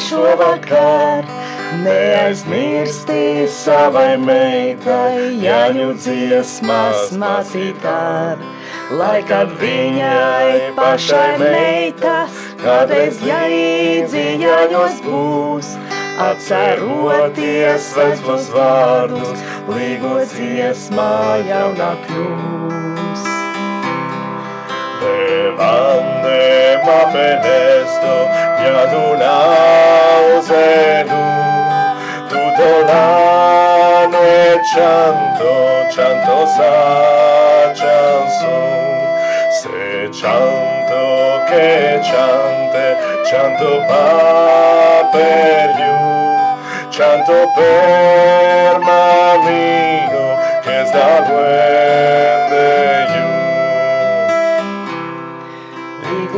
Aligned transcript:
Šovakar. 0.00 1.26
Neaizmirsti 1.82 3.46
savai 3.52 4.16
meitai, 4.22 5.34
jaņu 5.42 5.90
dziesmas 6.00 7.12
mācītār. 7.20 8.40
Lai 8.96 9.20
kad 9.28 9.52
viņai 9.60 10.72
pašai 10.78 11.36
meitas, 11.42 12.38
kādreiz 12.62 13.20
jāīdzi 13.20 14.24
jaņos 14.40 15.02
būs, 15.04 15.74
atceroties 16.24 17.92
vecos 17.98 18.48
vārdus, 18.54 19.44
līgo 19.68 20.16
dziesmā 20.32 21.12
jaunā 21.50 21.92
kļūs. 22.06 23.28
Levante 25.04 26.38
esto, 27.44 28.47
piadunause 28.58 30.54
tu, 31.06 31.22
tutto 32.28 32.68
l'anno 32.86 34.20
e 34.20 34.60
cianto, 34.72 35.86
cianto 35.90 36.46
sa 36.46 37.72
cianson, 37.74 38.96
se 39.50 40.10
cianto 40.12 41.42
che 41.46 42.00
ciante, 42.02 42.96
cianto 43.26 43.84
pa 43.86 45.08
per 45.12 45.70
you, 45.78 46.90
cianto 46.90 47.50
per 47.54 48.78
mamino, 48.78 50.36
che 50.62 50.84
sta 50.86 51.20
due 51.20 52.37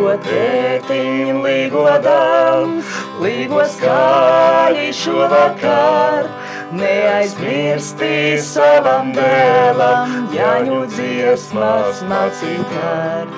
Līgo 0.00 0.14
tētiņ, 0.24 1.38
līgo 1.44 1.82
dāmas, 2.00 2.92
līgo 3.20 3.60
skaļi 3.68 4.86
šovakar. 4.96 6.30
Neaizmirsti 6.72 8.38
savam 8.40 9.10
dēlam, 9.12 10.14
jāņu 10.32 10.78
dziesmas 10.94 12.00
mācītār. 12.08 13.28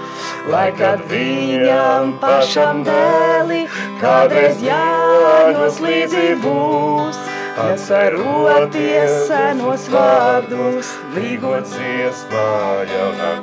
Lai 0.55 0.69
kad 0.79 1.03
viņam 1.11 2.15
pašam 2.23 2.85
dēli, 2.87 3.65
kādreiz 3.99 4.63
jāņos 4.63 5.83
līdzi 5.83 6.29
būs. 6.47 7.19
Atceroties 7.67 9.19
senos 9.27 9.91
vārdus, 9.91 10.95
līgo 11.19 11.59
dziesmā 11.67 12.49
jaunā 12.95 13.35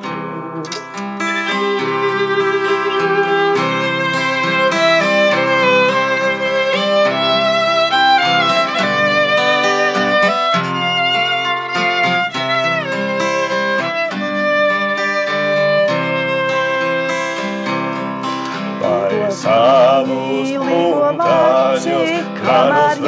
savus 19.40 20.52
montaños, 20.52 22.10
claros 22.42 23.00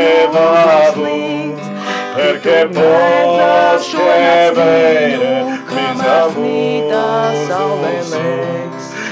levados, 0.00 0.98
perché 2.14 2.68
posso 2.72 3.98
avere 3.98 5.58
questa 5.68 6.28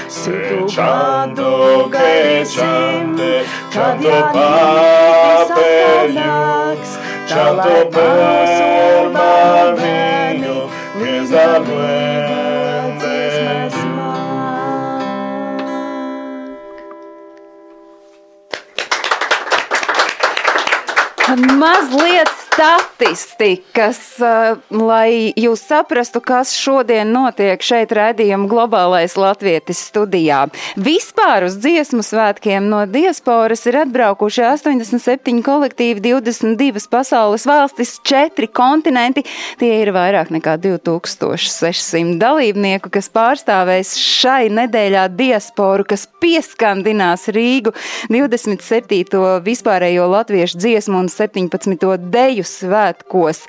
Se 0.07 0.65
canto 0.75 1.89
che 1.89 2.45
cante, 2.55 3.45
canto 3.71 4.09
pa 4.31 5.45
per 5.55 6.09
you, 6.09 6.77
canto 7.27 7.87
per 7.87 9.09
mamino, 9.11 10.69
questa 10.97 11.59
duende 11.59 12.18
Mazliet 21.35 22.48
statistikas, 22.59 24.19
eh, 24.19 24.55
lai 24.75 25.31
jūs 25.39 25.61
saprastu, 25.63 26.19
kas 26.19 26.51
šodien 26.57 27.07
notiek 27.13 27.61
šeit 27.63 27.93
redzījuma 27.95 28.49
globālais 28.51 29.15
latvietis 29.15 29.79
studijā. 29.87 30.41
Vispār 30.75 31.45
uz 31.47 31.55
dziesmu 31.63 32.03
svētkiem 32.03 32.67
no 32.71 32.83
diasporas 32.89 33.63
ir 33.69 33.79
atbraukuši 33.85 34.43
87 34.49 35.39
kolektīvi, 35.45 36.03
22 36.03 36.89
pasaules 36.91 37.45
valstis, 37.47 37.95
4 38.03 38.49
kontinenti. 38.51 39.23
Tie 39.59 39.71
ir 39.79 39.93
vairāk 39.95 40.33
nekā 40.35 40.57
2600 40.59 42.19
dalībnieku, 42.19 42.91
kas 42.91 43.07
pārstāvēs 43.13 43.95
šai 43.95 44.49
nedēļā 44.51 45.07
diasporu, 45.15 45.87
kas 45.87 46.07
pieskandinās 46.19 47.29
Rīgu 47.31 47.71
27. 48.11 49.39
vispārējo 49.47 50.11
latviešu 50.11 50.59
dziesmu 50.59 51.05
un 51.05 51.11
17. 51.13 51.97
deju 52.11 52.48
svētkos. 52.49 53.43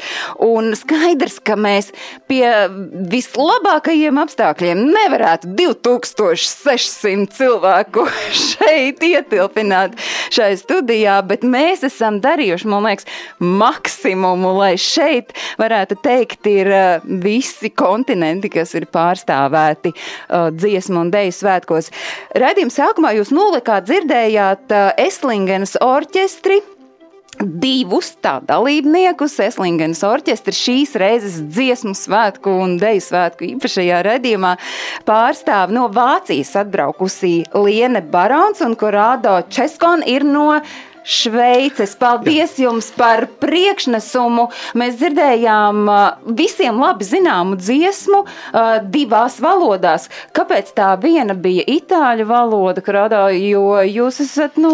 Un 0.45 0.73
skaidrs, 0.79 1.39
ka 1.45 1.57
mēs 1.59 1.91
pie 2.31 2.45
vislabākajiem 3.11 4.21
apstākļiem 4.23 4.83
nevarētu 4.91 5.51
2600 5.59 7.31
cilvēku 7.37 8.07
šeit 8.47 9.03
ietilpināt 9.07 9.97
šai 10.33 10.53
studijā, 10.61 11.21
bet 11.27 11.45
mēs 11.47 11.85
esam 11.87 12.21
darījuši, 12.23 12.71
man 12.71 12.89
liekas, 12.89 13.09
maksimumu, 13.41 14.53
lai 14.59 14.75
šeit 14.81 15.35
varētu 15.61 15.99
teikt, 16.05 16.47
ir 16.51 16.73
visi 17.23 17.73
kontinenti, 17.75 18.51
kas 18.53 18.75
ir 18.79 18.89
pārstāvēti 18.93 19.93
uh, 19.95 20.49
dziesmu 20.55 21.05
un 21.05 21.15
deju 21.15 21.35
svētkos. 21.37 21.91
Redījuma 22.39 22.75
sākumā 22.75 23.15
jūs 23.19 23.33
nolikāt 23.35 23.89
dzirdējāt 23.89 24.75
uh, 24.75 24.91
Eslingenas 25.01 25.77
orķestri 25.85 26.61
divus 27.41 28.13
tā 28.23 28.39
dalībniekus. 28.47 29.39
Eslingenas 29.45 30.03
orķestris 30.07 30.61
šīs 30.61 30.95
reizes 31.01 31.39
dziesmu 31.49 31.95
svētku 31.97 32.53
un 32.65 32.77
deju 32.81 33.03
svētku 33.05 33.47
īpašajā 33.55 34.03
redzījumā 34.07 34.55
pārstāv 35.09 35.75
no 35.75 35.89
Vācijas 35.95 36.53
atbraukusī 36.63 37.35
Liene 37.57 38.03
Barons 38.03 38.63
un 38.65 38.77
Korādo 38.79 39.41
Českon 39.49 40.05
ir 40.07 40.27
no 40.27 40.61
Šveices. 41.05 41.95
Paldies 42.01 42.57
Jā. 42.59 42.67
jums 42.69 42.91
par 42.97 43.27
priekšnesumu. 43.43 44.49
Mēs 44.79 44.99
dzirdējām 45.01 45.85
visiem 46.39 46.81
labi 46.81 47.07
zināmu 47.09 47.59
dziesmu 47.61 48.23
divās 48.93 49.39
valodās. 49.43 50.09
Kāpēc 50.37 50.73
tā 50.77 50.93
viena 51.03 51.35
bija 51.35 51.65
itāļu 51.71 52.27
valoda, 52.29 52.83
Kradā, 52.85 53.23
jo 53.35 53.81
jūs 53.87 54.21
esat 54.25 54.59
no 54.61 54.73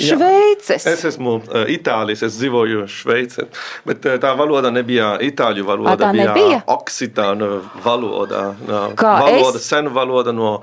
Šveices? 0.00 0.86
Jā, 0.86 0.94
es 0.96 1.04
esmu 1.12 1.38
uh, 1.40 1.64
itālis, 1.70 2.22
es 2.26 2.36
dzīvoju 2.38 2.86
Šveicē, 2.90 3.48
bet 3.88 4.06
uh, 4.08 4.16
tā 4.22 4.32
valoda 4.38 4.70
nebija 4.74 5.14
itāļu 5.22 5.66
valoda, 5.68 5.94
A, 5.96 6.00
tā 6.00 6.12
bija 6.14 6.28
nebija? 6.30 6.60
oksitāna 6.72 7.48
valoda. 7.84 8.44
Uh, 8.66 8.88
Kā 8.98 9.16
valoda, 9.24 9.58
es? 9.60 9.68
sena 9.68 9.92
valoda 9.94 10.34
no, 10.36 10.54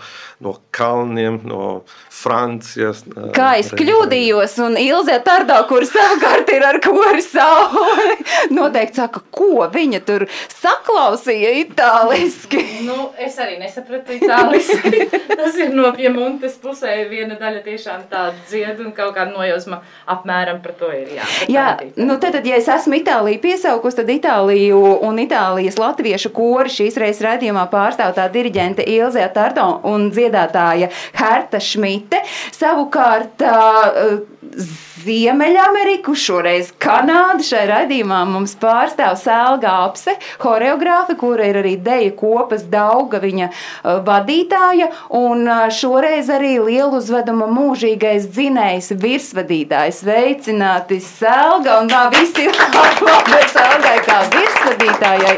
no 0.43 0.55
kalniem, 0.75 1.41
no 1.49 1.81
Francijas. 2.13 3.03
Uh, 3.09 3.29
Kā 3.35 3.53
es 3.61 3.71
kļūdījos, 3.75 4.57
un 4.65 4.77
Ilze 4.99 5.15
Tardo, 5.23 5.55
kur 5.69 5.85
savukārt 5.87 6.49
ir 6.51 6.63
ar 6.67 6.77
kori 6.83 7.21
sauli 7.23 8.17
noteikti 8.57 8.99
saka, 8.99 9.21
ko 9.31 9.63
viņa 9.71 10.01
tur 10.03 10.25
saklausīja 10.59 11.53
itāliski. 11.63 12.65
Nu, 12.89 13.09
es 13.21 13.35
arī 13.39 13.57
nesapratu 13.59 14.15
itāliski. 14.15 15.03
Tas 15.39 15.57
ir 15.59 15.73
no 15.75 15.91
piemontes 15.93 16.55
pusē. 16.61 16.95
Viena 17.11 17.35
daļa 17.39 17.61
tiešām 17.65 18.05
tāda 18.09 18.33
dzied 18.49 18.79
un 18.81 18.93
kaut 18.97 19.13
kāda 19.17 19.31
nojausma 19.35 19.81
apmēram 20.09 20.61
par 20.63 20.73
to 20.79 20.89
ir. 20.95 21.11
Jā, 21.15 21.27
Jā, 21.51 21.65
nu 21.99 22.17
tad, 22.17 22.37
tad, 22.39 22.47
ja 22.49 22.57
es 22.59 22.69
esmu 22.71 22.97
Itāliju 22.99 23.41
piesaukusi, 23.43 23.99
tad 24.01 24.11
Itāliju 24.13 24.81
un 25.05 25.21
Itālijas 25.21 25.77
latviešu 25.79 26.33
kori 26.35 26.73
šīs 26.73 26.97
reizes 26.99 27.23
redzījumā 27.27 27.67
pārstāv 27.71 28.15
tā 28.17 28.27
diriģente 28.33 28.87
Ilze 28.95 29.27
Tarto 29.35 29.69
un 29.91 30.09
dziedātāja 30.15 30.89
Herta 31.19 31.61
Šmite. 31.63 32.23
Savukārt 32.55 33.45
uh, 33.45 34.88
Ziemeļameriku, 34.99 36.13
šoreiz 36.17 36.71
Kanādu 36.81 37.45
šai 37.45 37.61
raidījumā 37.69 38.19
mums 38.27 38.55
pārstāv 38.59 39.13
Sēlga 39.21 39.71
Apse, 39.85 40.15
horeogrāfe, 40.41 41.15
kura 41.19 41.45
ir 41.47 41.59
arī 41.61 41.75
deja 41.83 42.11
kopas 42.17 42.65
Dauga 42.71 43.21
viņa 43.23 43.47
uh, 43.49 43.99
vadītāja, 44.07 44.89
un 45.15 45.45
uh, 45.47 45.67
šoreiz 45.71 46.31
arī 46.33 46.57
lielu 46.65 46.99
uzveduma 46.99 47.47
mūžīgais 47.51 48.27
dzinējs 48.33 48.91
virsvadītājs. 48.99 50.01
Veicināti 50.09 50.99
Sēlga, 51.05 51.79
un 51.83 51.91
tā 51.91 52.07
visi 52.15 52.49
klāta 52.49 53.39
Sēlgai 53.53 53.95
kā 54.07 54.19
virsvadītājai. 54.35 55.37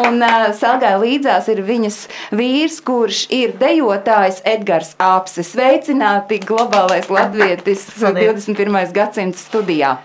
Un 0.00 0.24
uh, 0.24 0.48
Sēlgai 0.56 0.94
līdzās 1.02 1.50
ir 1.52 1.64
viņas 1.66 2.00
vīrs, 2.38 2.80
kurš 2.86 3.24
ir 3.34 3.52
dejotājs 3.60 4.40
Edgars 4.54 4.94
Apse. 5.02 5.44
Sveicināti 5.44 6.40
globālais 6.46 7.10
latvietis 7.12 7.88
21. 8.00 8.93
Gadsimta 8.94 9.40
studijā. 9.40 9.96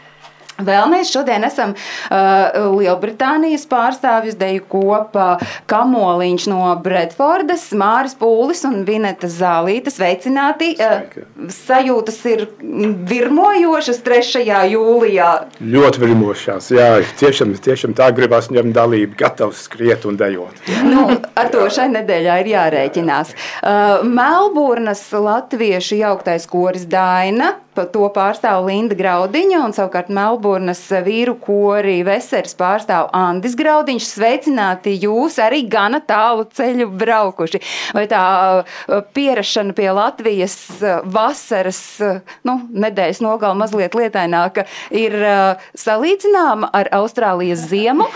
Vēl 0.65 0.89
mēs 0.91 1.11
šodien 1.13 1.45
esam 1.47 1.73
uh, 1.75 2.73
Lielbritānijas 2.75 3.65
pārstāvjus 3.69 4.37
deju 4.39 4.65
kopā 4.71 5.29
Kamoliņš 5.71 6.47
no 6.51 6.63
Bredfordas, 6.83 7.69
Māris 7.79 8.15
Pūlis 8.19 8.65
un 8.67 8.83
Vineta 8.87 9.29
Zālītas. 9.31 9.99
Sveicināti! 9.99 10.73
Uh, 10.75 11.47
sajūtas 11.53 12.19
ir 12.31 12.45
virmojošas 13.09 14.01
3. 14.05 14.43
jūlijā. 14.73 15.29
Ļoti 15.63 16.03
virmošās. 16.03 16.69
Jā, 16.75 16.89
tiešām, 17.21 17.55
tiešām 17.63 17.95
tā 17.97 18.09
gribās 18.15 18.51
ņemt 18.51 18.75
dalību, 18.75 19.15
gatavs 19.19 19.63
skriet 19.69 20.07
un 20.09 20.19
dejot. 20.19 20.59
Nu, 20.83 21.07
ar 21.39 21.51
to 21.53 21.65
šai 21.71 21.87
nedēļā 21.95 22.39
ir 22.43 22.51
jārēķinās. 22.55 23.33
Uh, 23.63 24.05
Melburnas 24.07 25.07
latviešu 25.15 26.03
jauktais 26.03 26.47
koris 26.51 26.87
Daina. 26.89 27.55
To 27.93 28.09
pārstāv 28.13 28.65
Linda 28.67 28.95
Graudiņa, 28.97 29.61
un 29.65 29.73
savukārt 29.75 30.09
Melburnas 30.13 30.81
vīru 31.05 31.35
kori 31.41 31.99
Veseris 32.07 32.55
pārstāv 32.59 33.09
Andis 33.15 33.55
Graudiņš. 33.59 34.07
Sveicināti 34.09 34.95
jūs 34.99 35.39
arī 35.43 35.63
gana 35.69 36.01
tālu 36.03 36.45
ceļu 36.55 36.89
braukuši. 36.99 37.61
Vai 37.95 38.05
tā 38.11 38.23
uh, 38.59 38.99
pierašana 39.15 39.75
pie 39.77 39.89
Latvijas 39.95 40.57
uh, 40.79 40.99
vasaras, 41.05 41.81
uh, 42.03 42.19
nu, 42.47 42.59
nedēļas 42.85 43.23
nogala 43.25 43.57
mazliet 43.59 43.97
lietaināka, 43.97 44.65
ir 44.95 45.15
salīdzināma 45.77 46.71
ar 46.75 46.91
Austrālijas 46.99 47.67
ziemu? 47.69 48.07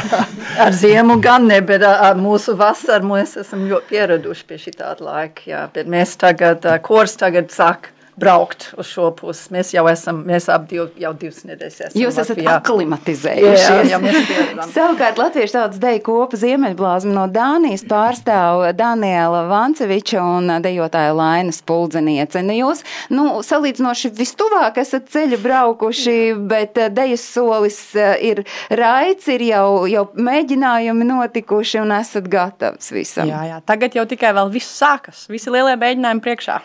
Ar 0.64 0.72
ziemu 0.76 1.16
gan 1.22 1.48
ne, 1.48 1.58
bet 1.64 1.82
ar 1.86 2.18
mūsu 2.18 2.54
vasaru 2.58 3.08
mēs 3.10 3.34
esam 3.40 3.64
ļoti 3.68 3.90
pieraduši 3.90 4.46
pie 4.48 4.60
šī 4.60 4.76
tāda 4.78 5.06
laika. 5.06 5.42
Jā, 5.48 5.64
bet 5.74 5.90
mēs 5.90 6.14
tagad, 6.20 6.64
ā, 6.68 6.78
kurs 6.84 7.16
tagad 7.20 7.50
sāk 7.54 7.90
braukt 8.20 8.68
uz 8.78 8.86
šo 8.86 9.10
pusi. 9.16 9.48
Mēs 9.54 9.72
jau 9.74 9.84
esam, 9.90 10.22
mēs 10.26 10.46
ap 10.52 10.68
div, 10.70 10.88
jau 11.00 11.12
divas 11.18 11.42
nedēļas 11.48 11.80
esam 11.88 12.00
Jūs 12.00 12.18
esat 12.20 12.38
Latvijā. 12.38 12.56
aklimatizējušies. 12.60 13.90
Jā, 13.90 13.98
jā, 13.98 13.98
pieredzam. 14.04 14.72
Savukārt 14.74 15.18
Latviešu 15.18 15.56
tautas 15.56 15.80
deju 15.82 16.02
kopa 16.06 16.38
Ziemeļblāzma 16.40 17.14
no 17.16 17.24
Dānijas 17.32 17.84
pārstāv 17.90 18.64
Daniela 18.78 19.44
Vanceviča 19.50 20.22
un 20.22 20.52
dejotāja 20.64 21.14
Lainas 21.16 21.60
Puldzeniece. 21.66 22.42
Nu, 22.46 22.54
jūs, 22.58 22.84
nu, 23.14 23.26
salīdzinoši 23.44 24.12
vistuvāk 24.18 24.78
esat 24.82 25.08
ceļu 25.12 25.40
braukuši, 25.42 26.16
bet 26.50 26.78
eh, 26.78 26.90
dejas 26.94 27.26
solis 27.34 27.78
eh, 27.98 28.14
ir 28.30 28.44
raids, 28.70 29.26
ir 29.32 29.42
jau, 29.48 29.84
jau 29.90 30.06
mēģinājumi 30.14 31.08
notikuši 31.10 31.82
un 31.82 31.94
esat 31.98 32.28
gatavs 32.30 32.92
visam. 32.94 33.28
Jā, 33.30 33.42
jā, 33.50 33.60
tagad 33.66 33.98
jau 33.98 34.06
tikai 34.08 34.34
vēl 34.36 34.52
viss 34.54 34.78
sākas. 34.80 35.26
Visi 35.32 35.52
lielie 35.52 35.74
mēģinājumi 35.80 36.22
priekšā. 36.24 36.60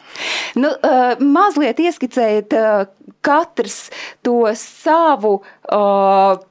Nu, 0.60 0.72
uh, 0.74 1.20
mazliet 1.40 1.80
ieskicējiet 1.82 2.54
uh, 2.60 2.86
katrs 3.26 3.88
to 4.26 4.44
savu. 4.60 5.40
Uh, 5.72 6.46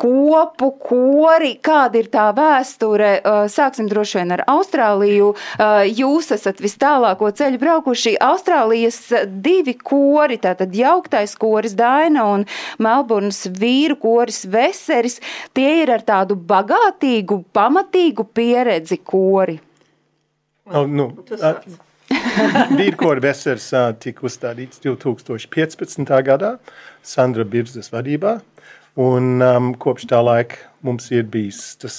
Kopu, 0.00 0.70
kori, 0.80 1.50
kāda 1.60 1.98
ir 2.00 2.06
tā 2.08 2.30
vēsture? 2.32 3.10
Uh, 3.20 3.42
Sāksim 3.52 3.84
droši 3.90 4.16
vien 4.16 4.30
ar 4.32 4.42
Austrāliju. 4.48 5.34
Jūs 5.92 6.30
esat 6.32 6.62
vis 6.64 6.78
tālāko 6.80 7.28
ceļu 7.36 7.60
braukuši. 7.60 8.14
Austrālijas 8.24 9.02
divi 9.44 9.74
kori, 9.76 10.38
tātad 10.40 10.72
jauktais 10.72 11.36
koris 11.36 11.76
Daina 11.76 12.24
un 12.32 12.46
Melburnas 12.80 13.42
vīru 13.60 13.98
koris 14.00 14.46
Veseris, 14.48 15.20
tie 15.52 15.82
ir 15.82 15.92
ar 15.92 16.06
tādu 16.08 16.38
bagātīgu, 16.48 17.42
pamatīgu 17.52 18.24
pieredzi 18.32 19.02
kori. 19.04 19.60
Oh, 20.70 20.88
nu, 20.88 21.10
Vīrkora 21.28 21.89
Vesers 23.24 23.70
ā, 23.74 23.82
tika 24.00 24.26
uzstādīts 24.28 24.82
2015. 24.84 26.06
gadā 26.26 26.54
Sandra 27.06 27.44
Birzes 27.44 27.90
vadībā, 27.92 28.38
un 29.00 29.44
um, 29.44 29.72
kopš 29.80 30.06
tā 30.10 30.20
laika 30.22 30.60
mums 30.86 31.10
ir 31.14 31.26
bijis 31.30 31.76
tas 31.80 31.96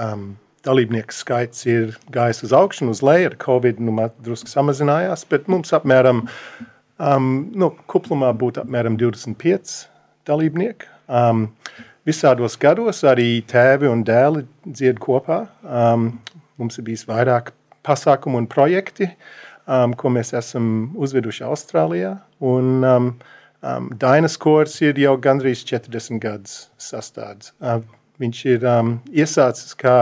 um, 0.00 0.34
dalībnieku 0.66 1.14
skaits 1.14 1.66
ir 1.70 1.96
gājis 2.14 2.44
uz 2.48 2.54
augšu 2.56 2.86
un 2.86 2.94
uz 2.94 3.02
leju, 3.04 3.30
ar 3.30 3.36
Covid 3.42 3.82
nu, 3.82 3.94
drusku 4.26 4.50
samazinājās, 4.50 5.26
bet 5.30 5.50
mums 5.52 5.74
apmēram, 5.76 6.24
um, 6.98 7.30
nu, 7.54 7.70
kuplumā 7.90 8.32
būtu 8.36 8.64
apmēram 8.64 8.98
25 9.00 9.76
dalībnieki. 10.26 10.90
Um, 11.06 11.48
visādos 12.06 12.56
gados 12.58 13.04
arī 13.06 13.42
tēvi 13.46 13.90
un 13.90 14.02
dēli 14.06 14.46
dzied 14.66 14.98
kopā. 15.02 15.44
Um, 15.62 16.16
mums 16.58 16.78
ir 16.80 16.86
bijis 16.86 17.06
vairāk 17.08 17.52
pasākumu 17.86 18.40
un 18.42 18.48
projekti, 18.50 19.10
um, 19.66 19.94
ko 19.98 20.12
mēs 20.14 20.32
esam 20.36 20.92
uzveduši 20.98 21.44
Austrālijā. 21.46 22.16
Un, 22.44 22.72
um, 22.86 23.10
um, 23.62 23.90
Dainas 24.00 24.38
kors 24.40 24.78
ir 24.84 24.98
jau 25.00 25.16
gandrīz 25.20 25.64
40 25.68 26.22
gadus 26.22 26.56
sastāvs. 26.82 27.52
Uh, 27.60 27.82
viņš 28.22 28.42
ir 28.54 28.66
um, 28.70 28.96
iesācis 29.12 29.76
kā 29.78 29.98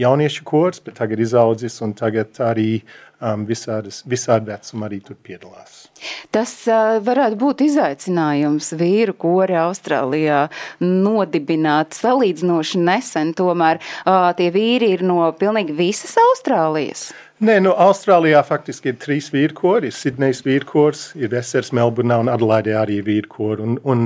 jauniešu 0.00 0.44
kors, 0.48 0.80
bet 0.82 0.98
tagad 1.00 1.20
izaudzis 1.20 1.80
un 1.84 1.92
tagad 1.96 2.38
arī 2.42 2.80
um, 3.20 3.44
visādas, 3.48 4.02
visādi 4.08 4.50
vecumi 4.50 4.86
arī 4.88 5.00
tur 5.04 5.18
piedalās. 5.24 5.86
Tas 6.34 6.54
uh, 6.70 6.98
varētu 7.04 7.38
būt 7.38 7.64
izaicinājums 7.66 8.72
vīru 8.80 9.14
kori 9.20 9.58
Austrālijā 9.60 10.46
nodibināt 10.82 11.96
salīdzinoši 11.98 12.82
nesen. 12.82 13.34
Tomēr 13.38 13.82
uh, 13.82 14.30
tie 14.38 14.50
vīri 14.54 14.94
ir 14.96 15.04
no 15.06 15.28
pilnīgi 15.38 15.76
visas 15.76 16.16
Austrālijas. 16.24 17.10
Nē, 17.42 17.56
nu, 17.58 17.72
Austrālijā 17.74 18.38
faktiski 18.46 18.92
ir 18.92 18.98
trīs 19.02 19.26
vīrkori. 19.34 19.88
Ir 19.90 19.94
Sidnejas 19.96 20.44
vīrkors, 20.46 21.00
ir 21.18 21.32
Vesers, 21.32 21.72
Melburnā 21.74 22.20
un 22.22 22.28
Adelaidē 22.30 22.76
arī 22.78 23.00
vīrkori. 23.02 23.64
Un, 23.66 23.80
un 23.82 24.04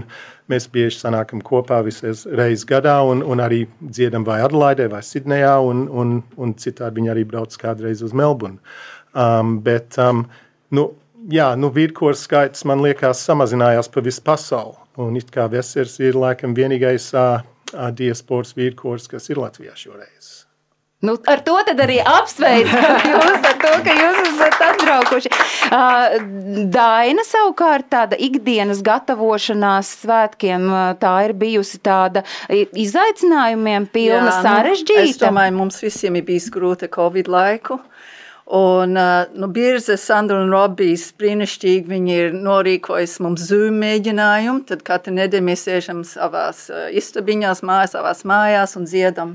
mēs 0.48 0.64
bieži 0.72 1.02
sanākam 1.02 1.42
kopā 1.44 1.82
visas 1.84 2.22
reizes 2.40 2.64
gadā 2.70 2.94
un, 3.04 3.20
un 3.20 3.42
arī 3.44 3.66
dziedam 3.82 4.24
vai 4.24 4.38
Adelaidē 4.40 4.86
vai 4.94 5.02
Sidnejā 5.04 5.52
un, 5.68 5.84
un, 5.92 6.14
un 6.40 6.54
citādi 6.56 7.02
viņi 7.02 7.12
arī 7.12 7.26
brauc 7.28 7.58
kādreiz 7.60 8.00
uz 8.06 8.16
Melburnu. 8.16 8.56
Um, 9.12 9.58
bet, 9.68 10.00
um, 10.00 10.24
nu, 10.72 10.86
jā, 11.28 11.50
nu, 11.60 11.68
vīrkors 11.76 12.24
skaits 12.24 12.64
man 12.64 12.80
liekas 12.86 13.20
samazinājās 13.28 13.92
pa 13.92 14.06
visu 14.08 14.24
pasauli. 14.24 14.80
Un 14.96 15.20
it 15.20 15.28
kā 15.36 15.44
Vesers 15.52 16.00
ir 16.00 16.16
laikam 16.16 16.56
vienīgais 16.56 17.12
uh, 17.12 17.44
diasporas 18.00 18.56
vīrkors, 18.56 19.12
kas 19.12 19.28
ir 19.28 19.44
Latvijā 19.44 19.76
šoreiz. 19.76 20.45
Nu, 21.06 21.14
ar 21.30 21.42
to 21.46 21.56
arī 21.72 21.98
apsveicu 22.02 22.80
jūs 23.12 23.46
ar 23.50 23.56
to, 23.62 23.72
ka 23.86 23.94
jūs 24.00 24.20
esat 24.30 24.56
atbraukuši. 24.70 25.32
Daina 26.75 27.25
savukārt 27.26 27.88
tāda 27.92 28.18
ikdienas 28.28 28.82
gatavošanās 28.86 29.92
svētkiem, 30.02 30.68
tā 31.02 31.14
ir 31.28 31.36
bijusi 31.38 31.80
tāda 31.84 32.25
izaicinājumiem 32.50 33.88
pilna, 33.92 34.16
Jā, 34.16 34.26
nu, 34.26 34.34
Es 34.36 34.42
sarežģīta. 34.46 35.26
domāju, 35.28 35.56
mums 35.60 35.80
visiem 35.84 36.18
ir 36.20 36.26
bijis 36.28 36.50
grūti 36.54 36.90
Covid 36.92 37.28
laiku. 37.32 37.80
Un, 38.46 38.92
nu, 38.94 39.46
Birze, 39.50 39.96
Sandra 39.98 40.38
un 40.44 40.52
Robijs 40.54 41.08
brīnišķīgi 41.18 41.90
viņi 41.90 42.12
ir 42.14 42.36
norīkojuši 42.38 43.25
mums 43.25 43.48
Zoom 43.48 43.80
mēģinājumu. 43.82 44.62
Tad 44.68 44.84
katru 44.86 45.16
nedēļu 45.16 45.48
mēs 45.48 45.64
sēžam 45.66 46.04
savās 46.06 46.68
istabiņās, 46.70 47.64
mājās, 47.66 47.96
savās 47.96 48.22
mājās 48.22 48.76
un 48.78 48.86
dziedam 48.86 49.34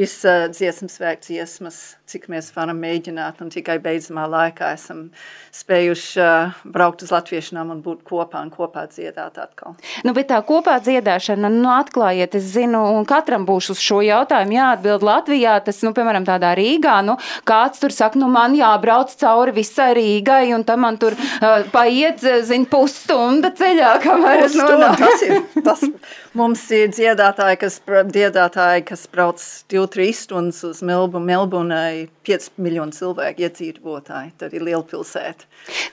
visa 0.00 0.48
dziesmas 0.48 0.96
svētku 0.96 1.28
dziesmas, 1.28 1.78
cik 2.08 2.26
mēs 2.32 2.48
varam 2.54 2.78
mēģināt, 2.80 3.40
un 3.44 3.50
tikai 3.52 3.76
beidzamā 3.82 4.24
laikā 4.30 4.72
esam 4.76 5.08
spējuši 5.54 6.20
uh, 6.22 6.60
braukt 6.64 7.04
uz 7.04 7.12
latviešanām 7.12 7.72
un 7.74 7.82
būt 7.84 8.02
kopā 8.08 8.40
un 8.44 8.50
kopā 8.54 8.86
dziedāt 8.90 9.36
atkal. 9.42 9.76
Nu, 10.06 10.14
bet 10.16 10.30
tā 10.30 10.40
kopā 10.46 10.78
dziedāšana, 10.82 11.50
nu, 11.52 11.68
atklājiet, 11.74 12.36
es 12.38 12.48
zinu, 12.54 12.80
un 12.96 13.06
katram 13.08 13.44
būs 13.48 13.70
uz 13.74 13.82
šo 13.84 14.00
jautājumu 14.06 14.56
jāatbild 14.56 15.04
Latvijā. 15.06 15.58
Tas, 15.66 15.82
nu, 15.86 15.92
piemēram, 15.96 16.26
tādā 16.28 16.54
Rīgā, 16.58 16.96
nu, 17.06 17.18
kāds 17.48 17.82
tur 17.82 17.94
saka, 17.94 18.18
nu, 18.20 18.30
man 18.32 18.56
jābrauc 18.58 19.12
cauri 19.20 19.54
visai 19.60 19.90
Rīgai, 19.98 20.44
un 20.56 20.64
tam 20.68 20.86
man 20.86 21.00
tur 21.02 21.18
uh, 21.18 21.66
paiet, 21.74 22.24
zin, 22.48 22.66
pusstunda 22.70 23.52
ceļā, 23.56 23.96
kamēr 24.06 24.46
es 24.48 24.56
nonāku. 24.58 25.04
Tas 25.04 25.26
ir, 25.26 25.38
tas 25.66 25.86
mums 26.36 26.62
ir 26.74 26.90
dziedātāji, 26.94 27.58
kas, 27.64 27.78
dziedātāji, 28.10 28.84
kas 28.90 29.06
brauc 29.10 29.42
2-3 29.72 30.10
stundas 30.14 30.62
uz 30.66 30.82
Melbu, 30.86 31.20
Melbunai, 31.22 32.08
5 32.26 32.50
miljonu 32.62 32.94
cilvēku 32.94 33.46
iedzīvotāji, 33.46 34.32
tad 34.38 34.54
ir 34.54 34.64
liela 34.66 34.82
pilsēta. 34.86 35.48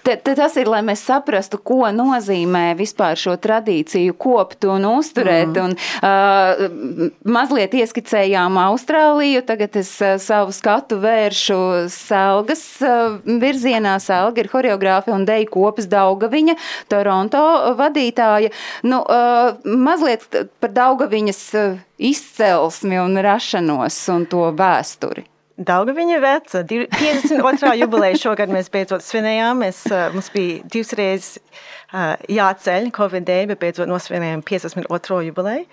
Te, 0.05 0.15
te 0.15 0.35
tas 0.37 0.55
ir, 0.59 0.69
lai 0.69 0.83
mēs 0.85 1.01
saprastu, 1.07 1.59
ko 1.59 1.87
nozīmē 1.93 2.71
vispār 2.77 3.17
šo 3.19 3.35
tradīciju 3.41 4.15
kopt 4.19 4.67
un 4.69 4.85
uzturēt. 4.91 5.57
Mm. 5.57 5.63
Un, 5.65 5.75
uh, 6.05 7.17
mazliet 7.27 7.73
ieskicējām 7.77 8.59
Austrāliju, 8.61 9.43
tagad 9.47 9.75
es 9.81 9.91
uh, 10.03 10.15
savu 10.21 10.53
skatu 10.55 10.99
vēršu 11.03 11.59
Selgas 11.93 12.63
uh, 12.85 13.17
virzienā. 13.25 13.97
Selga 14.03 14.43
ir 14.43 14.51
horeogrāfa 14.53 15.15
un 15.15 15.25
deju 15.27 15.49
kopas 15.57 15.89
Daugaviņa, 15.91 16.57
Toronto 16.91 17.43
vadītāja. 17.79 18.53
Nu, 18.87 19.01
uh, 19.03 19.57
mazliet 19.65 20.26
par 20.61 20.73
Daugaviņas 20.75 21.41
uh, 21.57 21.79
izcelsmi 21.97 22.99
un 23.01 23.19
rašanos 23.23 23.97
un 24.13 24.27
to 24.29 24.47
vēsturi. 24.57 25.25
Daugaviņa 25.57 26.17
veca, 26.21 26.61
div- 26.69 26.85
52. 26.93 27.73
jubileja 27.81 28.17
šogad 28.21 28.51
mēs 28.53 28.69
beidzot 28.73 29.05
svinējām. 29.05 29.63
Mēs, 29.65 29.83
uh, 29.89 30.09
mums 30.13 30.29
bija 30.33 30.59
divas 30.69 30.93
reizes 30.99 31.39
uh, 31.39 32.13
jāceļ 32.29 32.91
Covid 32.97 33.25
dēļ, 33.25 33.47
bet 33.53 33.63
beidzot 33.63 33.89
nosvinējām 33.89 34.43
52. 34.45 35.23
jubileju. 35.31 35.65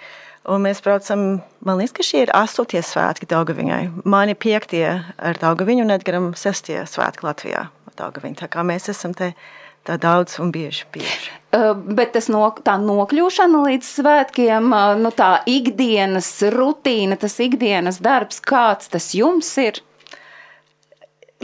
Un 0.44 0.60
mēs 0.60 0.82
braucam, 0.84 1.20
man 1.64 1.78
liekas, 1.80 1.94
ka 1.96 2.04
šie 2.04 2.24
ir 2.26 2.32
astotie 2.36 2.82
svētki 2.84 3.28
Daugaviņai. 3.30 3.82
Mani 4.04 4.34
piektie 4.36 4.86
ar 4.92 5.40
Daugaviņu 5.40 5.86
un 5.86 5.94
Edgaram 5.94 6.32
sestie 6.36 6.82
svētki 6.88 7.24
Latvijā 7.24 7.62
ar 7.68 7.96
Daugaviņu. 8.00 8.36
Tā 8.42 8.50
kā 8.52 8.64
mēs 8.66 8.90
esam 8.92 9.16
te 9.16 9.30
tā 9.88 9.96
daudz 10.00 10.36
un 10.44 10.52
bieži, 10.52 10.84
bieži. 10.92 11.32
Uh, 11.54 11.72
Bet 11.94 12.14
tas 12.16 12.26
no, 12.32 12.42
tā 12.66 12.74
nokļūšana 12.82 13.64
līdz 13.68 13.90
svētkiem, 14.00 14.70
uh, 14.74 14.94
nu, 14.98 15.12
tā 15.14 15.36
ikdienas 15.46 16.30
rutīna, 16.54 17.18
tas 17.20 17.38
ikdienas 17.42 18.00
darbs, 18.02 18.40
kāds 18.42 18.90
tas 18.90 19.12
jums 19.14 19.52
ir? 19.62 19.82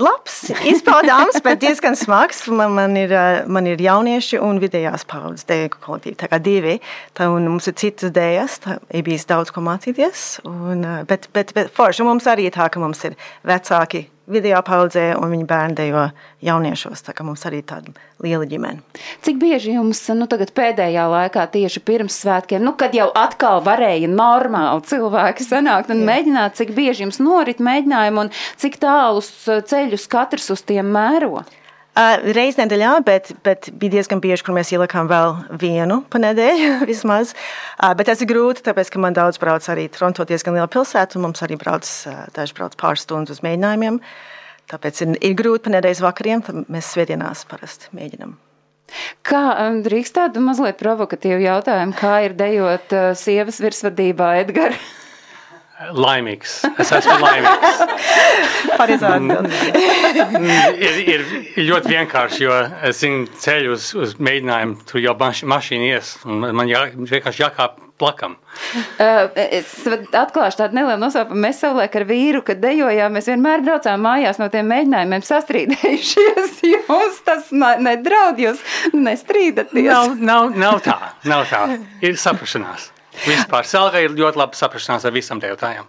labs, 0.01 0.37
izpaudāms, 0.71 1.41
bet 1.45 1.61
diezgan 1.63 1.97
smags. 1.99 2.45
Man, 2.49 2.75
man, 2.77 2.97
ir, 2.99 3.13
eh, 3.13 3.43
man 3.51 3.69
ir 3.69 3.81
jaunieši 3.83 4.41
un 4.43 4.61
vidējās 4.63 5.07
paudzes 5.11 5.47
dēļu 5.49 5.81
kolektīvi. 5.85 6.19
Tā 6.21 6.31
kā 6.31 6.41
divi, 6.43 6.79
tā, 7.17 7.29
un 7.33 7.49
mums 7.51 7.69
ir 7.71 7.77
citas 7.81 8.15
dēļas, 8.17 8.59
ir 8.97 9.07
bijis 9.07 9.29
daudz 9.31 9.53
ko 9.55 9.65
mācīties. 9.67 10.41
Un, 10.49 10.85
eh, 10.85 11.03
bet, 11.11 11.29
bet, 11.37 11.55
bet 11.57 11.73
forši 11.75 12.07
mums 12.07 12.29
arī 12.31 12.51
tā, 12.55 12.71
ka 12.71 12.83
mums 12.83 13.05
ir 13.05 13.19
vecāki 13.47 14.07
vidējā 14.31 14.61
paudzē 14.67 15.05
un 15.19 15.33
viņa 15.35 15.47
bērni 15.51 15.79
dejo 15.79 16.07
jauniešos. 16.47 17.05
Tā 17.07 17.15
kā 17.17 17.27
mums 17.27 17.45
arī 17.49 17.61
tāda 17.67 17.93
liela 18.23 18.47
ģimene. 18.49 18.83
Cik 19.27 19.41
bieži 19.43 19.75
jums 19.77 20.03
nu, 20.17 20.29
tagad 20.31 20.53
pēdējā 20.57 21.07
laikā, 21.13 21.47
tieši 21.53 21.83
pirms 21.87 22.19
svētkiem, 22.23 22.65
nu, 22.65 22.75
kad 22.81 22.97
jau 22.97 23.09
atkal 23.17 23.63
varēja 23.67 24.11
normāli 24.11 24.87
cilvēki 24.91 25.47
sanākt 25.47 25.93
un 25.95 26.05
mēģināt, 26.09 26.59
cik 26.61 26.75
bieži 26.77 27.07
jums 27.07 27.21
norit 27.23 27.63
mēģinājumi 27.65 28.25
un 28.25 28.35
cik 28.61 28.81
tālus 28.83 29.33
uh, 29.49 29.63
ceļus 29.67 30.09
katrs 30.11 30.51
uz 30.55 30.65
tiem 30.67 30.91
mēro? 30.95 31.45
Uh, 31.91 32.21
Reiz 32.37 32.55
nedēļā, 32.55 32.91
bet, 33.03 33.33
bet 33.43 33.67
bija 33.75 33.97
diezgan 33.97 34.21
bieži, 34.23 34.45
kur 34.47 34.55
mēs 34.55 34.69
ielikām 34.71 35.09
vēl 35.11 35.33
vienu 35.59 35.97
pa 36.07 36.21
nedēļu 36.23 36.85
vismaz. 36.91 37.33
Uh, 37.75 37.91
bet 37.99 38.07
tas 38.07 38.23
ir 38.23 38.31
grūti, 38.31 38.63
tāpēc, 38.69 38.93
ka 38.95 39.03
man 39.03 39.17
daudz 39.17 39.41
brauc 39.43 39.67
arī 39.73 39.89
Toronto 39.91 40.23
diezgan 40.29 40.55
liela 40.55 40.71
pilsēta, 40.71 41.19
un 41.19 41.27
mums 41.27 41.43
arī 41.43 41.59
brauc, 41.59 41.89
uh, 42.07 42.23
daži 42.37 42.55
brauc 42.55 42.79
pāris 42.79 43.03
stundas 43.09 43.41
uz 43.41 43.43
mēģinājumiem. 43.43 43.99
Tāpēc 44.71 45.03
ir, 45.03 45.19
ir 45.33 45.35
grūti 45.43 45.67
pa 45.67 45.75
nedēļas 45.75 46.05
vakariem, 46.07 46.47
tad 46.47 46.71
mēs 46.71 46.93
svētdienās 46.95 47.43
parasti 47.51 47.91
mēģinām. 47.99 48.39
Kā 49.27 49.43
drīkst 49.83 50.15
tādu 50.15 50.43
mazliet 50.47 50.79
provokatīvu 50.79 51.43
jautājumu, 51.43 51.99
kā 51.99 52.21
ir 52.29 52.39
dejot 52.39 52.95
uh, 52.95 53.11
sievas 53.19 53.59
virsvadībā, 53.67 54.37
Edgars? 54.45 54.79
Laimīgs. 55.81 56.59
Es 56.83 56.91
esmu 56.93 57.15
laimīgs. 57.23 57.85
Pareizā 58.77 59.15
ir, 59.17 60.99
ir, 61.01 61.23
ir 61.57 61.65
ļoti 61.71 61.95
vienkārši, 61.95 62.43
jo 62.45 62.59
es 62.85 63.01
zinu 63.01 63.25
ceļu 63.41 63.73
uz, 63.79 63.87
uz 63.97 64.13
mēģinājumu, 64.21 64.77
tur 64.91 65.01
jau 65.01 65.15
maš, 65.21 65.41
mašīna 65.49 65.95
ies, 65.95 66.19
un 66.29 66.45
man 66.59 66.69
jā, 66.69 66.85
vienkārši 66.93 67.47
jākāp 67.47 67.81
plakam. 68.01 68.37
Uh, 69.01 69.33
es 69.61 69.73
atklāšu 69.89 70.63
tādu 70.63 70.77
nelielu 70.77 71.01
nosaukumu. 71.01 71.41
Mēs 71.47 71.63
savulaik 71.65 71.97
ar 72.01 72.07
vīru, 72.09 72.45
kad 72.45 72.61
dejojām, 72.61 73.17
mēs 73.17 73.33
vienmēr 73.33 73.65
braucām 73.65 74.05
mājās 74.05 74.41
no 74.41 74.51
tiem 74.53 74.69
mēģinājumiem 74.73 75.27
sastrīdējušies. 75.33 76.61
Jums 76.75 77.21
tas 77.25 77.51
ne- 77.57 77.77
nedraud, 77.89 78.41
jūs 78.41 78.61
nestrīdaties. 78.93 79.89
Nav, 79.89 80.17
nav, 80.21 80.57
nav 80.61 80.81
tā, 80.85 81.01
nav 81.29 81.49
tā. 81.49 81.67
Ir 82.05 82.21
saprašanās. 82.21 82.91
Vispār 83.11 83.67
Selga 83.67 84.01
ir 84.01 84.15
ļoti 84.15 84.39
laba 84.39 84.57
saprašanās 84.57 85.05
ar 85.05 85.13
visam 85.15 85.41
dejotājiem. 85.43 85.87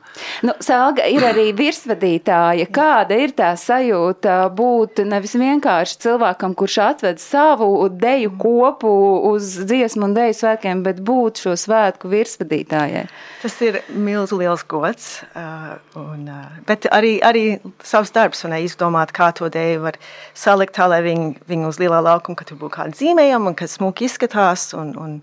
Nu, 0.48 0.56
Sāga 0.64 1.06
ir 1.10 1.24
arī 1.26 1.52
virsvadītāja. 1.56 2.66
Kāda 2.74 3.18
ir 3.22 3.36
tā 3.38 3.52
sajūta 3.60 4.40
būt 4.58 5.04
nevis 5.08 5.36
vienkārši 5.40 6.00
cilvēkam, 6.02 6.56
kurš 6.58 6.78
atved 6.88 7.22
savu 7.22 7.70
deju 7.94 8.34
kopu 8.42 8.92
uz 9.32 9.54
dziesmu 9.70 10.10
un 10.10 10.18
deju 10.18 10.36
svētkiem, 10.42 10.82
bet 10.88 11.04
būt 11.06 11.44
šo 11.46 11.56
svētku 11.60 12.12
virsvadītājai? 12.12 13.06
Tas 13.44 13.58
ir 13.64 13.80
milzīgs 13.94 14.42
liels 14.42 14.66
gods. 14.68 15.08
Uh, 15.36 15.78
un, 16.00 16.26
uh, 16.32 16.50
bet 16.68 16.88
arī, 16.92 17.16
arī 17.26 17.46
savs 17.86 18.14
darbs, 18.16 18.44
un 18.48 18.56
izdomāt, 18.58 19.14
kā 19.16 19.32
to 19.38 19.50
dēļ 19.52 19.80
var 19.86 19.98
salikt 20.38 20.76
tā, 20.78 20.88
lai 20.92 21.02
viņi, 21.06 21.34
viņi 21.50 21.70
uz 21.70 21.80
lielā 21.82 22.02
laukuma, 22.06 22.40
ka 22.40 22.48
tur 22.48 22.60
būtu 22.62 22.76
kāda 22.80 22.98
zīmējuma 22.98 23.52
un 23.52 23.58
ka 23.58 23.70
smuki 23.70 24.08
izskatās. 24.10 24.72
Un, 24.78 24.94
un 24.98 25.18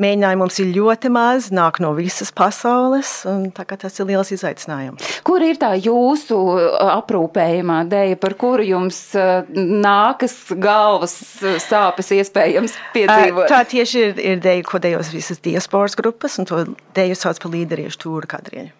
mēģinājumi 0.00 0.42
mums 0.42 0.58
ir 0.62 0.70
ļoti 0.76 1.10
maz, 1.12 1.50
nāk 1.54 1.80
no 1.82 1.92
visas 1.96 2.30
pasaules, 2.34 3.10
un 3.28 3.48
tas 3.52 4.00
ir 4.00 4.08
liels 4.08 4.32
izaicinājums. 4.34 5.20
Kur 5.26 5.44
ir 5.44 5.58
tā 5.60 5.74
jūsu 5.78 6.38
aprūpējumā 6.86 7.82
dēļa, 7.90 8.18
par 8.22 8.36
kuru 8.40 8.66
jums 8.66 9.00
uh, 9.18 9.44
nākas 9.58 10.38
galvas 10.56 11.16
uh, 11.42 11.58
sāpes 11.62 12.12
iespējams 12.18 12.76
piedzīvot? 12.96 13.44
Uh, 13.46 13.52
Tā 13.52 13.62
tieši 13.68 14.04
ir, 14.06 14.18
ir 14.34 14.42
dēļ, 14.44 14.64
ko 14.68 14.82
dejos 14.82 15.12
visas 15.14 15.42
diasporas 15.44 15.98
grupas, 15.98 16.38
un 16.40 16.48
to 16.48 16.64
dēļu 16.98 17.18
sauc 17.18 17.42
par 17.42 17.54
līderiešu 17.54 18.04
tūru 18.06 18.30
kadrieļu. 18.30 18.74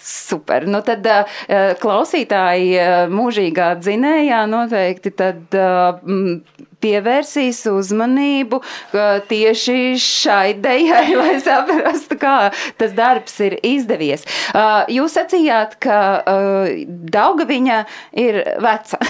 Super. 0.00 0.64
Nu 0.70 0.80
tad 0.84 1.04
uh, 1.06 1.40
klausītāji 1.80 2.70
uh, 2.80 3.12
mūžīgā 3.12 3.74
dzinējā 3.82 4.44
noteikti 4.48 5.12
tad 5.16 5.56
pievērsīs 6.80 7.58
uzmanību 7.68 8.60
tieši 9.28 9.76
šai 10.00 10.54
dejai, 10.64 11.12
lai 11.20 11.34
saprastu, 11.44 12.16
kā 12.20 12.36
tas 12.80 12.94
darbs 12.96 13.36
ir 13.44 13.58
izdevies. 13.66 14.24
Jūs 14.88 15.18
sacījāt, 15.18 15.76
ka 15.84 15.98
Daugaviņa 17.16 17.82
ir 18.24 18.40
veca. 18.64 19.00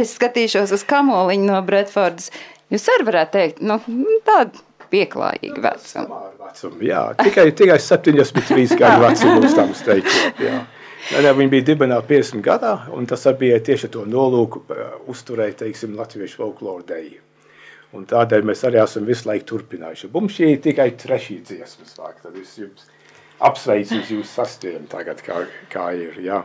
Es 0.00 0.14
skatīšos 0.16 0.72
uz 0.76 0.84
kamoliņu 0.88 1.48
no 1.48 1.60
Bredfordas. 1.66 2.30
Jūs 2.70 2.86
arī 2.94 3.06
varētu 3.08 3.34
teikt, 3.34 3.62
nu, 3.66 3.80
tādu 4.26 4.62
pieklājīgu 4.92 5.62
vecumu. 5.64 6.20
Vecumu. 6.50 6.82
Jā, 6.84 7.06
tikai, 7.22 7.48
tikai 7.56 7.78
73 7.80 8.76
gadu 8.76 9.00
vecumā 9.06 9.38
mums 9.38 9.56
tam 9.56 9.72
steigta. 9.78 10.60
Nē, 11.10 11.22
nē, 11.24 11.32
viņi 11.38 11.50
bija 11.54 11.66
dibināti 11.72 12.12
50 12.12 12.44
gadā, 12.44 12.74
un 12.94 13.08
tas 13.08 13.24
bija 13.40 13.58
tieši 13.64 13.88
to 13.94 14.04
nolūku 14.06 14.62
uh, 14.68 14.94
uzturēt, 15.10 15.56
teiksim, 15.62 15.96
latviešu 15.98 16.42
folkloru 16.42 16.84
deju. 16.86 17.22
Un 17.96 18.04
tādēļ 18.06 18.44
mēs 18.46 18.62
arī 18.68 18.78
esam 18.78 19.08
visu 19.08 19.26
laiku 19.26 19.48
turpinājuši. 19.54 20.10
Mums 20.14 20.36
šī 20.36 20.52
ir 20.52 20.60
tikai 20.62 20.92
trešā 21.00 21.40
dziesmas 21.48 21.96
vārka. 21.98 22.28
Tad 22.28 22.36
es 22.38 22.52
jums 22.60 22.86
apsveicu 23.42 23.98
uz 23.98 24.12
jūsu 24.14 24.30
sastāviem 24.30 24.84
tagad, 24.92 25.24
kā, 25.26 25.40
kā 25.72 25.88
ir. 25.98 26.20
Jā. 26.22 26.44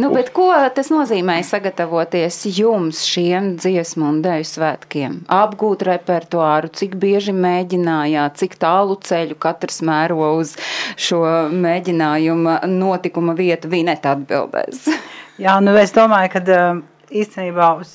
Nu, 0.00 0.10
bet 0.14 0.30
ko 0.34 0.48
tas 0.74 0.90
nozīmē 0.92 1.36
sagatavoties 1.46 2.40
jums 2.56 3.04
šiem 3.06 3.54
dziesmu 3.60 4.08
un 4.08 4.20
dēļu 4.24 4.48
svētkiem? 4.48 5.18
Apgūt 5.32 5.84
repertuāru, 5.88 6.70
cik 6.74 6.96
bieži 7.02 7.34
mēģinājāt, 7.36 8.38
cik 8.42 8.58
tālu 8.62 8.98
ceļu 9.06 9.38
katrs 9.42 9.80
mēro 9.86 10.32
uz 10.40 10.54
šo 11.00 11.22
mēģinājuma 11.54 12.60
notikuma 12.70 13.36
vietu, 13.38 13.70
Vineta 13.72 14.14
atbildēs. 14.18 14.88
Jā, 15.44 15.58
nu 15.62 15.74
es 15.78 15.94
domāju, 15.94 16.30
ka 16.36 16.44
um, 16.54 16.84
īstenībā 17.10 17.72
uz, 17.82 17.94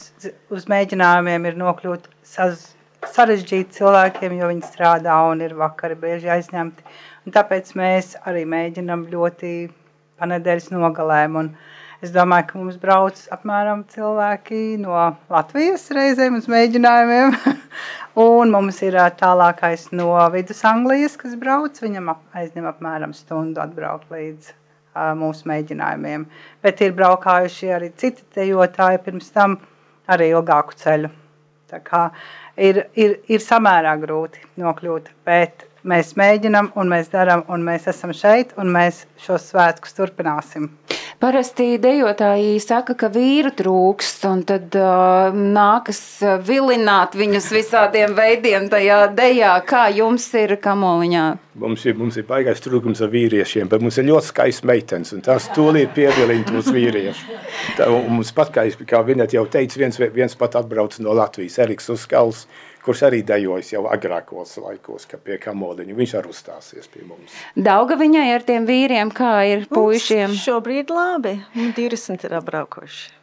uz 0.52 0.68
mēģinājumiem 0.72 1.48
ir 1.48 1.60
nokļūt 1.60 2.10
saz, 2.28 2.70
sarežģīti 3.16 3.80
cilvēkiem, 3.80 4.36
jo 4.40 4.50
viņi 4.52 4.68
strādā 4.68 5.16
un 5.32 5.44
ir 5.46 5.56
vakari 5.60 5.96
bieži 6.00 6.32
aizņemti. 6.36 6.84
Un 7.28 7.36
tāpēc 7.36 7.72
mēs 7.80 8.16
arī 8.28 8.46
mēģinam 8.50 9.06
ļoti 9.12 9.54
panedēļas 10.20 10.70
nogalēm. 10.76 11.38
Un 11.42 11.50
es 12.06 12.14
domāju, 12.16 12.48
ka 12.50 12.60
mums 12.60 12.78
brauc 12.82 13.22
apmēram 13.36 13.86
cilvēki 13.94 14.78
no 14.84 14.96
Latvijas 15.32 15.88
reizēm 15.96 16.38
uz 16.40 16.50
mēģinājumiem. 16.52 17.36
un 18.28 18.52
mums 18.54 18.82
ir 18.86 18.98
tālākais 19.20 19.90
no 19.96 20.12
Vidus 20.34 20.64
Anglijas, 20.68 21.18
kas 21.20 21.38
brauc. 21.40 21.80
Viņam 21.84 22.12
ap, 22.16 22.24
aizņem 22.38 22.68
apmēram 22.70 23.16
stundu 23.16 23.62
atbraukt 23.64 24.12
līdz 24.14 24.52
ā, 24.96 25.14
mūsu 25.20 25.50
mēģinājumiem. 25.50 26.28
Bet 26.66 26.84
ir 26.84 26.96
braukājuši 26.98 27.74
arī 27.78 27.94
citi 28.00 28.26
dejotāji 28.36 29.02
pirms 29.06 29.32
tam 29.36 29.60
arī 30.10 30.32
ilgāku 30.34 30.78
ceļu. 30.80 31.12
Tā 31.70 31.80
kā 31.86 32.08
ir, 32.58 32.84
ir, 32.98 33.20
ir 33.30 33.44
samērā 33.44 33.94
grūti 34.02 34.42
nokļūt, 34.60 35.12
bet 35.28 35.69
mēs 35.88 36.16
mēģinam, 36.20 36.72
un 36.80 36.92
mēs 36.92 37.12
darām, 37.14 37.46
un 37.50 37.64
mēs 37.66 37.88
esam 37.92 38.14
šeit, 38.16 38.56
un 38.60 38.72
mēs 38.74 39.06
šos 39.24 39.52
svētkus 39.52 39.96
turpināsim. 39.98 40.70
Parasti 41.20 41.74
dejotāji 41.84 42.60
saka, 42.64 42.96
ka 42.96 43.10
vīru 43.12 43.52
trūkst, 43.56 44.24
un 44.30 44.46
tad 44.48 44.76
uh, 44.80 45.36
nākas 45.36 46.00
uh, 46.24 46.38
vilināt 46.40 47.18
viņus 47.20 47.50
visādiem 47.52 48.16
veidiem 48.16 48.70
tajā 48.72 49.02
dejā. 49.18 49.58
Kā 49.68 49.90
jums 49.92 50.30
ir 50.40 50.56
kamoliņā? 50.64 51.26
Mums 51.60 51.84
ir, 51.90 51.98
mums 52.00 52.16
ir 52.16 52.24
baigais 52.30 52.64
trūkums 52.64 53.02
ar 53.04 53.12
vīriešiem, 53.12 53.68
bet 53.68 53.84
mums 53.84 53.98
ir 54.00 54.08
ļoti 54.08 54.30
skaists 54.30 54.64
meitenes, 54.70 55.12
un 55.16 55.26
tās 55.26 55.50
tūlīt 55.58 55.92
pievilina 55.98 56.48
tos 56.48 56.70
vīriešus. 56.72 57.26
Tā, 57.76 57.90
mums 58.08 58.32
pat, 58.36 58.54
kā, 58.56 58.64
kā 58.88 59.04
Vineta 59.04 59.36
jau 59.36 59.44
teica, 59.52 59.82
viens, 59.82 60.00
viens 60.16 60.40
pat 60.40 60.56
atbrauc 60.62 60.96
no 61.04 61.18
Latvijas, 61.20 61.60
Eriks 61.60 61.92
Uzskals, 61.92 62.46
kurš 62.86 63.06
arī 63.10 63.22
dejojas 63.28 63.74
jau 63.74 63.86
agrākos 63.92 64.58
laikos, 64.64 65.08
ka 65.10 65.20
pie 65.22 65.40
kamoliņa 65.42 66.00
viņš 66.00 66.16
arī 66.20 66.34
uzstāsies 66.34 66.90
pie 66.92 67.06
mums. 67.06 67.38
Dauga 67.56 68.00
viņai 68.00 68.28
ar 68.34 68.48
tiem 68.48 68.68
vīriem, 68.70 69.14
kā 69.16 69.36
ir 69.52 69.70
puišiem? 69.72 70.34
Mums 70.34 70.44
šobrīd 70.48 70.92
labi. 70.94 71.40
Mums 71.56 71.78
20 71.80 72.28
ir 72.30 72.38
apbraukuši. 72.42 73.20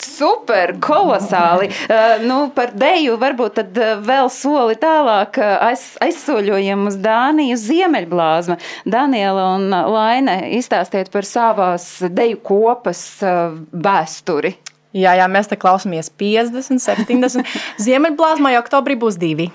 Super, 0.00 0.72
kolosāli. 0.80 1.68
Uh, 1.68 2.22
nu, 2.24 2.38
par 2.56 2.72
deju 2.76 3.18
varbūt 3.20 3.58
tad 3.58 3.76
uh, 3.80 3.90
vēl 4.04 4.30
soli 4.32 4.78
tālāk 4.80 5.36
uh, 5.40 5.50
aiz, 5.68 5.84
aizsoļojam 6.00 6.86
uz 6.88 6.96
Dāniju 7.04 7.58
Ziemeļblāzma. 7.60 8.56
Daniela 8.88 9.50
un 9.58 9.68
Laine, 9.68 10.38
izstāstiet 10.56 11.12
par 11.12 11.28
savās 11.28 11.86
deju 12.08 12.40
kopas 12.46 13.04
uh, 13.20 13.58
vēsturi. 13.72 14.56
Jā, 14.96 15.14
jā, 15.14 15.26
mēs 15.30 15.46
te 15.46 15.54
klausāmies 15.60 16.10
50, 16.18 16.82
70. 16.82 17.46
Ziemeļblāzmā 17.84 18.56
jau 18.56 18.62
oktobrī 18.64 18.96
būs 18.98 19.20
divi. 19.20 19.46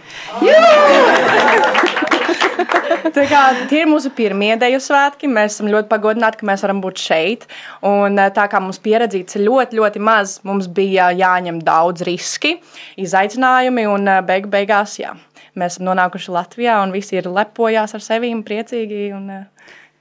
Tā 3.15 3.23
kā, 3.29 3.41
tie 3.69 3.81
ir 3.83 3.89
mūsu 3.89 4.09
pirmie 4.15 4.53
deju 4.59 4.79
svētki. 4.83 5.27
Mēs 5.31 5.57
esam 5.57 5.69
ļoti 5.71 5.89
pagodināti, 5.91 6.39
ka 6.39 6.47
mēs 6.49 6.63
varam 6.65 6.81
būt 6.83 7.01
šeit. 7.03 7.45
Un, 7.85 8.17
eh, 8.19 8.31
tā 8.35 8.47
kā 8.51 8.61
mums 8.63 8.79
pieredzīts 8.79 9.37
ļoti, 9.39 9.79
ļoti 9.79 10.01
maz, 10.01 10.39
mums 10.43 10.67
bija 10.67 11.11
jāņem 11.15 11.61
daudz 11.63 12.05
riski, 12.07 12.55
izaicinājumi 12.97 13.87
un 13.91 14.07
eh, 14.07 14.21
beigu 14.21 14.51
beigās 14.51 14.97
jā. 14.99 15.13
Mēs 15.55 15.77
esam 15.77 15.87
nonākuši 15.91 16.33
Latvijā 16.35 16.81
un 16.83 16.91
visi 16.91 17.15
ir 17.15 17.29
lepojās 17.31 17.95
ar 17.95 18.03
sevi, 18.03 18.33
priecīgi 18.43 19.13
un 19.15 19.29
eh, 19.29 19.45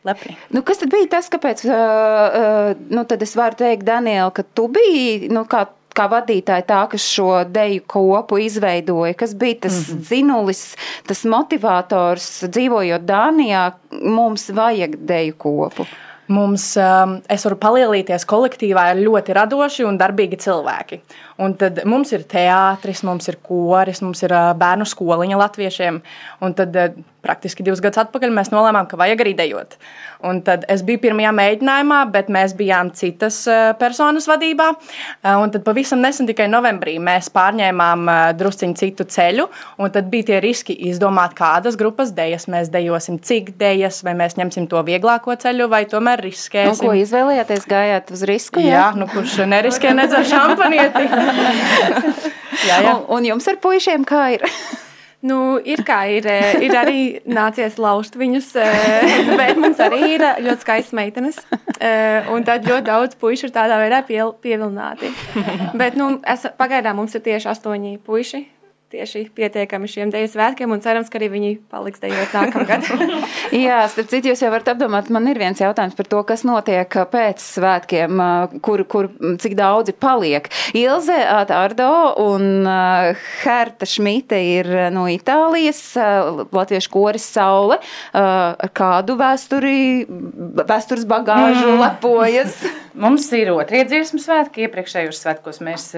lepni. 0.05 0.37
Nu, 0.55 0.63
kas 0.67 0.83
tad 0.83 0.93
bija 0.93 1.09
tas, 1.17 1.31
kāpēc, 1.33 1.65
uh, 1.69 1.73
uh, 1.75 2.85
nu, 2.91 3.07
tad 3.09 3.23
es 3.25 3.35
varu 3.39 3.59
teikt, 3.61 3.87
Daniela, 3.89 4.31
ka 4.35 4.45
tu 4.57 4.69
biji, 4.73 5.31
nu, 5.33 5.47
kā 5.51 5.67
kā 5.95 6.09
vadītāja 6.11 6.65
tā, 6.67 6.81
kas 6.91 7.05
šo 7.07 7.29
deju 7.55 7.85
kopu 7.91 8.41
izveidoja, 8.43 9.15
kas 9.19 9.35
bija 9.39 9.61
tas 9.67 9.77
mm 9.77 9.85
-hmm. 9.85 10.07
dzinulis, 10.09 10.63
tas 11.07 11.25
motivators 11.25 12.27
dzīvojot 12.45 13.07
Dānijā, 13.07 13.73
mums 14.03 14.51
vajag 14.51 14.97
deju 14.97 15.37
kopu. 15.39 15.87
Mums, 16.27 16.77
um, 16.81 17.19
es 17.29 17.45
varu 17.45 17.57
palielīties 17.61 18.25
kolektīvā, 18.25 18.85
ir 18.95 19.03
ļoti 19.05 19.35
radoši 19.37 19.85
un 19.85 19.99
darbīgi 20.01 20.39
cilvēki. 20.41 21.01
Un 21.43 21.57
tad 21.59 21.81
mums 21.89 22.13
ir 22.15 22.23
teātris, 22.31 23.03
mums 23.07 23.27
ir 23.31 23.41
koris, 23.43 24.03
mums 24.05 24.23
ir 24.23 24.35
bērnu 24.61 24.87
skoliņa 24.87 25.41
latviešiem. 25.41 25.99
Un 26.47 26.55
tad 26.55 26.77
praktiski 27.25 27.65
divus 27.65 27.81
gadus 27.83 28.03
atpakaļ 28.05 28.33
mēs 28.37 28.51
nolēmām, 28.53 28.87
ka 28.91 28.99
vajag 29.01 29.23
arī 29.25 29.33
dejot. 29.39 29.79
Un 30.25 30.43
tad 30.45 30.67
es 30.73 30.85
biju 30.87 31.01
pirmajā 31.03 31.33
mēģinājumā, 31.37 32.01
bet 32.13 32.31
mēs 32.33 32.55
bijām 32.57 32.93
citas 32.97 33.41
personas 33.81 34.29
vadībā. 34.29 34.71
Un 35.41 35.53
tad 35.55 35.65
pavisam 35.67 36.03
nesen, 36.05 36.29
tikai 36.29 36.47
novembrī, 36.53 36.99
mēs 37.03 37.31
pārņēmām 37.35 38.07
drusciņu 38.39 38.79
citu 38.81 39.09
ceļu. 39.17 39.49
Un 39.81 39.93
tad 39.95 40.11
bija 40.13 40.31
tie 40.31 40.41
riski 40.45 40.77
izdomāt, 40.91 41.35
kādas 41.39 41.79
grupas 41.81 42.13
dejas 42.17 42.47
mēs 42.53 42.71
dejosim, 42.73 43.19
cik 43.25 43.55
dejas, 43.61 44.03
vai 44.07 44.15
mēs 44.21 44.39
ņemsim 44.41 44.69
to 44.71 44.85
vieglāko 44.87 45.35
ceļu, 45.41 45.69
vai 45.73 45.85
tomēr 45.91 46.23
riskēsim. 46.29 46.85
Nu, 46.85 46.93
ko 46.93 46.97
izvēlējāties? 47.01 47.69
Gājāt 47.71 48.13
uz 48.15 48.25
risku? 48.29 48.63
Jā, 48.63 48.77
jā 48.77 48.87
nu 49.01 49.09
kurš 49.11 49.41
neriskē 49.49 49.97
nedzer 49.97 50.29
šampanieti. 50.29 51.09
jā, 52.69 52.81
jā. 52.81 52.95
Un, 52.95 53.05
un 53.17 53.29
jums 53.33 53.49
ar 53.51 53.61
puišiem 53.63 54.07
kā 54.09 54.27
ir? 54.37 54.49
Nu, 55.25 55.57
ir 55.65 55.81
kā 55.89 56.03
ir, 56.13 56.27
ir 56.61 56.75
arī 56.77 56.99
nācies 57.25 57.79
lauzt 57.81 58.19
viņus, 58.21 58.51
bet 59.41 59.57
mums 59.57 59.81
arī 59.81 60.01
ir 60.19 60.25
ļoti 60.45 60.67
skaistas 60.67 60.93
meitenes. 60.97 61.39
Un 62.35 62.45
tad 62.45 62.69
ļoti 62.69 62.85
daudz 62.91 63.17
puišu 63.21 63.49
ir 63.49 63.55
tādā 63.55 63.79
veidā 63.81 64.03
pievilināti. 64.05 65.09
Bet 65.81 65.97
nu, 65.97 66.19
es, 66.29 66.45
pagaidām 66.61 67.01
mums 67.01 67.17
ir 67.17 67.25
tieši 67.25 67.49
astoņi 67.55 67.97
puiši 68.05 68.43
tieši 68.95 69.27
pietiekami 69.35 69.91
šiem 69.91 70.13
dēļu 70.15 70.31
svētkiem, 70.33 70.73
un 70.75 70.83
cerams, 70.85 71.11
ka 71.11 71.19
arī 71.19 71.31
viņi 71.33 71.53
paliks 71.73 72.03
dejot 72.03 72.35
nākamgad. 72.37 72.87
Jā, 73.65 73.83
starp 73.91 74.11
citu, 74.13 74.31
jūs 74.31 74.45
jau 74.45 74.53
varat 74.55 74.71
apdomāt, 74.75 75.11
man 75.15 75.27
ir 75.31 75.41
viens 75.41 75.61
jautājums 75.61 75.97
par 75.99 76.09
to, 76.11 76.23
kas 76.29 76.45
notiek 76.47 76.99
pēc 77.11 77.43
svētkiem, 77.43 78.23
kur, 78.65 78.85
kur 78.91 79.11
cik 79.43 79.57
daudzi 79.59 79.95
paliek. 79.99 80.49
Ilze 80.79 81.17
Ārdo 81.55 81.91
un 82.23 82.69
Herta 83.43 83.89
Šmite 83.89 84.39
ir 84.39 84.71
no 84.95 85.07
Itālijas, 85.11 85.83
latviešu 86.55 86.93
koris 86.95 87.27
Saule, 87.35 87.81
ar 88.15 88.73
kādu 88.77 89.19
vēsturi, 89.21 89.77
vēstures 90.63 91.07
bagāžu 91.11 91.75
mm. 91.75 91.83
lepojas. 91.83 92.59
Mums 93.05 93.27
ir 93.35 93.51
otrie 93.55 93.83
dziesmu 93.89 94.21
svētki, 94.23 94.69
iepriekšējos 94.69 95.25
svētkos 95.25 95.63
mēs 95.67 95.89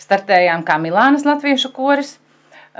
startējām 0.00 0.64
kā 0.66 0.78
Milānas 0.80 1.26
latviešu 1.28 1.72
koris. 1.76 2.16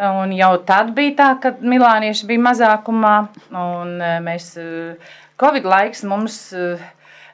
Un 0.01 0.31
jau 0.33 0.53
tad 0.65 0.93
bija 0.95 1.17
tā, 1.19 1.29
ka 1.43 1.51
milānieši 1.67 2.29
bija 2.29 2.45
mazākumā, 2.45 3.15
un 3.59 3.97
e, 3.99 4.13
mēs 4.23 4.53
e, 4.57 4.67
Covid 5.41 5.67
laiks 5.67 6.05
mums 6.07 6.37
e, 6.55 6.69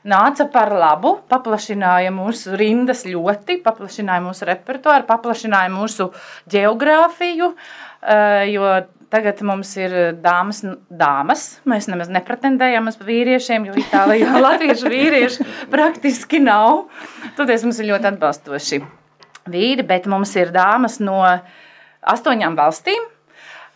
nāca 0.09 0.47
par 0.51 0.73
labu, 0.73 1.19
paplašināja 1.29 2.15
mūsu 2.17 2.57
rindas 2.57 3.05
ļoti, 3.07 3.59
paplašināja 3.67 4.25
mūsu 4.25 4.49
repertuāru, 4.49 5.05
paplašināja 5.11 5.73
mūsu 5.75 6.11
geogrāfiju, 6.53 7.53
jo 8.53 8.77
Tagad 9.07 9.39
mums 9.47 9.71
ir 9.79 9.93
dāmas, 10.19 10.65
dāmas. 10.91 11.45
Mēs 11.71 11.87
nemaz 11.87 12.11
nepretendējam 12.11 12.91
uz 12.91 12.99
vīriešiem, 13.07 13.69
jo 13.69 13.79
Itālijā 13.79 14.35
latviešu 14.49 14.91
vīriešu 14.91 15.47
praktiski 15.71 16.43
nav. 16.43 16.89
Toties 17.39 17.69
mums 17.69 17.79
ir 17.79 17.93
ļoti 17.95 18.17
atbalstoši 18.17 18.83
vīri, 19.51 19.85
bet 19.87 20.09
mums 20.11 20.35
ir 20.39 20.53
dāmas 20.55 21.01
no 21.03 21.21
astoņām 22.07 22.57
valstīm. 22.59 23.13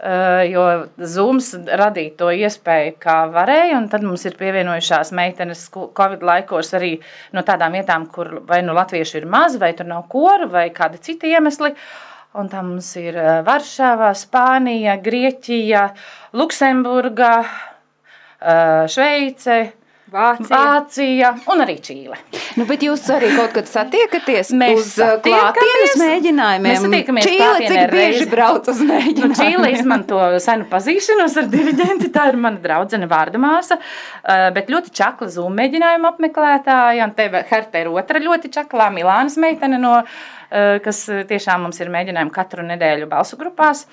Uh, 0.00 0.46
jo 0.48 0.62
Zooms 1.04 1.50
radīja 1.76 2.14
to 2.16 2.30
iespēju, 2.32 2.94
kā 3.02 3.18
varēja, 3.34 3.74
un 3.76 3.88
tad 3.92 4.00
mums 4.00 4.22
ir 4.24 4.38
pievienojušās 4.38 5.10
meitenes 5.12 5.66
Covid 5.76 6.22
laikos 6.24 6.72
arī 6.78 6.94
no 7.36 7.42
tādām 7.44 7.76
vietām, 7.76 8.06
kur 8.08 8.38
vai 8.48 8.62
nu 8.64 8.72
latvieši 8.78 9.18
ir 9.20 9.26
maz, 9.28 9.58
vai 9.60 9.74
tur 9.76 9.90
nav 9.90 10.06
koru, 10.08 10.48
vai 10.48 10.70
kādi 10.72 11.02
citi 11.04 11.34
iemesli. 11.34 11.74
Un 12.40 12.48
tam 12.48 12.70
mums 12.72 12.88
ir 12.96 13.18
uh, 13.20 13.42
Varšava, 13.44 14.14
Spānija, 14.16 14.96
Grieķija, 15.04 15.84
Luksemburga, 16.40 17.34
uh, 17.44 18.88
Šveice, 18.88 19.60
Vācija. 20.10 20.48
Vācija 20.50 21.28
un 21.52 21.62
arī 21.62 21.76
Čīle. 21.84 22.16
Nu, 22.58 22.64
bet 22.66 22.82
jūs 22.82 23.04
arī 23.14 23.28
kaut 23.36 23.52
kad 23.54 23.68
satiekaties 23.70 24.50
Mēs 24.58 24.80
uz 24.80 24.90
uh, 24.98 25.12
klātienes 25.22 25.94
mēģinājumiem. 26.00 26.66
Mēs 26.66 26.82
satiekamies 26.82 27.28
Čīle, 27.28 27.60
cik 27.60 27.92
bieži 27.92 28.18
reizi. 28.18 28.28
brauc 28.32 28.70
uz 28.72 28.82
Nu, 28.82 28.88
mēģinājumiem? 28.90 29.36
Čīle 29.38 29.70
izmanto 29.76 30.18
senu 30.42 30.66
pazīšanos 30.72 31.38
ar 31.42 31.48
diriģenti. 31.54 32.10
Tā 32.16 32.26
ir 32.32 32.40
mana 32.42 32.58
draudzene 32.64 33.06
vārda 33.10 33.38
māsa, 33.42 33.78
uh, 33.78 34.48
bet 34.56 34.72
ļoti 34.74 34.94
čakla 35.00 35.30
zūmu 35.30 35.54
mēģinājuma 35.62 36.14
apmeklētāja. 36.14 37.06
Un 37.06 37.14
te 37.14 37.30
Herta 37.52 37.84
ir 37.84 37.94
otra 37.94 38.22
ļoti 38.22 38.50
čaklā 38.58 38.90
Milānas 38.94 39.38
meitene, 39.40 39.78
no, 39.78 40.00
uh, 40.02 40.76
kas 40.84 41.06
tiešām 41.30 41.68
mums 41.68 41.78
ir 41.78 41.92
mēģinājumi 41.94 42.34
katru 42.34 42.66
nedēļu 42.66 43.10
balsu 43.14 43.38
grupās. 43.38 43.86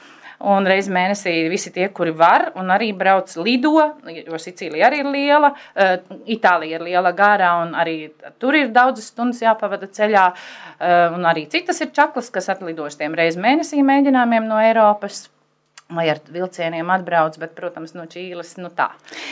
Un 0.45 0.67
reizē 0.69 0.91
mēnesī 0.93 1.31
visi 1.49 1.71
tie, 1.73 1.87
kuri 1.89 2.11
var, 2.13 2.51
un 2.61 2.69
arī 2.69 2.91
brauc 2.93 3.31
lido, 3.41 3.71
jo 4.05 4.37
Sicīlija 4.37 4.85
arī 4.85 4.99
ir 5.01 5.07
liela, 5.09 5.49
uh, 5.49 5.95
Itālija 6.29 6.77
ir 6.77 6.85
liela 6.85 7.09
gārā, 7.17 7.55
un 7.63 7.73
arī 7.73 8.11
tur 8.37 8.57
ir 8.59 8.69
daudzas 8.75 9.09
stundas 9.09 9.41
jāpavada 9.41 9.89
ceļā. 9.89 10.27
Uh, 10.77 11.15
un 11.17 11.25
arī 11.25 11.47
citas 11.49 11.81
ir 11.81 11.89
čaklas, 11.95 12.29
kas 12.33 12.51
atlidojas 12.53 12.99
tiem 12.99 13.17
reizē 13.17 13.41
mēnesī 13.41 13.81
mēģinājumiem 13.81 14.45
no 14.45 14.61
Eiropas. 14.61 15.25
Vai 15.87 16.09
ar 16.11 16.17
vilcieniem 16.19 16.89
atbrauc, 16.91 17.37
bet, 17.39 17.53
protams, 17.55 17.93
no 17.95 18.03
Čīles 18.11 18.57
nu 18.59 18.67
tā. 18.75 18.89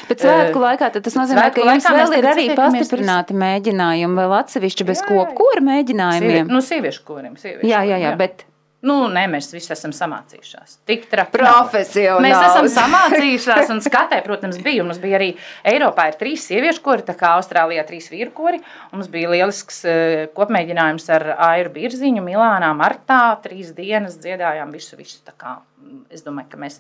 Bet 0.08 0.24
svētku 0.24 0.62
laikā 0.64 0.88
tas 0.96 1.18
nozīmē, 1.20 1.50
ka 1.52 1.66
jums 1.68 1.84
mēs 1.84 1.98
vēl 2.00 2.16
ir 2.16 2.28
arī 2.32 2.46
pastiprināti 2.56 3.36
mēģinājumi, 3.36 4.16
vēl 4.22 4.36
atsevišķi 4.40 4.88
bez 4.88 5.04
kopkora 5.04 5.60
Sievi, 5.60 5.68
mēģinājumiem. 5.68 6.48
nu, 6.48 6.64
sieviešu. 6.64 7.04
Sieviešu 7.04 7.68
Jā, 7.68 7.84
jā, 7.84 8.00
jā, 8.00 8.14
korim, 8.16 8.22
bet 8.24 8.46
Nu, 8.86 8.96
nē, 9.10 9.24
mēs 9.34 9.48
visi 9.50 9.72
esam 9.74 9.94
samācījušās. 9.96 10.76
Tik 10.86 11.08
traki. 11.10 11.40
nav. 11.42 11.72
Profesionāls. 11.72 12.22
Mēs 12.22 12.38
esam 12.38 12.68
samācījušās, 12.70 13.72
un 13.74 13.82
skatē, 13.82 14.20
protams, 14.26 14.60
bija. 14.62 14.84
Mums 14.86 15.00
bija 15.02 15.18
arī 15.18 15.32
Eiropā 15.66 16.12
ir 16.12 16.20
trīs 16.20 16.46
sieviešu 16.46 16.84
kori, 16.86 17.06
tā 17.08 17.16
kā 17.18 17.32
Austrālijā 17.40 17.86
trīs 17.88 18.12
vīru 18.14 18.34
kori. 18.36 18.62
Mums 18.94 19.10
bija 19.14 19.32
lielisks 19.34 19.82
eh, 19.90 20.28
kopmēģinājums 20.38 21.10
ar 21.18 21.26
Airu 21.48 21.74
Birziņu, 21.80 22.22
Milānā, 22.28 22.70
Martā. 22.78 23.24
Trīs 23.42 23.74
dienas 23.74 24.20
dziedājām 24.22 24.76
visu, 24.76 25.00
visu. 25.02 25.24
kā, 25.34 25.58
mm, 25.82 26.06
Es 26.14 26.22
domāju, 26.22 26.52
ka 26.54 26.62
mēs 26.62 26.78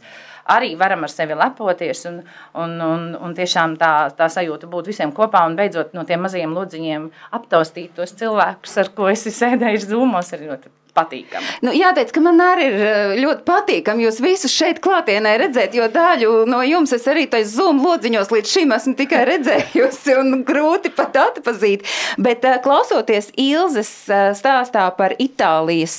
arī 0.54 0.76
varam 0.78 1.04
ar 1.08 1.10
sevi 1.10 1.34
lepoties 1.34 2.06
un, 2.12 2.22
un, 2.54 2.78
un, 2.86 3.12
un 3.18 3.34
tiešām 3.36 3.80
tā, 3.82 3.92
tā 4.14 4.30
sajūta 4.30 4.70
būt 4.70 4.94
visiem 4.94 5.12
kopā 5.16 5.42
un 5.50 5.58
beidzot 5.58 5.98
no 5.98 6.06
tiem 6.06 6.22
mazajiem 6.22 6.54
lodziņiem 6.54 7.12
aptaustīt 7.34 7.98
tos 7.98 8.14
cilvēkus, 8.22 8.78
ar 8.84 8.94
ko 8.94 9.10
esi 9.10 9.34
sēdējis 9.34 9.90
zūmos, 9.90 10.34
ir 10.38 10.50
ļoti 10.52 10.76
patīkami. 10.96 11.60
Nu, 11.66 11.74
jāteic, 11.76 12.12
ka 12.16 12.24
man 12.24 12.42
arī 12.44 12.68
ir 12.70 12.78
eh, 12.86 13.14
ļoti 13.22 13.46
patīkami 13.48 14.06
jūs 14.06 14.22
visus 14.24 14.54
šeit 14.54 14.82
klātienē 14.84 15.36
redzēt, 15.42 15.76
jo 15.78 15.88
daļu 15.92 16.32
no 16.50 16.62
jums 16.66 16.96
es 16.96 17.08
arī 17.12 17.28
tajos 17.32 17.56
zūmu 17.58 17.86
lodziņos 17.86 18.32
līdz 18.34 18.54
šim 18.56 18.76
esmu 18.76 18.96
tikai 19.00 19.24
redzējusi 19.32 20.18
un 20.22 20.42
grūti 20.48 20.94
pat 20.96 21.20
atpazīt. 21.26 21.86
Bet 22.22 22.46
eh, 22.48 22.60
klausoties 22.64 23.32
Ilzes 23.42 23.92
eh, 24.10 24.32
stāstā 24.38 24.88
par 24.98 25.16
Itālijas 25.22 25.96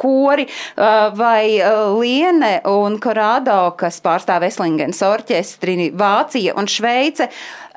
kori 0.00 0.46
vai 0.76 1.58
Liene 1.98 2.54
un 2.68 2.96
Korādo, 3.02 3.58
kas 3.78 4.00
pārstāv 4.04 4.46
Eslingens 4.48 5.00
orķestri, 5.04 5.90
Vācija 5.98 6.54
un 6.58 6.68
Šveice, 6.70 7.28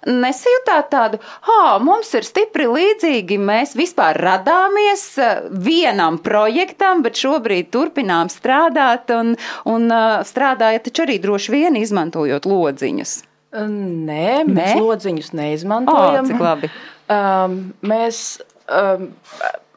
nesajūtāt 0.07 0.89
tādu, 0.91 1.19
ah, 1.51 1.77
mums 1.83 2.11
ir 2.17 2.25
stipri 2.27 2.67
līdzīgi, 2.71 3.37
mēs 3.41 3.75
vispār 3.77 4.19
radāmies 4.23 5.05
eh, 5.21 5.47
vienam 5.51 6.19
projektam, 6.23 7.03
bet 7.05 7.19
šobrīd 7.19 7.71
turpinām 7.73 8.31
strādāt 8.33 9.11
un, 9.15 9.35
un 9.69 9.89
eh, 9.91 10.19
strādājat 10.27 10.87
taču 10.87 11.07
arī 11.07 11.19
droši 11.23 11.55
vien 11.55 11.79
izmantojot 11.79 12.47
lodziņus. 12.47 13.17
Nē, 13.57 14.43
mēs 14.43 14.75
Nē? 14.75 14.83
lodziņus 14.83 15.33
neizmantojam. 15.37 16.25
Ā, 16.25 16.29
cik 16.29 16.43
labi. 16.43 16.69
Um, 17.07 17.59
mēs 17.91 18.39
um, 18.67 19.11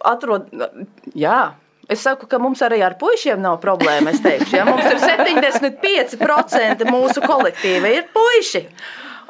atrodam, 0.05 0.87
jā. 1.14 1.43
Es 1.90 2.05
saku, 2.07 2.29
ka 2.31 2.38
mums 2.38 2.61
arī 2.62 2.85
ar 2.87 2.95
puikiem 3.01 3.40
nav 3.43 3.57
problēma. 3.62 4.12
Teikšu, 4.23 4.59
ja 4.61 4.66
mums 4.69 4.87
ir 4.87 5.01
75% 5.11 6.85
mūsu 6.87 7.23
kolektīva 7.25 7.95
ir 7.97 8.11
puiši. 8.14 8.62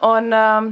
Un, 0.06 0.30
um, 0.32 0.68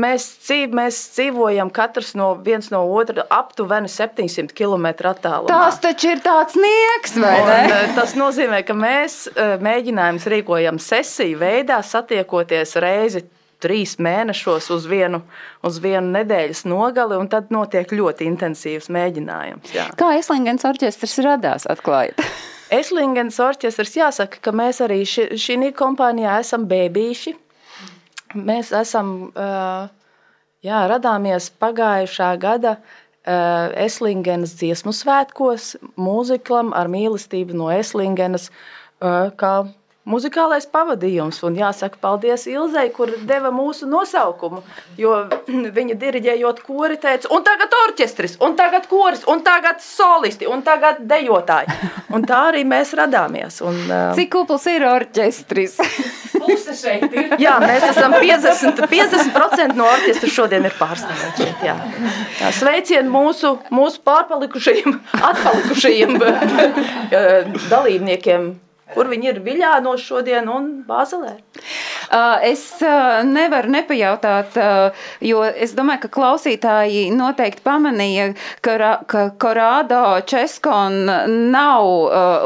mēs, 0.00 0.26
dzīv, 0.46 0.74
mēs 0.76 0.98
dzīvojam 1.16 1.70
katrs 1.74 2.14
no 2.18 2.30
viens 2.44 2.70
no 2.72 2.82
otra 2.94 3.26
aptuveni 3.34 3.90
700 3.90 4.54
km 4.56 4.88
attālumā. 5.10 5.50
Tas 5.50 5.80
taču 5.82 6.14
ir 6.14 6.22
tāds 6.24 6.56
nieks, 6.58 7.16
vai 7.20 7.34
Un, 7.40 7.50
ne? 7.50 7.58
eh, 7.66 7.92
tas 7.98 8.14
nozīmē, 8.18 8.62
ka 8.66 8.76
mēs 8.76 9.26
eh, 9.34 9.56
mēģinājumus 9.62 10.30
rīkojam 10.34 10.80
sesiju 10.82 11.40
veidā, 11.42 11.82
satiekoties 11.84 12.76
reizi 12.80 13.26
trīs 13.60 13.98
mēnešos 14.00 14.70
uz 14.72 14.86
vienu, 14.88 15.20
uz 15.66 15.80
vienu 15.84 16.14
nedēļas 16.14 16.64
nogali, 16.70 17.18
un 17.20 17.28
tad 17.28 17.50
notiek 17.52 17.92
ļoti 17.92 18.24
intensīvs 18.30 18.88
mēģinājums. 18.92 19.74
Jā. 19.76 19.90
Kā 20.00 20.14
Eslingens 20.16 20.64
orķestris 20.64 21.18
radās, 21.26 21.68
atklājot? 21.68 22.24
Eslingens 22.72 23.36
orķestris 23.42 23.96
jāsaka, 23.98 24.40
ka 24.40 24.54
mēs 24.56 24.80
arī 24.84 25.02
ši, 25.04 25.32
šī 25.40 25.72
kompānijā 25.76 26.38
esam 26.40 26.68
bēbīši. 26.70 27.34
Mēs 28.34 28.70
esam, 28.76 29.30
jā, 30.62 30.80
radāmies 30.92 31.50
pagājušā 31.62 32.30
gada 32.42 32.76
Eslingenas 33.26 34.54
dziesmu 34.60 34.94
svētkos, 34.96 35.74
mūziklam 36.00 36.70
ar 36.76 36.88
mīlestību 36.92 37.58
no 37.58 37.68
Eslingenas, 37.74 38.48
kā 39.00 39.54
muzikālais 40.10 40.66
pavadījums. 40.70 41.40
Un 41.46 41.58
jāsaka 41.58 42.00
paldies 42.00 42.46
Ilzei, 42.50 42.88
kur 42.94 43.12
deva 43.28 43.52
mūsu 43.54 43.88
nosaukumu, 43.90 44.62
jo 45.00 45.16
viņa 45.78 45.98
diriģējot 46.00 46.62
kori 46.66 46.98
teica, 47.02 47.30
un 47.34 47.44
tagad 47.46 47.76
orķestris, 47.84 48.38
un 48.44 48.56
tagad 48.58 48.88
koris, 48.90 49.26
un 49.30 49.44
tagad 49.46 49.82
solisti, 49.84 50.48
un 50.50 50.64
tagad 50.66 51.04
dejotāji. 51.10 51.76
Un 52.14 52.26
tā 52.26 52.46
arī 52.50 52.64
mēs 52.66 52.94
radāmies. 52.98 53.60
Un, 53.64 53.84
uh, 53.86 54.10
Cik 54.18 54.32
kupls 54.34 54.66
ir 54.70 54.86
orķestris? 54.88 55.78
Puse 56.40 56.74
šeit 56.76 57.06
ir. 57.12 57.34
Jā, 57.42 57.56
mēs 57.62 57.84
esam 57.90 58.14
50%, 58.16 58.86
50 58.90 59.76
no 59.78 59.86
orķestra 59.90 60.30
šodien 60.32 60.66
ir 60.68 60.76
pārstāvēti 60.78 61.46
šeit. 61.46 61.66
Jā. 61.66 61.76
Jā, 62.40 62.50
sveicien 62.56 63.10
mūsu, 63.12 63.56
mūsu 63.74 64.02
pārpalikušajiem, 64.06 64.98
atpalikušajiem 65.30 66.16
eh, 66.24 67.52
dalībniekiem, 67.70 68.50
kur 68.94 69.10
viņi 69.12 69.32
ir 69.34 69.42
Viļāno 69.46 69.94
šodien 70.00 70.48
un 70.50 70.70
Bāzelē. 70.88 71.36
Es 72.10 72.64
nevaru 73.26 73.70
nepajautāt, 73.70 74.56
jo 75.22 75.42
es 75.46 75.74
domāju, 75.78 76.04
ka 76.04 76.10
klausītāji 76.16 77.04
noteikti 77.14 77.62
pamanīja, 77.62 78.30
ka, 78.64 78.90
ka 79.06 79.24
Korādo 79.40 80.02
Českon 80.26 81.04
nav 81.52 81.86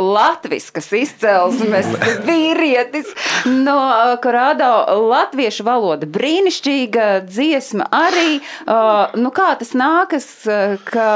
latviskas 0.05 0.91
izcelsmes 0.99 1.89
vīrietis. 2.29 3.15
No 3.49 3.79
Korādo 4.25 4.71
latviešu 5.09 5.65
valoda 5.67 6.09
brīnišķīga 6.13 7.09
dziesma 7.25 7.89
arī. 7.95 8.41
Nu, 9.17 9.33
kā 9.35 9.55
tas 9.61 9.73
nākas, 9.79 10.29
ka 10.91 11.09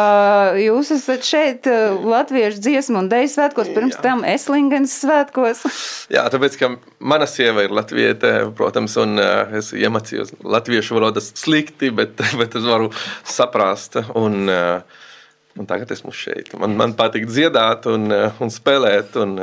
jūs 0.61 0.93
esat 0.97 1.27
šeit 1.27 1.69
latviešu 1.69 2.65
dziesmu 2.65 3.03
un 3.05 3.13
deju 3.13 3.33
svētkos, 3.35 3.73
pirms 3.77 4.01
tam 4.05 4.25
Eslingens 4.29 4.95
svētkos? 5.03 5.65
Jā, 6.13 6.25
tāpēc, 6.33 6.59
ka 6.61 6.73
mana 6.99 7.29
sieva 7.29 7.67
ir 7.67 7.75
latviete, 7.75 8.38
protams, 8.57 8.97
un 9.01 9.19
uh, 9.21 9.59
es 9.59 9.73
iemācījos 9.77 10.35
latviešu 10.45 10.99
valodu 10.99 11.23
slikti, 11.25 11.93
bet, 11.95 12.21
bet 12.41 12.57
es 12.59 12.67
varu 12.67 12.91
saprast. 13.27 14.01
Un, 14.19 14.49
uh, 14.53 15.05
un 15.59 15.69
tagad 15.69 15.91
esmu 15.95 16.15
šeit. 16.15 16.55
Man, 16.59 16.77
man 16.79 16.97
patīk 16.99 17.29
dziedāt 17.31 17.89
un, 17.91 18.11
uh, 18.15 18.43
un 18.43 18.53
spēlēt. 18.55 19.19
Un, 19.25 19.39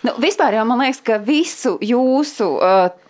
Nu, 0.00 0.14
vispār 0.16 0.54
jau 0.56 0.62
man 0.64 0.80
liekas, 0.80 1.02
ka 1.04 1.18
visu 1.20 1.74
jūsu 1.84 2.46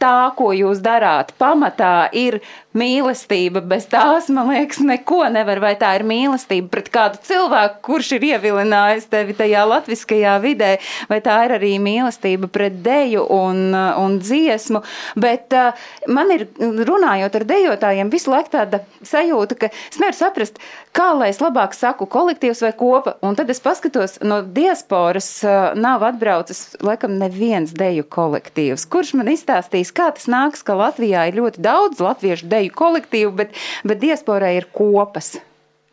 tā, 0.02 0.14
ko 0.34 0.48
jūs 0.50 0.80
darāt, 0.82 1.30
pamatā 1.38 2.08
ir 2.10 2.40
mīlestība. 2.76 3.62
Bez 3.66 3.88
tās, 3.90 4.28
man 4.32 4.50
liekas, 4.52 4.80
neko 4.84 5.24
nevar. 5.32 5.60
Vai 5.62 5.74
tā 5.80 5.94
ir 5.98 6.04
mīlestība 6.06 6.70
pret 6.72 6.90
kādu 6.92 7.20
cilvēku, 7.26 7.80
kurš 7.88 8.12
ir 8.18 8.26
ievilinājis 8.32 9.08
tevi 9.12 9.36
tajā 9.36 9.64
latviskajā 9.68 10.36
vidē, 10.44 10.72
vai 11.10 11.20
tā 11.24 11.38
ir 11.46 11.56
arī 11.56 11.72
mīlestība 11.82 12.50
pret 12.52 12.80
deju 12.84 13.24
un, 13.32 13.72
un 13.74 14.18
dziesmu. 14.22 14.82
Bet 15.20 15.56
uh, 15.56 15.86
man 16.12 16.32
ir, 16.34 16.46
runājot 16.60 17.40
ar 17.40 17.46
dejotājiem, 17.48 18.12
visu 18.12 18.32
laiku 18.32 18.52
tāda 18.56 18.82
sajūta, 19.06 19.58
ka 19.60 19.72
es 19.72 20.00
nevaru 20.02 20.18
saprast, 20.18 20.60
kā 20.96 21.10
lai 21.16 21.30
es 21.32 21.40
labāk 21.42 21.74
saku 21.76 22.08
kolektīvs 22.10 22.62
vai 22.66 22.72
kopa. 22.76 23.16
Un 23.26 23.38
tad 23.38 23.50
es 23.52 23.62
paskatos, 23.64 24.18
no 24.24 24.42
diasporas 24.44 25.30
uh, 25.46 25.72
nav 25.78 26.04
atbraucis 26.06 26.76
laikam 26.84 27.16
neviens 27.20 27.74
deju 27.76 28.06
kolektīvs. 28.12 28.86
Kurš 28.90 29.14
man 29.18 29.30
izstāstīs, 29.32 29.92
kā 29.96 30.10
tas 30.14 30.28
nāks, 30.30 30.64
ka 30.66 30.76
Latvijā 30.78 31.26
ir 31.30 31.40
ļoti 31.40 31.62
daudz 31.64 32.02
latviešu 32.02 32.48
deju 32.50 32.65
kolektīvu, 32.74 33.34
bet, 33.38 33.58
bet 33.86 34.00
diasporā 34.02 34.54
ir 34.56 34.68
kopas. 34.74 35.36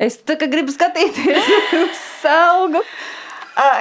Es 0.01 0.17
gribu 0.25 0.73
skatīties 0.73 1.51
uz 1.83 1.99
salgu. 2.21 2.81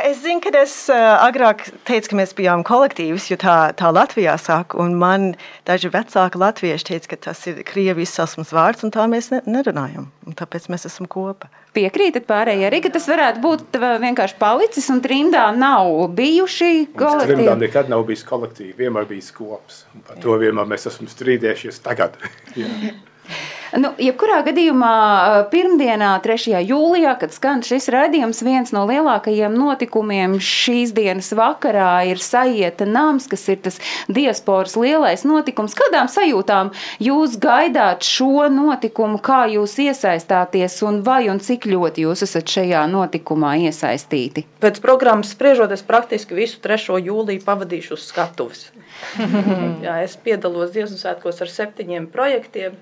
Es 0.05 0.19
zinu, 0.21 0.43
ka 0.45 0.51
es 0.61 0.75
agrāk 0.93 1.65
teicu, 1.89 2.11
ka 2.13 2.17
mēs 2.19 2.35
bijām 2.37 2.61
kolektīvs, 2.69 3.31
jo 3.31 3.39
tā, 3.41 3.73
tā 3.73 3.89
Latvijā 3.89 4.35
un 4.77 4.99
man 5.01 5.31
daži 5.65 5.89
vecāki 5.89 6.41
latvieši 6.43 6.89
teica, 6.91 7.09
ka 7.15 7.21
tas 7.31 7.41
ir 7.49 7.63
krievi 7.65 8.05
izcelsmes 8.05 8.53
vārds, 8.53 8.85
un 8.85 8.93
tā 8.93 9.09
mēs 9.09 9.31
ne, 9.33 9.41
nerunājam. 9.49 10.11
Un 10.29 10.37
tāpēc 10.37 10.69
mēs 10.69 10.85
esam 10.91 11.09
kopā. 11.09 11.49
Piekrītat 11.73 12.27
pārējie 12.29 12.67
arī, 12.69 12.83
ka 12.85 12.91
tas 12.93 13.07
varētu 13.09 13.41
būt 13.41 13.79
vienkārši 14.03 14.37
palicis 14.41 14.91
un 14.93 15.01
trimdā 15.05 15.47
nav 15.57 15.89
bijuši 16.19 16.69
Trimdā 16.69 16.99
kolektīvi. 17.01 17.55
nekad 17.63 17.89
nav 17.89 18.05
bijis 18.11 18.27
kolektīvi, 18.29 18.75
vienmēr 18.83 19.09
bijis 19.09 19.33
kops. 19.33 19.87
Par 20.09 20.21
to 20.21 20.37
vienmēr 20.43 20.69
mēs 20.69 20.85
esam 20.93 21.09
strīdējušies 21.09 21.81
tagad. 21.87 22.21
Nu, 23.73 23.89
jebkurā 23.97 24.43
gadījumā, 24.45 24.89
pirmdienā, 25.49 26.11
3. 26.21 26.59
jūlijā, 26.69 27.15
kad 27.23 27.33
skan 27.33 27.63
šis 27.65 27.87
raidījums, 27.93 28.43
viens 28.45 28.73
no 28.75 28.83
lielākajiem 28.85 29.55
notikumiem 29.57 30.35
šīs 30.45 30.93
dienas 30.93 31.31
vakarā 31.37 32.03
ir 32.11 32.21
sajieta 32.21 32.85
nams, 32.85 33.31
kas 33.33 33.47
ir 33.49 33.63
tas 33.65 33.81
diasporas 34.13 34.77
lielais 34.77 35.25
notikums. 35.25 35.73
Kādām 35.79 36.11
sajūtām 36.13 36.75
jūs 37.01 37.39
gaidāt 37.41 38.05
šo 38.05 38.51
notikumu, 38.53 39.23
kā 39.25 39.47
jūs 39.55 39.79
iesaistāties 39.87 40.77
un 40.85 41.01
vai 41.09 41.23
un 41.33 41.41
cik 41.41 41.65
ļoti 41.73 42.05
jūs 42.05 42.27
esat 42.29 42.53
šajā 42.53 42.85
notikumā 42.93 43.57
iesaistīti? 43.71 44.45
Pēc 44.61 44.85
programmas 44.85 45.33
spriežot, 45.33 45.73
es 45.73 45.87
praktiski 45.87 46.37
visu 46.37 46.61
3. 46.61 47.01
jūliju 47.09 47.49
pavadīšu 47.49 47.97
uz 47.97 48.05
skatuves. 48.13 48.69
Jā, 49.87 50.03
es 50.05 50.21
piedalos 50.21 50.77
Dievs 50.77 50.93
svētkos 51.01 51.41
ar 51.41 51.49
septiņiem 51.49 52.13
projektiem, 52.13 52.77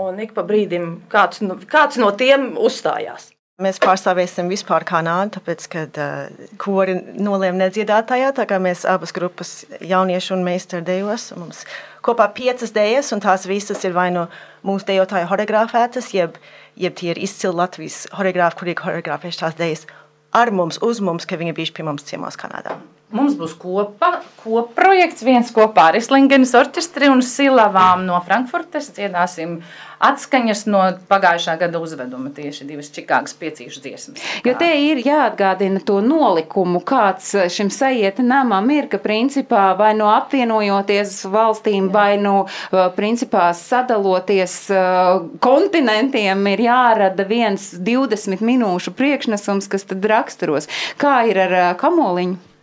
un 0.00 0.18
ik 0.22 0.34
pa 0.36 0.44
brīdim 0.46 0.98
kāds, 1.12 1.42
kāds 1.70 2.00
no 2.00 2.10
tiem 2.18 2.52
uzstājās. 2.60 3.30
Mēs 3.62 3.78
pārstāvēsim 3.78 4.48
vispār 4.50 4.82
Kanādu, 4.82 5.36
tāpēc, 5.36 5.66
ka 5.70 5.82
uh, 5.86 6.46
kori 6.58 6.96
nolēma 7.22 7.60
nedziedāt 7.60 8.08
tajā, 8.10 8.32
tā 8.34 8.48
kā 8.50 8.58
mēs 8.58 8.82
abas 8.90 9.14
grupas 9.14 9.52
jaunieši 9.78 10.32
un 10.34 10.42
meistari 10.42 10.82
dejos. 10.88 11.28
Mums 11.38 11.62
kopā 12.02 12.26
piecas 12.34 12.74
dejas, 12.74 13.12
un 13.14 13.22
tās 13.22 13.46
visas 13.46 13.86
ir 13.86 13.94
vai 13.94 14.08
no 14.10 14.26
mūsu 14.66 14.90
dejotāju 14.90 15.30
horeogrāfētas, 15.30 16.10
jeb, 16.16 16.40
jeb 16.74 16.98
tie 16.98 17.12
ir 17.14 17.22
izcili 17.22 17.54
Latvijas 17.62 18.08
horeogrāfi, 18.18 18.58
kuri 18.58 18.74
ir 18.74 18.82
horeogrāfējuši 18.88 19.44
tās 19.44 19.60
dejas 19.62 19.86
ar 20.34 20.50
mums, 20.50 20.82
uz 20.82 21.00
mums, 21.00 21.26
ka 21.28 21.38
viņi 21.38 21.54
bijuši 21.54 21.76
pie 21.78 21.86
mums 21.86 22.06
ciemos 22.10 22.38
Kanādā. 22.40 22.74
Mums 23.14 23.36
būs 23.38 23.52
kopā 23.54 24.16
kopprojekts 24.42 25.22
viens 25.24 25.50
kopā 25.54 25.88
ar 25.92 25.96
Islingenes 25.98 26.50
orķestri 26.58 27.06
un 27.12 27.20
Silavām 27.22 28.02
no 28.08 28.18
Frankfurtes. 28.26 28.88
Dziedāsim 28.96 29.60
atskaņas 30.04 30.64
no 30.66 30.80
pagājušā 31.08 31.54
gada 31.60 31.78
uzveduma 31.78 32.32
tieši 32.34 32.66
divas 32.66 32.90
Čikāgas 32.92 33.36
piecīšu 33.38 33.82
dziesmas. 33.84 34.24
Jo 34.42 34.56
te 34.58 34.66
ir 34.82 34.98
jāatgādina 35.06 35.78
to 35.86 36.00
nolikumu, 36.04 36.80
kāds 36.84 37.30
šim 37.54 37.70
sajieta 37.72 38.24
namam 38.26 38.66
ir, 38.74 38.88
ka 38.90 38.98
principā 39.02 39.68
vai 39.78 39.92
no 39.96 40.10
apvienojoties 40.12 41.20
valstīm, 41.30 41.92
vai 41.94 42.16
no 42.20 42.34
uh, 42.44 42.88
principā 42.96 43.46
sadaloties 43.56 44.56
uh, 44.74 45.22
kontinentiem 45.44 46.42
ir 46.50 46.64
jārada 46.66 47.28
viens 47.30 47.70
20 47.78 48.42
minūšu 48.42 48.96
priekšnesums, 48.98 49.70
kas 49.70 49.86
tad 49.86 50.10
raksturos. 50.10 50.68
Kā 51.00 51.20
ir 51.30 51.40
ar 51.46 51.56
uh, 51.60 51.70
kamoliņu? 51.78 52.53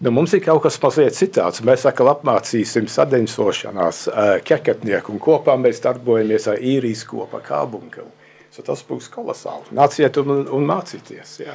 Nu, 0.00 0.08
mums 0.16 0.32
ir 0.32 0.40
kaut 0.40 0.62
kas 0.64 0.78
mazliet 0.80 1.12
citāds. 1.12 1.60
Mēs 1.60 1.82
atkal 1.84 2.08
apmācīsim 2.14 2.86
sadeņsošanās 2.88 3.98
uh, 4.08 4.30
kekatnieku, 4.48 5.12
un 5.12 5.20
kopā 5.20 5.58
mēs 5.60 5.82
darbojamies 5.84 6.48
ar 6.48 6.62
īrijas 6.64 7.02
kopā 7.04 7.42
kābunkalu. 7.44 8.08
So 8.50 8.64
tas 8.66 8.80
būs 8.82 9.10
kolosāli. 9.12 9.68
Nāciet 9.76 10.16
un, 10.22 10.32
un 10.56 10.64
mācīties. 10.66 11.34
Jā. 11.44 11.52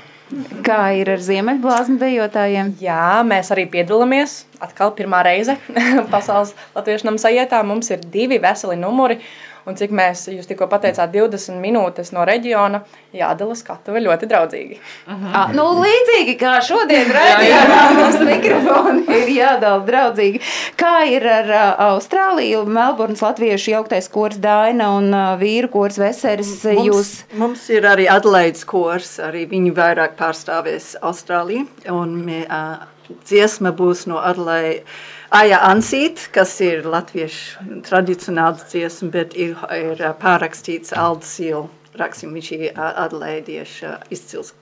Kā 0.63 0.77
ir 0.95 1.10
ar 1.12 1.25
ziemeļblāzmu 1.25 1.97
dejotājiem? 1.99 2.69
Jā, 2.79 3.23
mēs 3.27 3.49
arī 3.51 3.65
piedalāmies. 3.73 4.43
Atkal 4.63 4.93
pirmā 4.95 5.23
reize 5.25 5.58
pasaules 6.13 6.53
latviešu 6.77 7.10
nama 7.10 7.25
sajietā. 7.25 7.65
Mums 7.65 7.89
ir 7.97 8.05
divi 8.13 8.38
veseli 8.45 8.77
numuri. 8.77 9.17
Un 9.65 9.73
cik 9.73 9.93
mēs, 9.97 10.28
jūs 10.30 10.45
tikko 10.45 10.67
pateicāt, 10.69 11.10
20 11.10 11.58
minūtes 11.58 12.12
no 12.13 12.21
reģiona, 12.28 12.84
jādala 13.17 13.56
skatuve 13.58 14.01
ļoti 14.04 14.28
draudzīgi. 14.30 14.78
Ah, 15.10 15.49
nu, 15.58 15.65
līdzīgi 15.80 16.36
kā 16.38 16.60
šodien 16.65 17.10
redzējām, 17.15 17.73
mums 17.97 18.19
mikrofoni 18.28 19.17
ir 19.17 19.32
jādala 19.34 19.82
draudzīgi. 19.88 20.43
Kā 20.78 20.93
ir 21.10 21.25
ar 21.25 21.49
uh, 21.49 21.65
Austrāliju, 21.88 22.62
Melburnas 22.69 23.25
latviešu 23.25 23.73
jauktais 23.73 24.12
kors 24.13 24.38
Daina 24.43 24.91
un 24.99 25.10
uh, 25.10 25.34
vīru 25.41 25.71
kors 25.73 25.97
Veseris? 26.01 26.54
Mums, 26.69 26.86
Jūs 26.86 27.12
mums 27.41 27.65
ir 27.73 27.89
arī 27.89 28.06
Adelaides 28.12 28.67
kurs, 28.69 29.15
arī 29.23 29.47
viņi 29.49 29.73
vairāk 29.82 30.13
pārstāvēs 30.21 30.93
Austrāliju. 31.01 31.65
Un 31.95 32.15
mē, 32.28 32.43
uh, 32.45 32.86
dziesma 33.25 33.73
būs 33.73 34.06
no 34.12 34.21
Adelaides. 34.21 34.86
Aja 35.36 35.58
Ansīt, 35.67 36.30
kas 36.32 36.54
ir 36.63 36.86
latviešu 36.88 37.82
tradicionāls 37.84 38.62
dziesma, 38.71 39.10
bet 39.12 39.34
ir, 39.36 39.58
ir 39.76 40.00
ā, 40.00 40.13
pārrakstīts 40.21 40.93
Aldis 40.95 41.34
Sīla 41.36 41.65
raksim, 42.00 42.32
viņš 42.38 42.52
ir 42.56 42.63
ā, 42.71 42.91
izcils 44.15 44.54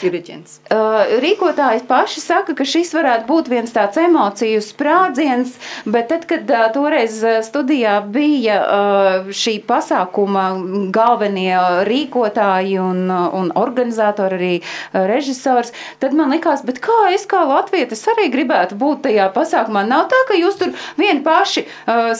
diriģents. 0.00 0.60
Uh, 0.70 1.18
rīkotāji 1.22 1.84
paši 1.88 2.22
saka, 2.22 2.54
ka 2.56 2.66
šis 2.68 2.92
varētu 2.96 3.26
būt 3.28 3.50
viens 3.52 3.72
tāds 3.74 3.98
emociju 4.00 4.62
sprādziens, 4.64 5.56
bet 5.84 6.10
tad, 6.12 6.26
kad 6.30 6.48
uh, 6.50 6.68
toreiz 6.74 7.20
uh, 7.24 7.40
studijā 7.44 7.98
bija 8.12 8.58
uh, 8.60 9.30
šī 9.34 9.58
pasākuma 9.68 10.46
galvenie 10.94 11.54
rīkotāji 11.88 12.78
un, 12.82 13.04
uh, 13.10 13.28
un 13.36 13.52
organizatori, 13.60 14.40
arī 14.40 14.52
uh, 14.60 15.04
režisors, 15.10 15.74
tad 16.02 16.16
man 16.16 16.32
likās, 16.34 16.64
bet 16.66 16.80
kā 16.84 17.12
es 17.14 17.26
kā 17.30 17.42
latvietis 17.48 18.06
arī 18.14 18.30
gribētu 18.32 18.78
būt 18.80 19.04
tajā 19.08 19.30
pasākumā? 19.34 19.84
Nav 19.88 20.08
tā, 20.12 20.20
ka 20.28 20.38
jūs 20.38 20.60
tur 20.60 20.74
vieni 21.00 21.22
paši 21.24 21.66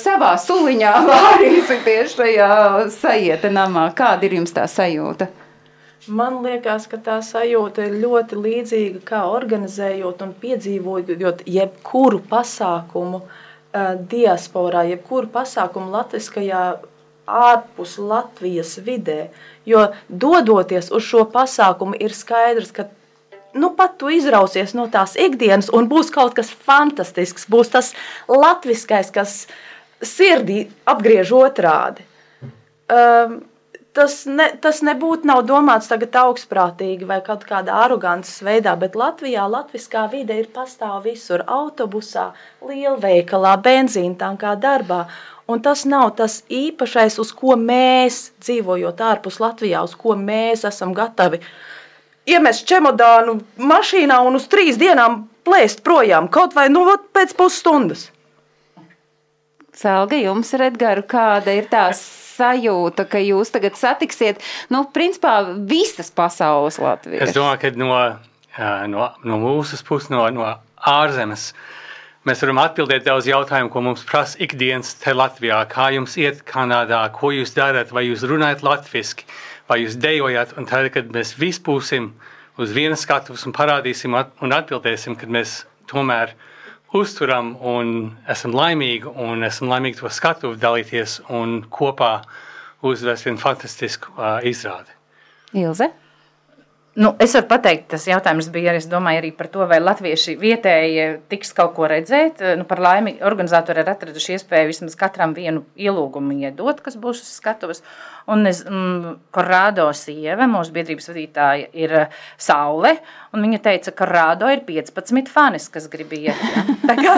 savā 0.01 0.35
suliņā 0.41 0.95
vārīsieties 1.11 2.17
šajā 2.19 2.51
sajieta 2.95 3.53
namā. 3.53 3.91
Kāda 3.97 4.29
ir 4.29 4.41
jums 4.41 4.57
tā 4.57 4.67
sajūta? 4.71 5.31
Man 6.09 6.39
liekas, 6.41 6.87
ka 6.89 6.97
tā 6.97 7.19
sajūta 7.21 7.85
ir 7.85 7.99
ļoti 8.01 8.39
līdzīga 8.41 9.03
kā 9.05 9.25
organizējot 9.29 10.23
un 10.25 10.31
piedzīvojot 10.41 11.43
jebkuru 11.45 12.23
pasākumu 12.31 13.21
uh, 13.21 13.91
diasporā, 14.09 14.87
jebkuru 14.89 15.29
pasākumu 15.35 15.93
latviskajā 15.93 16.63
ārpus 17.31 17.99
Latvijas 18.01 18.79
vidē. 18.87 19.29
Jo 19.69 19.91
dodoties 20.09 20.89
uz 20.89 21.05
šo 21.05 21.27
pasākumu, 21.29 21.99
ir 22.01 22.17
skaidrs, 22.17 22.73
ka 22.73 22.89
nu, 23.53 23.75
pat 23.77 23.99
tu 24.01 24.09
izrausies 24.09 24.73
no 24.79 24.89
tās 24.89 25.19
ikdienas, 25.21 25.69
un 25.69 25.89
būs 25.91 26.09
kaut 26.15 26.33
kas 26.39 26.49
fantastisks. 26.49 27.45
Būs 27.51 27.73
tas 27.77 27.93
latviskais, 28.29 29.13
kas 29.13 29.45
sirdī 30.01 30.65
apgriež 30.89 31.33
otrādi. 31.37 32.07
Um, 32.91 33.43
tas, 33.93 34.15
ne, 34.27 34.47
tas 34.63 34.83
nebūtu 34.87 35.29
nav 35.31 35.43
domāts 35.49 35.91
tagad 35.91 36.17
augstprātīgi 36.23 37.09
vai 37.09 37.21
kaut 37.27 37.47
kādā 37.49 37.81
arogantas 37.85 38.39
veidā, 38.47 38.77
bet 38.79 38.99
Latvijā 38.99 39.47
latviskā 39.51 40.07
vide 40.13 40.39
ir 40.43 40.51
pastāv 40.55 41.03
visur- 41.09 41.45
autobusā, 41.61 42.31
lielveikalā, 42.63 43.57
benzīntankā, 43.67 44.55
darbā. 44.61 45.07
Un 45.49 45.61
tas 45.61 45.85
nav 45.85 46.15
tas 46.17 46.43
īpašais, 46.49 47.19
uz 47.19 47.33
ko 47.33 47.57
mēs, 47.57 48.31
dzīvojot 48.41 49.03
ārpus 49.11 49.41
Latvijā, 49.41 49.83
uz 49.83 49.95
ko 49.95 50.15
mēs 50.15 50.65
esam 50.65 50.95
gatavi 50.95 51.41
iemest 52.27 52.67
čemodānu 52.69 53.41
mašīnā 53.59 54.21
un 54.27 54.39
uz 54.39 54.47
trīs 54.47 54.79
dienām 54.81 55.25
plēst 55.47 55.83
projām, 55.83 56.29
kaut 56.29 56.55
vai 56.55 56.69
nu, 56.69 56.85
pēc 57.15 57.35
pusstundas. 57.37 58.11
Selga, 59.81 60.19
jums 60.21 60.53
ar 60.55 60.67
Edgars, 60.69 61.07
kāda 61.09 61.55
ir 61.57 61.71
tā 61.71 61.89
sajūta, 62.41 63.07
ka 63.11 63.21
jūs 63.23 63.53
tagad 63.55 63.77
satiksiet, 63.79 64.41
nu, 64.73 64.87
principā 64.95 65.35
visas 65.69 66.11
pasaules 66.11 66.81
Latvijas? 66.83 67.29
Es 67.29 67.37
domāju, 67.37 67.61
ka 67.63 67.71
no, 67.81 67.93
no, 68.91 69.11
no 69.25 69.39
mūsu 69.45 69.79
puses, 69.87 70.11
no, 70.13 70.25
no 70.35 70.49
ārzemes, 70.91 71.51
mēs 72.29 72.43
varam 72.45 72.61
atbildēt 72.65 73.07
daudz 73.07 73.29
jautājumu, 73.31 73.71
ko 73.73 73.85
mums 73.85 74.05
prasa 74.09 74.41
ikdienas 74.45 74.95
te 75.01 75.15
Latvijā. 75.17 75.63
Kā 75.73 75.91
jums 75.95 76.17
iet 76.21 76.43
Kanādā, 76.49 77.05
ko 77.17 77.33
jūs 77.37 77.55
darat, 77.57 77.93
vai 77.97 78.07
jūs 78.09 78.27
runājat 78.29 78.65
latviski, 78.67 79.29
vai 79.71 79.83
jūs 79.85 79.97
dejojat, 80.03 80.57
un 80.59 80.69
tad, 80.69 80.91
kad 80.95 81.13
mēs 81.15 81.37
visi 81.41 81.63
būsim 81.65 82.11
uz 82.61 82.73
vienas 82.77 83.05
skatuves 83.07 83.47
un 83.49 83.57
parādīsim 83.57 84.17
at- 84.19 84.33
un 84.45 84.53
atbildēsim, 84.53 85.17
kad 85.21 85.31
mēs 85.33 85.63
tomēr 85.93 86.35
uzturam 86.97 87.55
un 87.61 87.95
esam 88.31 88.55
laimīgi, 88.57 89.11
un 89.11 89.45
esam 89.47 89.71
laimīgi 89.71 90.01
to 90.01 90.11
skatuvi 90.13 90.59
dalīties 90.61 91.21
un 91.29 91.61
kopā 91.71 92.21
uzvest 92.87 93.27
vienu 93.29 93.41
fantastisku 93.41 94.15
uh, 94.17 94.39
izrādi. 94.47 94.97
Ilze? 95.61 95.91
Nu, 96.99 97.13
es 97.23 97.37
varu 97.37 97.47
pateikt, 97.53 97.85
tas 97.93 98.03
jautājums 98.09 98.49
bija 98.51 98.73
arī, 98.73 98.81
es 98.83 98.89
domāju, 98.91 99.21
arī 99.23 99.29
par 99.39 99.47
to, 99.53 99.63
vai 99.71 99.79
latvieši 99.79 100.35
vietēji 100.41 101.05
tiks 101.31 101.55
kaut 101.55 101.77
ko 101.77 101.87
redzēt. 101.89 102.43
Nu, 102.59 102.67
par 102.67 102.83
laimi, 102.83 103.15
organizatori 103.25 103.85
ir 103.85 103.93
atraduši 103.93 104.35
iespēju 104.35 104.73
vismaz 104.73 104.97
katram 104.99 105.37
vienu 105.37 105.63
ielūgumu 105.79 106.35
iedot, 106.43 106.83
kas 106.83 106.99
būs 106.99 107.23
uz 107.23 107.31
skatuves. 107.39 107.85
Un 108.31 108.47
es, 108.47 108.63
mm, 108.67 109.17
Korādo 109.35 109.89
sieva, 109.97 110.47
mūsu 110.51 110.75
biedrības 110.75 111.11
vadītāja, 111.11 111.71
ir 111.75 111.97
eh, 112.05 112.19
Saule, 112.39 112.97
viņa 113.35 113.63
teica, 113.65 113.91
ka 113.93 114.05
Korādo 114.05 114.51
ir 114.53 114.65
15 114.69 115.33
fanis, 115.33 115.71
kas 115.73 115.89
grib 115.91 116.15
iet. 116.17 116.39
Ja? 116.39 116.67
Tā 116.91 116.99
kā 116.99 117.17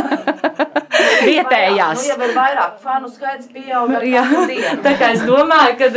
vietējās. 1.27 2.03
Nu, 2.03 2.09
jau 2.11 2.16
ir 2.27 2.35
vairāk 2.37 2.79
fanu 2.83 3.11
skaits 3.12 3.48
pieaug 3.53 3.92
ar 3.96 4.07
Jā, 4.07 4.25
tā 4.85 4.94
kā 5.01 5.12
es 5.16 5.25
domāju, 5.27 5.77
ka, 5.81 5.88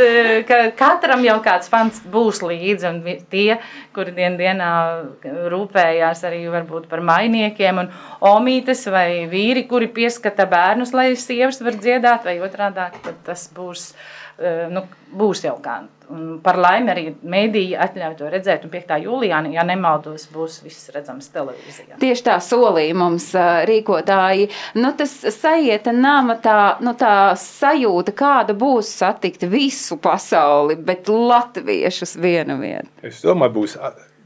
ka 0.48 0.58
katram 0.78 1.24
jau 1.26 1.36
kāds 1.44 1.70
fans 1.72 2.00
būs 2.12 2.42
līdzi, 2.44 2.88
un 2.90 3.26
tie 3.32 3.58
kuri 3.96 4.14
dien 4.16 4.38
dienā 4.40 4.70
rūpējās 5.52 6.24
arī 6.28 6.44
varbūt 6.52 6.88
par 6.90 7.02
mainiekiem, 7.06 7.82
un 7.84 7.90
omītes 8.34 8.86
vai 8.92 9.26
vīri, 9.30 9.66
kuri 9.70 9.90
pieskata 9.92 10.48
bērnus, 10.50 10.94
lai 10.96 11.10
sievas 11.20 11.62
var 11.64 11.78
dziedāt, 11.80 12.26
vai 12.26 12.38
otrādāk, 12.44 13.00
tad 13.04 13.20
tas 13.26 13.48
būs, 13.56 13.90
eh, 13.92 14.24
nu, 14.70 14.82
būs 15.16 15.44
jau 15.46 15.56
kā. 15.64 15.80
Un 16.12 16.36
par 16.42 16.58
laimi 16.60 16.90
arī 16.92 17.04
mēdīja 17.26 17.80
atļauj 17.82 18.14
to 18.18 18.28
redzēt, 18.30 18.66
un 18.66 18.70
5. 18.70 18.92
jūlijā, 19.02 19.40
ja 19.50 19.64
nemaldos, 19.66 20.28
būs 20.30 20.60
viss 20.62 20.90
redzams 20.94 21.32
televīzijā. 21.34 21.98
Tieši 22.02 22.26
tā 22.28 22.36
solīja 22.44 22.94
mums 22.94 23.26
ā, 23.34 23.64
rīkotāji. 23.66 24.46
Nu, 24.78 24.92
tas 24.98 25.16
sajieta 25.34 25.94
nama 25.96 26.38
tā, 26.42 26.76
nu, 26.84 26.94
tā 26.98 27.34
sajūta, 27.40 28.14
kāda 28.14 28.54
būs 28.54 28.92
satikt 29.00 29.48
visu 29.50 29.98
pasauli, 30.02 30.78
bet 30.78 31.10
latviešus 31.10 32.14
viena 32.22 32.58
vieta. 32.60 32.86
Es 33.02 33.24
domāju, 33.26 33.56
būs 33.58 33.78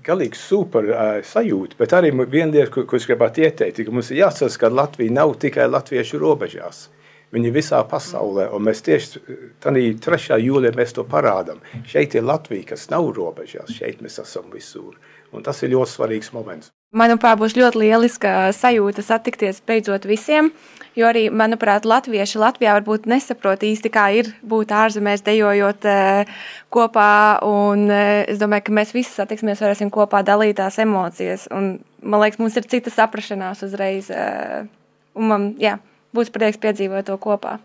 galīgi 0.04 0.36
super 0.36 0.92
uh, 0.92 1.10
sajūta, 1.24 1.80
bet 1.80 1.96
arī 1.96 2.12
viena 2.20 2.52
lieta, 2.52 2.70
ko, 2.74 2.84
ko 2.88 3.00
es 3.00 3.08
gribētu 3.08 3.46
ieteikt, 3.46 3.84
ka 3.86 3.94
mums 3.94 4.12
ir 4.12 4.24
jāatcerās, 4.24 4.60
ka 4.60 4.72
Latvija 4.72 5.16
nav 5.16 5.38
tikai 5.40 5.68
latviešu 5.70 6.20
robežās. 6.20 6.88
Viņi 7.30 7.52
visā 7.54 7.78
pasaulē, 7.86 8.48
un 8.50 8.64
mēs 8.66 8.82
tieši 8.82 9.20
tādā 9.62 9.84
3. 10.02 10.40
jūlijā 10.42 10.74
mēs 10.74 10.96
to 10.96 11.04
parādām. 11.06 11.60
Šeit 11.86 12.16
ir 12.18 12.26
Latvija, 12.26 12.72
kas 12.72 12.88
nav 12.90 13.12
robežās, 13.14 13.70
šeit 13.76 14.02
mēs 14.02 14.18
esam 14.22 14.50
visur. 14.50 14.98
Un 15.30 15.44
tas 15.46 15.62
ir 15.62 15.70
ļoti 15.70 15.92
svarīgs 15.92 16.32
moments. 16.34 16.72
Manuprāt, 16.90 17.38
būs 17.38 17.54
ļoti 17.54 17.78
lieliska 17.84 18.50
sajūta 18.50 19.04
satikties 19.06 19.60
beidzot 19.62 20.08
visiem. 20.10 20.50
Jo 20.98 21.06
arī, 21.06 21.28
manuprāt, 21.30 21.86
latvieši 21.86 22.40
Latvijā 22.42 22.72
varbūt 22.80 23.06
nesaprot 23.06 23.62
īsti, 23.62 23.92
kā 23.94 24.08
ir 24.18 24.32
būt 24.42 24.74
ārzemēs, 24.74 25.22
dejojot 25.22 25.86
eh, 25.86 26.32
kopā. 26.74 27.12
Un, 27.46 27.86
eh, 27.94 28.24
es 28.26 28.42
domāju, 28.42 28.66
ka 28.66 28.74
mēs 28.80 28.90
visi 28.96 29.14
satiksimies, 29.14 29.62
varēsim 29.62 29.94
kopā 29.94 30.24
dalīt 30.26 30.58
tās 30.58 30.80
emocijas. 30.82 31.46
Un, 31.54 31.76
man 32.02 32.24
liekas, 32.24 32.42
mums 32.42 32.58
ir 32.58 32.66
cita 32.74 32.90
saprašanās 32.90 33.62
uzreiz. 33.68 34.10
eh, 34.10 34.66
Un 35.14 35.26
man 35.26 35.46
jā, 35.58 35.74
būs 36.16 36.32
prieks 36.34 36.60
piedzīvot 36.62 37.10
to 37.10 37.18
kopā. 37.20 37.58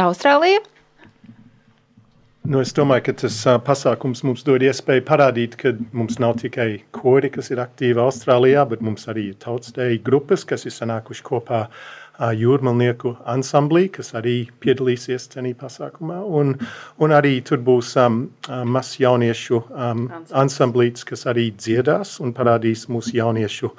Austrālija? 0.00 0.62
Nu, 2.50 2.62
es 2.64 2.72
domāju, 2.72 3.04
ka 3.10 3.12
tas 3.20 3.34
uh, 3.44 3.58
pasākums 3.60 4.22
mums 4.24 4.42
dod 4.46 4.62
iespēju 4.64 5.04
parādīt, 5.06 5.58
ka 5.60 5.74
mums 5.92 6.16
nav 6.22 6.38
tikai 6.40 6.80
kori, 6.96 7.28
kas 7.30 7.52
ir 7.52 7.60
aktīvi 7.60 8.00
Austrālijā, 8.00 8.64
bet 8.70 8.80
mums 8.82 9.04
arī 9.12 9.26
ir 9.30 9.36
tautstēji 9.44 10.00
grupas, 10.06 10.46
kas 10.48 10.64
ir 10.64 10.72
sanākuši 10.72 11.26
kopā 11.26 11.60
uh, 11.68 12.30
jūrmalnieku 12.32 13.12
ansamblī, 13.28 13.84
kas 13.92 14.14
arī 14.16 14.34
piedalīsies 14.64 15.28
cenī 15.34 15.52
pasākumā. 15.60 16.22
Un, 16.40 16.56
un 16.98 17.14
arī 17.14 17.36
tur 17.44 17.60
būs 17.66 17.92
um, 18.00 18.22
uh, 18.48 18.64
mazs 18.64 18.96
jauniešu 19.04 19.60
um, 19.68 20.06
ansamblīts, 20.32 21.04
kas 21.12 21.28
arī 21.28 21.50
dziedās 21.60 22.16
un 22.24 22.32
parādīs 22.32 22.88
mūsu 22.88 23.18
jauniešu 23.20 23.74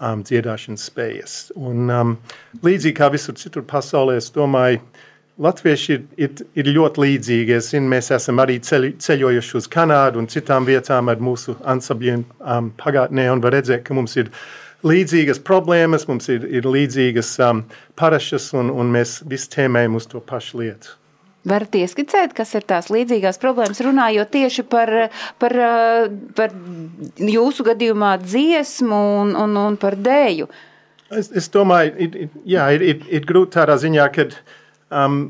um, 0.00 0.22
dziedāšanas 0.26 0.86
spējas. 0.90 1.36
Un, 1.56 1.90
um, 1.90 2.14
līdzīgi 2.66 2.96
kā 2.98 3.10
visur 3.14 3.36
citur 3.38 3.66
pasaulē, 3.68 4.18
es 4.20 4.32
domāju, 4.34 4.82
Latvieši 5.36 5.90
ir, 5.92 6.04
ir, 6.16 6.38
ir 6.56 6.68
ļoti 6.72 7.02
līdzīgi. 7.02 7.52
Es 7.58 7.66
zinu, 7.74 7.90
mēs 7.92 8.08
esam 8.16 8.40
arī 8.40 8.54
ceļ, 8.64 8.86
ceļojuši 9.04 9.58
uz 9.58 9.66
Kanādu 9.68 10.22
un 10.22 10.30
citām 10.32 10.64
vietām 10.64 11.10
ar 11.12 11.20
mūsu 11.20 11.58
ansambļiem 11.68 12.22
um, 12.40 12.70
pagātnē 12.80 13.26
un 13.34 13.42
var 13.44 13.52
redzēt, 13.58 13.84
ka 13.84 13.96
mums 13.98 14.16
ir 14.16 14.30
līdzīgas 14.86 15.42
problēmas, 15.44 16.08
mums 16.08 16.30
ir, 16.32 16.46
ir 16.48 16.64
līdzīgas 16.64 17.34
um, 17.44 17.66
parašas 18.00 18.54
un, 18.56 18.72
un 18.72 18.96
mēs 18.96 19.18
visi 19.28 19.52
tēmējam 19.58 20.00
uz 20.00 20.08
to 20.08 20.24
pašu 20.24 20.62
lietu. 20.62 20.96
Varat 21.46 21.76
ieskicēt, 21.78 22.34
kas 22.34 22.56
ir 22.58 22.64
tās 22.66 22.88
līdzīgās 22.90 23.38
problēmas, 23.42 23.78
runājot 23.86 24.32
tieši 24.34 24.64
par, 24.66 24.90
par, 25.38 25.54
par 26.34 26.54
jūsu 27.22 27.66
gadījumā 27.68 28.16
dziesmu 28.24 29.02
un, 29.20 29.34
un, 29.38 29.54
un 29.60 29.78
par 29.78 29.94
dēju. 29.94 30.48
Es, 31.14 31.30
es 31.38 31.46
domāju, 31.54 31.94
ir, 32.02 32.30
jā, 32.50 32.66
ir, 32.74 32.82
ir, 32.82 33.04
ir 33.20 33.28
grūti 33.28 33.54
tādā 33.60 33.76
ziņā, 33.78 34.08
ka 34.16 34.26
um, 34.90 35.20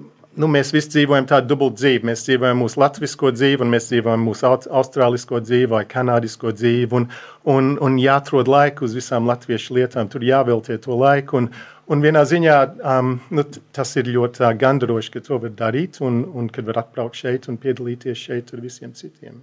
nu, 0.40 0.48
mēs 0.52 0.72
visi 0.74 0.92
dzīvojam 0.94 1.28
tādu 1.28 1.52
dubultu 1.52 1.82
dzīvi. 1.82 2.08
Mēs 2.08 2.24
dzīvojam 2.26 2.60
mūsu 2.64 2.80
latviešu 2.80 3.32
dzīvi, 3.36 3.62
un 3.64 3.72
mēs 3.72 3.88
dzīvojam 3.90 4.26
mūsu 4.28 4.48
austrālisko 4.80 5.40
dzīvi 5.44 5.70
vai 5.72 5.84
kanādisko 5.88 6.52
dzīvi. 6.56 6.90
Un, 6.96 7.08
un, 7.52 7.72
un 7.84 8.00
jāatrod 8.00 8.48
laiku 8.48 8.88
uz 8.88 8.96
visām 8.96 9.28
latviešu 9.28 9.76
lietām, 9.78 10.08
tur 10.12 10.24
jāveltie 10.24 10.78
to 10.80 10.96
laiku. 10.96 11.42
Un, 11.42 11.50
un 11.92 12.04
vienā 12.04 12.22
ziņā 12.28 12.56
um, 12.94 13.16
nu, 13.34 13.44
tas 13.76 13.96
ir 14.00 14.10
ļoti 14.14 14.44
uh, 14.44 14.52
gandaroši, 14.58 15.12
ka 15.16 15.24
to 15.28 15.40
var 15.42 15.52
darīt 15.58 16.00
un, 16.04 16.24
un 16.36 16.48
kad 16.52 16.68
var 16.70 16.82
atbraukt 16.84 17.18
šeit 17.22 17.50
un 17.52 17.60
piedalīties 17.62 18.26
šeit 18.28 18.54
ar 18.54 18.64
visiem 18.64 18.94
citiem. 18.96 19.42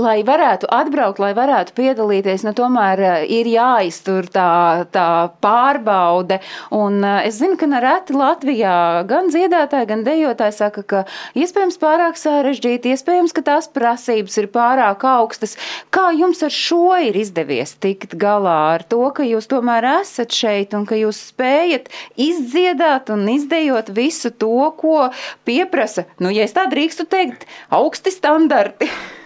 Lai 0.00 0.22
varētu 0.24 0.68
atbraukt, 0.72 1.18
lai 1.20 1.34
varētu 1.36 1.74
piedalīties, 1.76 2.46
nu, 2.46 2.54
tomēr 2.56 3.00
eh, 3.04 3.24
ir 3.40 3.48
jāiztur 3.50 4.28
tā, 4.32 4.86
tā 4.94 5.28
pārbaude. 5.44 6.38
Un 6.72 7.02
eh, 7.04 7.26
es 7.28 7.36
zinu, 7.42 7.58
ka 7.60 7.68
nereti 7.68 8.16
Latvijā 8.16 9.04
gan 9.10 9.28
dziedātāji, 9.28 9.90
gan 9.90 10.04
dejotāji 10.06 10.56
saka, 10.56 10.84
ka 10.92 11.02
iespējams 11.36 11.76
pārāk 11.82 12.16
sarežģīti, 12.20 12.94
iespējams, 12.94 13.36
ka 13.36 13.44
tās 13.50 13.68
prasības 13.68 14.40
ir 14.40 14.48
pārāk 14.54 15.04
augstas. 15.10 15.58
Kā 15.92 16.08
jums 16.16 16.40
ar 16.46 16.56
šo 16.56 16.96
ir 16.96 17.20
izdevies 17.20 17.76
tikt 17.84 18.16
galā 18.20 18.58
ar 18.78 18.88
to, 18.88 19.02
ka 19.12 19.28
jūs 19.28 19.50
tomēr 19.50 19.90
esat 19.98 20.32
šeit 20.32 20.72
un 20.78 20.88
ka 20.88 20.96
jūs 20.96 21.20
spējat 21.34 21.92
izdziedāt 22.16 23.12
un 23.12 23.28
izdejot 23.36 23.92
visu 23.92 24.32
to, 24.32 24.72
ko 24.80 25.10
pieprasa, 25.44 26.08
nu, 26.16 26.32
ja 26.32 26.48
es 26.48 26.56
tā 26.56 26.64
drīkstu 26.72 27.10
teikt, 27.12 27.48
augsti 27.76 28.16
standarti? 28.16 28.88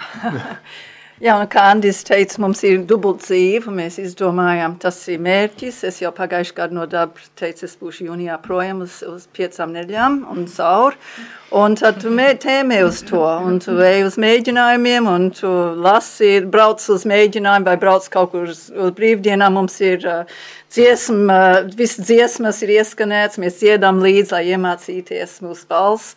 Jā, 1.20 1.34
un 1.36 1.44
kā 1.52 1.66
Andris 1.68 1.98
teica, 2.08 2.38
mums 2.40 2.62
ir 2.64 2.78
dubult 2.88 3.18
dzīve. 3.20 3.68
Mēs 3.76 3.98
izdomājām, 4.00 4.78
tas 4.80 4.96
ir 5.12 5.18
mērķis. 5.20 5.82
Es 5.84 5.98
jau 6.00 6.08
pagājušajā 6.16 6.56
gadā 6.56 6.76
no 6.78 6.86
darba 6.88 7.20
teicu, 7.36 7.66
es 7.68 7.74
būšu 7.76 8.06
jūnijā 8.06 8.38
projām 8.40 8.80
uz, 8.86 9.02
uz 9.04 9.26
piecām 9.36 9.74
nedēļām 9.76 10.16
un 10.32 10.46
caur. 10.48 10.96
Un 11.60 11.76
tad 11.76 12.00
tu 12.00 12.14
mē- 12.16 12.38
tēmē 12.40 12.80
uz 12.86 13.02
to, 13.04 13.20
un 13.20 13.60
tu 13.60 13.76
ej 13.84 14.06
uz 14.06 14.16
mēģinājumiem, 14.24 15.12
un 15.12 15.28
tu 15.36 15.52
lasi, 15.84 16.38
brauc 16.56 16.88
uz 16.96 17.04
mēģinājumu 17.12 17.68
vai 17.68 17.76
brauc 17.84 18.08
kaut 18.16 18.32
kur 18.32 18.48
uz, 18.48 18.70
uz 18.72 18.96
brīvdienām. 18.96 19.60
Mums 19.60 19.76
ir 19.84 20.08
uh, 20.08 20.40
dziesma, 20.72 21.40
uh, 21.60 21.72
visas 21.76 22.08
dziesmas 22.08 22.64
ir 22.64 22.78
ieskanēts, 22.80 23.36
mēs 23.44 23.60
dziedam 23.60 24.00
līdzi, 24.00 24.38
lai 24.38 24.46
iemācīties 24.56 25.42
mūsu 25.44 25.68
balss. 25.68 26.16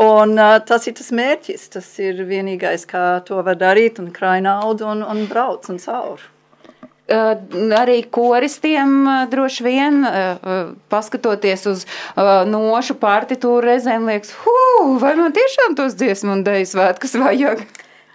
Un, 0.00 0.38
uh, 0.38 0.56
tas 0.64 0.86
ir 0.88 0.96
tas 0.96 1.10
mērķis. 1.12 1.66
Tas 1.74 1.88
ir 2.00 2.22
vienīgais, 2.28 2.86
kā 2.88 3.20
to 3.28 3.42
var 3.44 3.58
darīt, 3.60 4.00
un 4.00 4.12
krāj 4.14 4.40
naudu 4.44 4.88
un, 4.88 5.02
un 5.04 5.26
brauc 5.28 5.68
un 5.68 5.80
cauri. 5.82 6.30
Uh, 7.12 7.34
arī 7.76 7.98
koristiem 8.08 8.92
uh, 9.04 9.24
droši 9.28 9.64
vien, 9.66 9.98
uh, 10.06 10.70
paskatoties 10.88 11.66
uz 11.68 11.82
nošu 12.48 12.94
partitūru, 13.02 13.66
reizēm 13.66 14.06
liekas, 14.08 14.32
vai 15.02 15.12
man 15.18 15.34
tiešām 15.36 15.76
tos 15.76 15.98
dziesmu 15.98 16.38
un 16.38 16.44
deju 16.46 16.70
svētkus 16.72 17.18
vajag? 17.20 17.66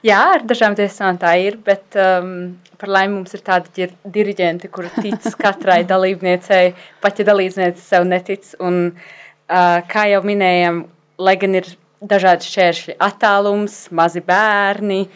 Jā, 0.05 0.17
ar 0.37 0.43
dažām 0.47 0.75
tiesām 0.77 1.17
tā 1.19 1.35
ir, 1.43 1.59
bet 1.65 1.97
um, 1.99 2.55
par 2.79 2.91
laimi 2.95 3.17
mums 3.17 3.33
ir 3.33 3.41
tādi 3.45 3.87
diriģenti, 4.13 4.69
kuri 4.71 4.91
tic 4.95 5.25
katrai 5.43 5.81
dalībniecei, 5.89 6.73
pat 7.03 7.19
ja 7.19 7.25
dalībniece 7.27 7.81
sev 7.83 8.05
netic. 8.07 8.53
Un, 8.63 8.93
uh, 8.93 9.79
kā 9.91 10.07
jau 10.13 10.21
minējām, 10.25 10.85
lai 11.17 11.35
gan 11.41 11.57
ir 11.57 11.69
dažādi 12.01 12.45
šķēršļi, 12.45 12.97
attālums, 13.01 13.87
mazi 13.95 14.21
bērni, 14.25 15.07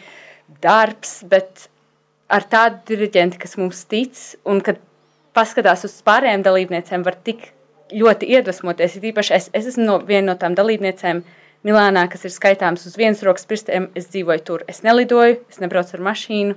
darbs, 0.62 1.20
bet 1.30 1.68
ar 2.32 2.46
tādu 2.50 2.80
diriģenti, 2.92 3.38
kas 3.38 3.58
mums 3.60 3.84
tic 3.90 4.18
un 4.48 4.62
kad 4.64 4.80
paskatās 5.36 5.84
uz 5.88 5.94
pārējām 6.06 6.44
dalībniecēm, 6.44 7.04
var 7.06 7.16
tik 7.26 7.52
ļoti 7.92 8.28
iedvesmoties. 8.36 8.96
Ir 8.98 9.08
īpaši 9.12 9.36
es, 9.36 9.48
es 9.54 9.70
esmu 9.72 9.86
no, 9.86 9.96
viena 10.08 10.32
no 10.32 10.36
tām 10.40 10.56
dalībniecēm 10.58 11.22
Milānā, 11.62 12.08
kas 12.10 12.24
ir 12.26 12.32
skaitāms 12.34 12.88
uz 12.88 12.96
vienas 12.98 13.20
rokas 13.22 13.46
pirkstiem. 13.46 13.84
Es 13.94 14.08
dzīvoju 14.10 14.42
tur, 14.48 14.64
es 14.66 14.82
nelidoju, 14.82 15.36
es 15.52 15.60
nebraucu 15.62 15.94
ar 15.94 16.02
mašīnu. 16.08 16.56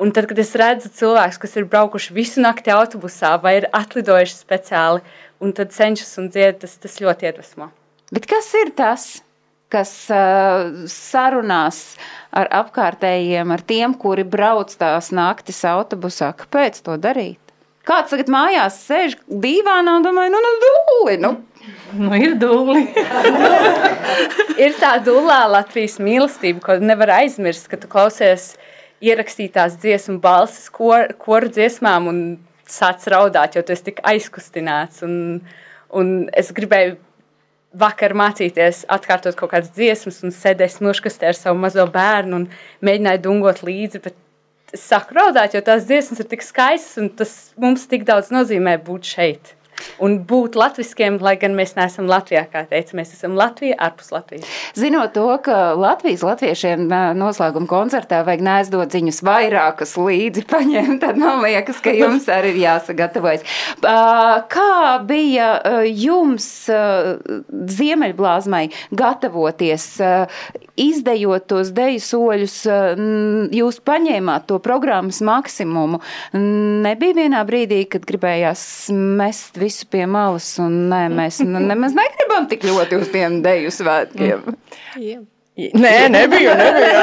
Un 0.00 0.10
tad, 0.16 0.30
kad 0.30 0.40
es 0.40 0.54
redzu 0.58 0.88
cilvēkus, 0.96 1.38
kas 1.42 1.58
ir 1.60 1.68
braukuši 1.70 2.16
visu 2.16 2.40
nakti 2.40 2.72
autobusā 2.72 3.34
vai 3.42 3.58
ir 3.60 3.68
atlidojuši 3.76 4.40
speciāli, 4.40 5.04
un 5.44 5.52
tad 5.54 5.76
cenšas 5.76 6.16
un 6.22 6.32
dzied, 6.32 6.62
tas, 6.64 6.78
tas 6.80 6.96
ļoti 7.04 7.28
iedvesmo. 7.28 7.68
Bet 8.14 8.28
kas 8.30 8.50
ir 8.54 8.70
tas, 8.78 9.04
kas 9.74 9.90
uh, 10.12 10.84
sarunās 10.90 11.96
ar 12.34 12.50
apkārtējiem, 12.62 13.50
ar 13.50 13.62
tiem, 13.66 13.96
kuri 13.98 14.22
brauc 14.22 14.70
tās 14.78 15.10
naktis 15.14 15.64
autobusā? 15.66 16.30
Kāpēc 16.38 16.78
to 16.86 16.94
darīt? 17.00 17.40
Kāds 17.84 18.14
tagad 18.14 18.30
mājās 18.32 18.78
sēž 18.86 19.16
dīvānā 19.28 19.98
un 19.98 20.06
domā, 20.06 20.28
nu, 20.32 20.38
nu, 20.40 20.52
dūli, 20.62 21.16
nu. 21.20 21.32
Nu, 21.98 22.12
ir 22.16 22.36
dūli. 22.40 22.84
ir 24.64 24.78
tā 24.80 24.94
dūlā 25.04 25.42
Latvijas 25.52 25.98
mīlestība, 26.00 26.62
ko 26.64 26.78
nevar 26.80 27.16
aizmirst, 27.18 27.66
kad 27.72 27.82
tu 27.82 27.90
klausies 27.90 28.52
ierakstītās 29.04 29.76
dziesmu 29.82 30.20
balsis 30.22 30.70
kor, 30.72 31.10
koru 31.20 31.50
dziesmām 31.52 32.08
un 32.08 32.22
sāc 32.70 33.04
raudāt, 33.12 33.58
jo 33.58 33.64
tu 33.66 33.74
esi 33.74 33.90
tik 33.90 34.00
aizkustināts. 34.06 35.02
Un, 35.04 35.42
un 35.92 36.14
es 36.32 36.54
gribēju 36.56 36.96
vakar 37.74 38.14
mācīties, 38.16 38.84
atkārtot 38.92 39.36
kaut 39.38 39.52
kādas 39.54 39.72
dziesmas, 39.74 40.22
un 40.26 40.34
sēdēs 40.34 40.80
noškastē 40.84 41.30
ar 41.30 41.38
savu 41.38 41.58
mazo 41.62 41.86
bērnu 41.90 42.42
un 42.42 42.46
mēģināju 42.84 43.24
dungot 43.24 43.64
līdzi. 43.66 44.02
Es 44.74 44.86
sāku 44.90 45.18
raudāt, 45.18 45.54
jo 45.54 45.62
tās 45.64 45.86
dziesmas 45.88 46.22
ir 46.22 46.30
tik 46.30 46.42
skaistas, 46.42 46.96
un 47.02 47.10
tas 47.18 47.34
mums 47.60 47.86
tik 47.90 48.06
daudz 48.08 48.32
nozīmē 48.34 48.78
būt 48.86 49.12
šeit 49.14 49.54
un 50.04 50.18
būt 50.28 50.56
latviskiem, 50.58 51.18
lai 51.24 51.36
gan 51.40 51.54
mēs 51.58 51.74
neesam 51.78 52.08
Latvijā, 52.10 52.44
kā 52.52 52.64
teica, 52.70 52.96
mēs 52.98 53.12
esam 53.16 53.36
Latvija 53.38 53.76
ārpus 53.88 54.12
Latvijas. 54.14 54.48
Zinot 54.78 55.14
to, 55.16 55.26
ka 55.44 55.74
Latvijas 55.78 56.24
latviešiem 56.26 56.88
noslēguma 57.18 57.68
koncertā 57.70 58.22
vajag 58.26 58.44
nēsdot 58.46 58.94
ziņas 58.94 59.20
vairākas 59.26 59.94
līdzi 60.00 60.46
paņemt, 60.50 61.00
tad 61.04 61.20
man 61.20 61.42
liekas, 61.44 61.80
ka 61.84 61.94
jums 61.94 62.28
arī 62.32 62.54
ir 62.54 62.60
jāsagatavojas. 62.64 63.42
Kā 64.54 64.70
bija 65.08 65.48
jums 65.90 66.48
Ziemeļblāzmai 67.74 68.64
gatavoties, 68.94 69.86
izdejot 70.80 71.46
tos 71.50 71.70
deju 71.74 72.00
soļus, 72.02 72.56
jūs 73.54 73.80
paņēmāt 73.86 74.48
to 74.50 74.58
programmas 74.62 75.20
maksimumu. 75.24 76.00
Nebija 76.34 77.18
vienā 77.20 77.42
brīdī, 77.46 77.84
kad 77.90 78.06
gribējās 78.08 78.64
mest 78.94 79.58
visu 79.64 79.88
pie 79.90 80.04
malas 80.10 80.48
un 80.62 80.84
nē, 80.92 81.06
mēs 81.12 81.40
nemaz 81.44 81.96
negribam 81.96 82.48
tik 82.50 82.66
ļoti 82.68 83.00
uz 83.00 83.12
tiem 83.14 83.40
deju 83.44 83.72
svētkiem. 83.74 84.50
Nē, 85.54 86.08
nebija. 86.10 86.54
nebija. 86.58 87.02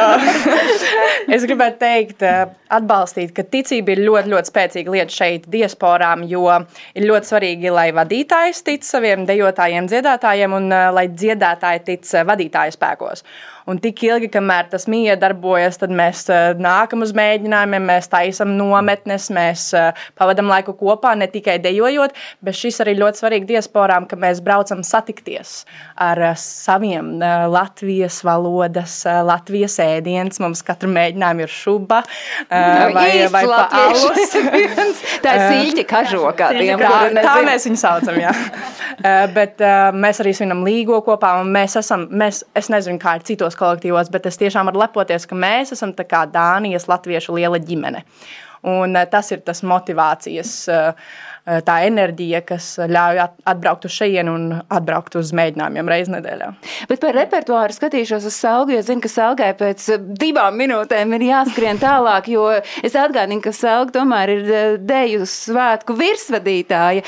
es 1.36 1.46
gribētu 1.48 1.78
teikt, 1.80 2.26
eh, 2.28 2.42
atbalstīt, 2.76 3.32
ka 3.38 3.46
ticība 3.48 3.94
ir 3.94 4.02
ļoti, 4.04 4.32
ļoti 4.34 4.52
spēcīga 4.52 4.92
lieta 4.92 5.16
šeit, 5.16 5.46
diasporām, 5.54 6.26
jo 6.28 6.50
ir 6.92 7.06
ļoti 7.08 7.32
svarīgi, 7.32 7.72
lai 7.72 7.88
vadītājs 7.96 8.60
tic 8.68 8.84
saviem 8.84 9.24
dejotājiem, 9.30 9.88
dziedātājiem 9.88 10.58
un 10.58 10.68
eh, 10.68 10.90
lai 10.92 11.06
dziedātāji 11.14 11.84
tic 11.88 12.12
eh, 12.12 12.28
vadītāju 12.28 12.76
spēkos. 12.76 13.24
Un 13.70 13.78
tik 13.82 14.00
ilgi, 14.08 14.30
kamēr 14.34 14.70
tas 14.72 14.88
mīja 14.90 15.16
darbojas, 15.22 15.78
tad 15.82 15.94
mēs 15.94 16.24
eh, 16.34 16.52
nākam 16.58 17.06
uz 17.06 17.14
mēģinājumiem, 17.18 17.86
mēs 17.92 18.10
taisam 18.12 18.56
nometnes, 18.58 19.30
mēs 19.34 19.68
eh, 19.78 20.04
pavadam 20.18 20.50
laiku 20.50 20.74
kopā, 20.80 21.14
ne 21.18 21.28
tikai 21.30 21.60
dejojot, 21.62 22.16
bet 22.42 22.58
šis 22.58 22.82
arī 22.82 22.96
ļoti 22.98 23.22
svarīgi 23.22 23.50
diasporām, 23.54 24.08
ka 24.10 24.18
mēs 24.20 24.42
braucam 24.44 24.82
satikties 24.86 25.62
ar 26.02 26.22
eh, 26.32 26.36
saviem 26.42 27.14
Latvijas 27.52 28.22
valodas, 28.26 29.02
Latvijas 29.06 29.78
ēdienas. 29.84 30.40
Mums 30.42 30.64
katru 30.66 30.90
mēģinājumu 30.92 31.46
ir 31.46 31.52
šuba 31.54 32.02
Nu, 32.50 32.94
vai, 32.96 33.28
vai 33.32 33.44
alus. 33.46 34.34
Tā 35.24 35.34
ir 35.36 35.44
sīļķa 35.46 35.84
kažokā 35.90 36.50
tiem, 36.56 36.82
tā, 36.82 37.22
tā 37.22 37.36
mēs 37.46 37.68
viņu 37.68 37.80
saucam, 37.80 38.18
jā. 38.22 38.32
Bet 39.36 39.62
mēs 39.98 40.22
arī 40.24 40.34
svinam 40.36 40.64
līgo 40.66 41.00
kopā, 41.06 41.34
un 41.42 41.52
mēs 41.54 41.78
esam, 41.80 42.08
mēs, 42.22 42.42
es 42.58 42.72
nezinu, 42.74 43.00
kā 43.02 43.18
ir 43.20 43.26
citos 43.28 43.51
kolektīvos, 43.60 44.12
bet 44.14 44.30
es 44.30 44.40
tiešām 44.42 44.70
varu 44.70 44.84
lepoties, 44.84 45.28
ka 45.30 45.38
mēs 45.38 45.74
esam 45.76 45.94
Dānijas 46.32 46.88
latviešu 46.92 47.36
liela 47.38 47.60
ģimene. 47.62 48.04
Un 48.62 48.96
eh, 48.96 49.06
tas 49.10 49.32
ir 49.34 49.42
tas 49.42 49.64
motivācijas, 49.66 50.52
eh, 50.70 51.62
tā 51.66 51.76
enerģija, 51.88 52.44
kas 52.46 52.66
ļauj 52.78 53.20
at- 53.24 53.40
atbraukt 53.50 53.88
uz 53.90 53.96
šejienu 53.96 54.34
un 54.38 54.44
atbraukt 54.70 55.16
uz 55.18 55.32
mēģinājumiem 55.34 55.88
reizes 55.90 56.12
nedēļā. 56.14 56.50
Bet 56.90 57.02
par 57.02 57.18
repertuāru 57.18 57.74
skatīšos 57.74 58.28
uz 58.30 58.36
Salgu, 58.38 58.76
jo 58.76 58.84
zinu, 58.86 59.02
ka 59.02 59.10
Salgai 59.10 59.50
pēc 59.58 59.88
eh, 59.96 60.04
divām 60.22 60.60
minūtēm 60.62 61.16
ir 61.18 61.26
jāskrien 61.32 61.82
tālāk, 61.82 62.30
jo 62.30 62.46
es 62.62 62.94
atgādinu, 62.94 63.42
ka 63.42 63.54
Salga 63.58 63.98
tomēr 63.98 64.34
ir 64.36 64.78
deju 64.78 65.26
svētku 65.26 65.98
virsvadītāja. 65.98 67.02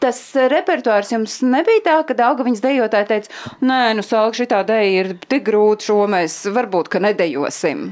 Tas 0.00 0.20
repertuārs 0.32 1.10
jums 1.12 1.40
nebija 1.42 1.82
tā, 1.88 1.96
ka 2.06 2.14
Dauga 2.14 2.46
viņas 2.46 2.62
dejotāji 2.64 3.10
teica, 3.10 3.34
nē, 3.66 3.80
nu 3.98 4.06
Salga 4.06 4.38
šitā 4.38 4.62
deja 4.64 5.02
ir 5.02 5.12
tik 5.26 5.42
grūti, 5.50 5.90
šo 5.90 6.06
mēs 6.06 6.44
varbūt, 6.54 6.88
ka 6.94 7.02
nedejosim. 7.02 7.90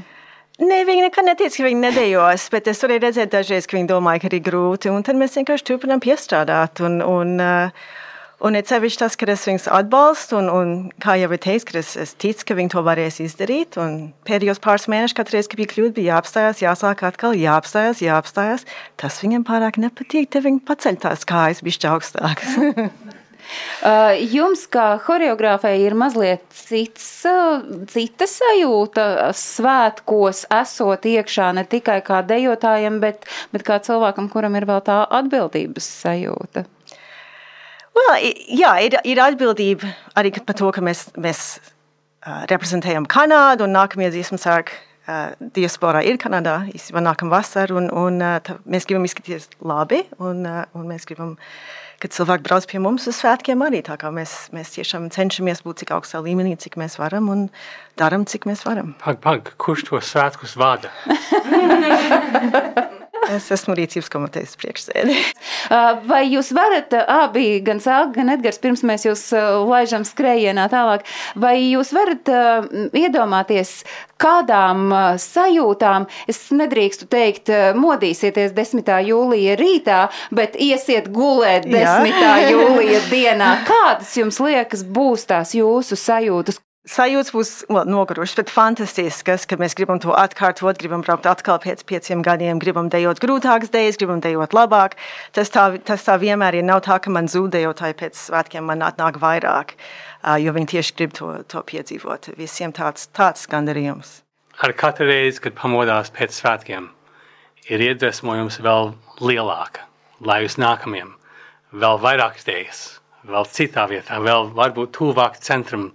Nē, 0.59 0.81
viņi 0.83 1.05
nekad 1.05 1.23
neteica, 1.23 1.55
ka 1.61 1.69
viņi 1.69 1.79
nedējos, 1.85 2.49
bet 2.51 2.67
es 2.67 2.81
varēju 2.83 3.03
redzēt 3.05 3.31
dažreiz, 3.31 3.67
ka 3.69 3.77
viņi 3.77 3.87
domāja, 3.87 4.25
ka 4.25 4.31
ir 4.33 4.41
grūti. 4.43 4.91
Un 4.91 5.05
tad 5.07 5.15
mēs 5.15 5.37
vienkārši 5.39 5.65
turpinām 5.69 6.01
piestrādāt. 6.03 6.81
Un, 6.83 6.97
un, 6.99 7.31
uh, 7.39 7.93
un 8.43 8.59
ir 8.59 8.65
sevišķi 8.67 8.99
tas, 8.99 9.15
ka 9.15 9.29
es 9.31 9.45
viņus 9.47 9.69
atbalstu, 9.77 10.35
un, 10.41 10.49
un 10.51 10.73
kā 10.99 11.15
jau 11.21 11.29
ir 11.31 11.39
teicis, 11.45 11.67
ka 11.69 11.77
es, 11.79 11.93
es 12.03 12.11
ticu, 12.19 12.49
ka 12.49 12.57
viņi 12.59 12.73
to 12.75 12.83
varēs 12.83 13.21
izdarīt. 13.23 13.79
Un 13.79 14.11
pēdējos 14.27 14.59
pāris 14.65 14.89
mēnešus, 14.91 15.15
katru 15.21 15.39
reizi, 15.39 15.53
kad 15.53 15.61
bija 15.63 15.71
kļūda, 15.77 15.95
bija 15.95 16.17
jāapstājās, 16.17 16.63
jāsāk 16.65 17.05
atkal, 17.07 17.39
jāapstājās, 17.39 18.03
jāapstājās. 18.03 18.67
Tas 18.99 19.23
viņam 19.23 19.47
pārāk 19.47 19.79
nepatīk, 19.79 20.27
te 20.35 20.43
viņi 20.43 20.59
paceļ 20.67 20.99
tās 21.07 21.23
kājas 21.29 21.63
bišķi 21.63 21.91
augstākas. 21.93 22.59
Uh, 23.79 24.13
Jums, 24.29 24.65
kā 24.71 24.99
choreogrāfai, 25.03 25.73
ir 25.81 25.95
mazliet 25.97 26.43
cits, 26.53 27.05
uh, 27.29 27.63
cita 27.89 28.27
sajūta 28.29 29.05
svētkos, 29.35 30.43
esot 30.59 31.07
iekšā 31.09 31.49
ne 31.57 31.63
tikai 31.69 31.99
kā 32.05 32.21
dejotājam, 32.27 32.99
bet, 33.03 33.25
bet 33.55 33.65
kā 33.67 33.79
cilvēkam, 33.85 34.29
kuram 34.33 34.57
ir 34.59 34.67
vēl 34.69 34.83
tā 34.85 35.01
atbildības 35.21 35.87
sajūta. 36.03 36.65
Well, 37.95 38.29
jā, 38.53 38.75
ir, 38.85 38.99
ir 39.07 39.21
atbildība 39.23 39.89
arī 40.19 40.31
par 40.37 40.57
to, 40.59 40.69
ka 40.75 40.83
mēs, 40.85 41.07
mēs 41.19 41.41
uh, 41.57 42.45
reprezentējam 42.51 43.07
Kanādu 43.09 43.65
un 43.67 43.75
nākamie 43.75 44.11
dziesmu 44.13 44.39
sāk. 44.41 44.75
Uh, 45.09 45.33
diasporā 45.55 46.03
ir 46.05 46.19
Kanādā, 46.21 46.67
īstenībā 46.69 47.01
nākamā 47.01 47.39
vasara, 47.39 47.73
un, 47.79 47.87
un 47.89 48.19
uh, 48.21 48.35
tā, 48.45 48.59
mēs 48.69 48.85
gribam 48.85 49.07
izskatīties 49.07 49.47
labi, 49.65 50.03
un, 50.21 50.43
uh, 50.45 50.67
un 50.77 50.85
mēs 50.85 51.07
gribam, 51.09 51.31
ka 51.99 52.11
cilvēki 52.15 52.45
brauc 52.47 52.67
pie 52.71 52.79
mums 52.83 53.07
uz 53.11 53.19
svētkiem 53.19 53.63
arī. 53.65 53.81
Tā 53.85 53.97
kā 53.99 54.11
mēs, 54.15 54.35
mēs 54.55 54.75
tiešām 54.77 55.09
cenšamies 55.15 55.63
būt 55.65 55.83
cik 55.83 55.95
augstā 55.97 56.21
līmenī, 56.25 56.55
cik 56.59 56.79
mēs 56.79 56.99
varam, 57.01 57.31
un 57.33 57.47
darām, 57.99 58.27
cik 58.29 58.47
mēs 58.49 58.63
varam. 58.67 58.95
Pag, 59.03 59.19
pag, 59.25 59.51
kurš 59.61 59.89
to 59.91 60.03
svētkus 60.03 60.55
vada? 60.59 60.93
Es 63.29 63.49
esmu 63.53 63.75
rīcības 63.77 64.09
komitejas 64.13 64.55
priekšsēdē. 64.59 65.15
Vai 66.11 66.23
jūs 66.29 66.51
varat 66.55 66.93
abi, 67.03 67.59
gan 67.65 67.81
Sēlga, 67.83 68.13
gan 68.19 68.33
Edgars, 68.35 68.61
pirms 68.61 68.83
mēs 68.87 69.05
jūs 69.07 69.23
laižam 69.69 70.05
skrējienā 70.07 70.67
tālāk, 70.71 71.05
vai 71.39 71.55
jūs 71.61 71.91
varat 71.95 72.29
iedomāties, 72.97 73.83
kādām 74.19 74.89
sajūtām, 75.21 76.07
es 76.31 76.41
nedrīkstu 76.55 77.07
teikt, 77.11 77.51
modīsieties 77.79 78.55
10. 78.57 78.89
jūlija 79.09 79.57
rītā, 79.59 79.99
bet 80.35 80.57
iesiet 80.59 81.11
gulēt 81.15 81.67
10. 81.69 82.09
Jā. 82.09 82.33
jūlija 82.53 83.03
dienā. 83.11 83.51
Kādas 83.69 84.15
jums 84.19 84.41
liekas 84.43 84.83
būs 84.83 85.29
tās 85.29 85.55
jūsu 85.57 85.99
sajūtas? 85.99 86.59
Sajūta 86.87 87.33
būs 87.35 87.49
well, 87.67 87.83
nogurušas, 87.83 88.37
bet 88.39 88.51
fantastiskas, 88.53 89.43
ka 89.43 89.57
mēs 89.59 89.73
gribam 89.75 89.99
to 89.99 90.13
atkārtot, 90.15 90.77
gribam 90.79 91.01
braukt 91.03 91.25
atkal 91.27 91.57
pēc 91.59 91.83
pieciem 91.83 92.21
gadiem, 92.23 92.61
gribam 92.63 92.87
dejot 92.87 93.19
grūtākas 93.19 93.67
idejas, 93.73 93.97
gribam 93.99 94.21
dejot 94.23 94.55
labāk. 94.55 94.95
Tas 95.35 95.51
tā, 95.51 95.65
tas 95.83 96.07
tā 96.07 96.15
vienmēr 96.21 96.55
ir. 96.61 96.63
Nav 96.63 96.85
tā, 96.87 96.95
ka 97.03 97.11
man 97.11 97.27
zūdejotāji 97.27 97.97
pēc 97.99 98.15
svētkiem 98.21 98.63
man 98.63 98.85
atnāk 98.87 99.19
vairāk, 99.19 99.75
jo 100.39 100.53
viņi 100.55 100.71
tieši 100.71 100.95
grib 100.95 101.17
to, 101.19 101.33
to 101.51 101.65
piedzīvot. 101.67 102.31
Visiem 102.39 102.71
tāds, 102.71 103.09
tāds 103.11 103.43
gandarījums. 103.51 104.21
Ar 104.63 104.71
katru 104.71 105.09
reizi, 105.11 105.43
kad 105.43 105.59
pamodās 105.59 106.13
pēc 106.15 106.31
svētkiem, 106.39 106.87
ir 107.67 107.83
iedvesmojums 107.89 108.61
vēl 108.63 108.93
lielāka, 109.19 109.83
lai 110.23 110.45
uz 110.47 110.55
nākamajiem, 110.55 111.11
vēl 111.75 111.99
vairāk 112.07 112.39
idejas, 112.39 113.01
vēl 113.27 113.51
citā 113.51 113.85
vietā, 113.91 114.23
vēl 114.23 114.49
varbūt 114.55 114.95
tuvāk 114.95 115.37
centram, 115.43 115.89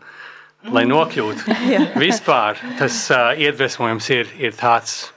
lai 0.72 0.84
nokļūtu. 0.88 1.56
Vispār 2.04 2.60
tas 2.78 2.98
uh, 3.12 3.32
iedvesmojums 3.36 4.10
ir, 4.14 4.30
ir 4.40 4.56
tāds 4.56 5.10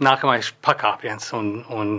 nākamais 0.00 0.52
pakāpiens, 0.64 1.32
un, 1.36 1.60
un 1.72 1.98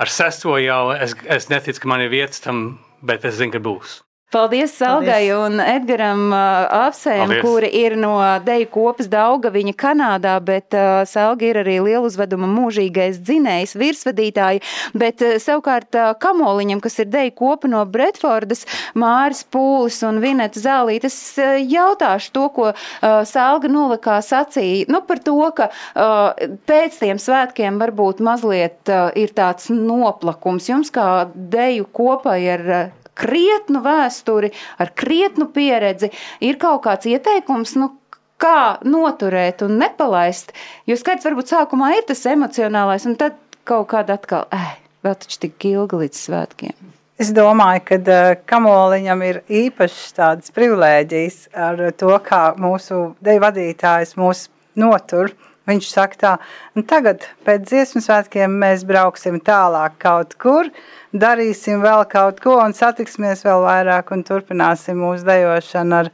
ar 0.00 0.12
sesto 0.12 0.56
jau 0.60 0.80
es, 0.96 1.16
es 1.28 1.50
neticu, 1.52 1.82
ka 1.82 1.92
man 1.92 2.04
ir 2.04 2.12
vietas 2.12 2.42
tam, 2.44 2.66
bet 3.06 3.24
es 3.28 3.38
zinu, 3.40 3.54
ka 3.56 3.62
būs. 3.64 4.00
Paldies 4.26 4.72
Salgai 4.74 5.28
un 5.30 5.60
Edgaram 5.62 6.32
uh, 6.34 6.64
Apsējam, 6.88 7.30
kuri 7.44 7.68
ir 7.78 7.94
no 7.94 8.16
deju 8.42 8.66
kopas 8.74 9.06
Dauga 9.06 9.52
viņa 9.54 9.74
Kanādā, 9.78 10.32
bet 10.42 10.74
uh, 10.74 11.04
Salga 11.06 11.46
ir 11.46 11.60
arī 11.60 11.76
lielu 11.84 12.08
uzveduma 12.08 12.48
mūžīgais 12.50 13.20
dzinējs, 13.22 13.76
virsvadītāji, 13.78 14.64
bet 14.98 15.22
uh, 15.22 15.36
savukārt 15.38 15.94
uh, 15.94 16.08
Kamoliņam, 16.18 16.82
kas 16.82 16.98
ir 17.04 17.08
deju 17.12 17.36
kopa 17.38 17.70
no 17.70 17.84
Bretfordas, 17.86 18.66
Māris 18.98 19.44
Pūlis 19.46 20.00
un 20.10 20.18
Vineta 20.24 20.58
Zālīt, 20.58 21.06
es 21.06 21.20
uh, 21.38 21.54
jautāšu 21.62 22.34
to, 22.34 22.50
ko 22.58 22.68
uh, 22.74 23.22
Salga 23.30 23.70
nolikā 23.70 24.18
sacīja, 24.26 24.90
nu 24.90 25.04
par 25.06 25.22
to, 25.22 25.38
ka 25.54 25.70
uh, 25.70 26.50
pēc 26.66 26.98
tiem 26.98 27.22
svētkiem 27.22 27.78
varbūt 27.78 28.26
mazliet 28.26 28.90
uh, 28.90 29.06
ir 29.14 29.38
tāds 29.38 29.70
noplakums. 29.70 30.66
Jums 30.74 30.90
kā 30.90 31.28
deju 31.30 31.86
kopai 31.94 32.40
ar 32.58 32.70
uh, 32.82 33.02
krietnu 33.16 33.82
vēsturi, 33.84 34.52
ar 34.82 34.92
krietnu 34.94 35.48
pieredzi, 35.54 36.12
ir 36.44 36.58
kaut 36.62 36.84
kāds 36.86 37.08
ieteikums, 37.10 37.76
nu, 37.80 37.92
kā 38.40 38.78
noturēt 38.84 39.64
un 39.66 39.78
nepalaist. 39.80 40.52
Jo 40.88 40.98
skaidrs, 41.00 41.26
varbūt 41.28 41.54
sākumā 41.54 41.94
ir 41.96 42.04
tas 42.08 42.26
emocionālais, 42.28 43.06
un 43.08 43.16
tad 43.20 43.38
kaut 43.66 43.88
kāda 43.94 44.18
atkal, 44.20 44.46
eh, 44.52 44.76
vēl 45.04 45.16
taču 45.22 45.40
tik 45.46 45.70
ilgi 45.72 46.04
līdz 46.04 46.20
svētkiem. 46.28 46.76
Es 47.16 47.30
domāju, 47.32 47.80
ka 47.88 47.96
uh, 47.96 48.34
Kamoliņam 48.44 49.22
ir 49.24 49.38
īpašs 49.48 50.12
tādas 50.18 50.52
privilēģijas 50.52 51.38
ar 51.56 51.80
to, 51.96 52.12
kā 52.20 52.42
mūsu 52.60 53.14
deju 53.24 53.40
vadītājs 53.40 54.12
mūs 54.20 54.50
notur. 54.76 55.32
Viņš 55.66 55.88
saka 55.90 56.18
tā, 56.20 56.32
un 56.78 56.84
tagad 56.86 57.24
pēc 57.46 57.64
dziesmu 57.66 58.02
svētkiem 58.04 58.52
mēs 58.62 58.84
brauksim 58.86 59.40
tālāk 59.42 59.96
kaut 60.02 60.36
kur, 60.38 60.68
darīsim 61.10 61.82
vēl 61.82 62.04
kaut 62.12 62.38
ko 62.44 62.54
un 62.62 62.76
satiksimies 62.76 63.42
vēl 63.46 63.64
vairāk 63.64 64.12
un 64.14 64.22
turpināsim 64.28 65.00
mūsu 65.02 65.26
dejošanu 65.26 65.98
ar 66.04 66.12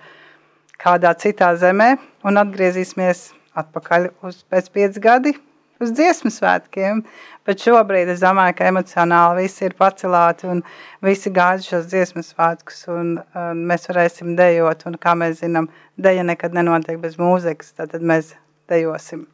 kādā 0.80 1.12
citā 1.20 1.52
zemē 1.60 1.94
un 2.24 2.40
atgriezīsimies 2.40 3.26
atpakaļ 3.60 4.08
uz 4.24 4.40
pēc 4.48 4.70
piec 4.72 4.96
gadi 5.04 5.34
uz 5.82 5.92
dziesmu 5.98 6.32
svētkiem. 6.32 7.02
Bet 7.46 7.60
šobrīd 7.66 8.08
es 8.12 8.22
domāju, 8.22 8.54
ka 8.58 8.70
emocionāli 8.70 9.44
visi 9.44 9.66
ir 9.66 9.76
pacelāti 9.78 10.48
un 10.48 10.62
visi 11.04 11.32
gāzi 11.34 11.72
šos 11.72 11.90
dziesmu 11.90 12.22
svētkus 12.24 12.86
un, 12.94 13.16
un 13.36 13.66
mēs 13.68 13.90
varēsim 13.90 14.32
dejot. 14.38 14.86
Un 14.88 14.96
kā 15.02 15.16
mēs 15.18 15.42
zinām, 15.42 15.68
deja 15.98 16.24
nekad 16.24 16.56
nenotiek 16.56 17.02
bez 17.02 17.18
mūzikas, 17.20 17.74
tad 17.82 17.98
mēs 18.00 18.32
dejosim 18.70 19.26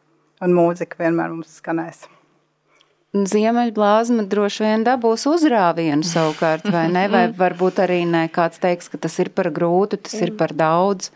un 0.44 0.54
mūzika 0.56 1.00
vienmēr 1.02 1.34
mums 1.34 1.58
skanēs. 1.60 2.06
Ziemeļblāzma 3.16 4.26
droši 4.28 4.64
vien 4.66 4.82
dabūs 4.84 5.24
uzrāvienu 5.30 6.04
savukārt, 6.04 6.66
vai 6.68 6.84
ne? 6.92 7.06
Vai 7.08 7.22
varbūt 7.32 7.80
arī 7.80 8.02
ne 8.04 8.26
kāds 8.32 8.60
teiks, 8.60 8.90
ka 8.92 9.00
tas 9.00 9.16
ir 9.22 9.30
par 9.32 9.48
grūtu, 9.54 9.96
tas 10.04 10.18
ir 10.20 10.34
par 10.36 10.52
daudz. 10.52 11.08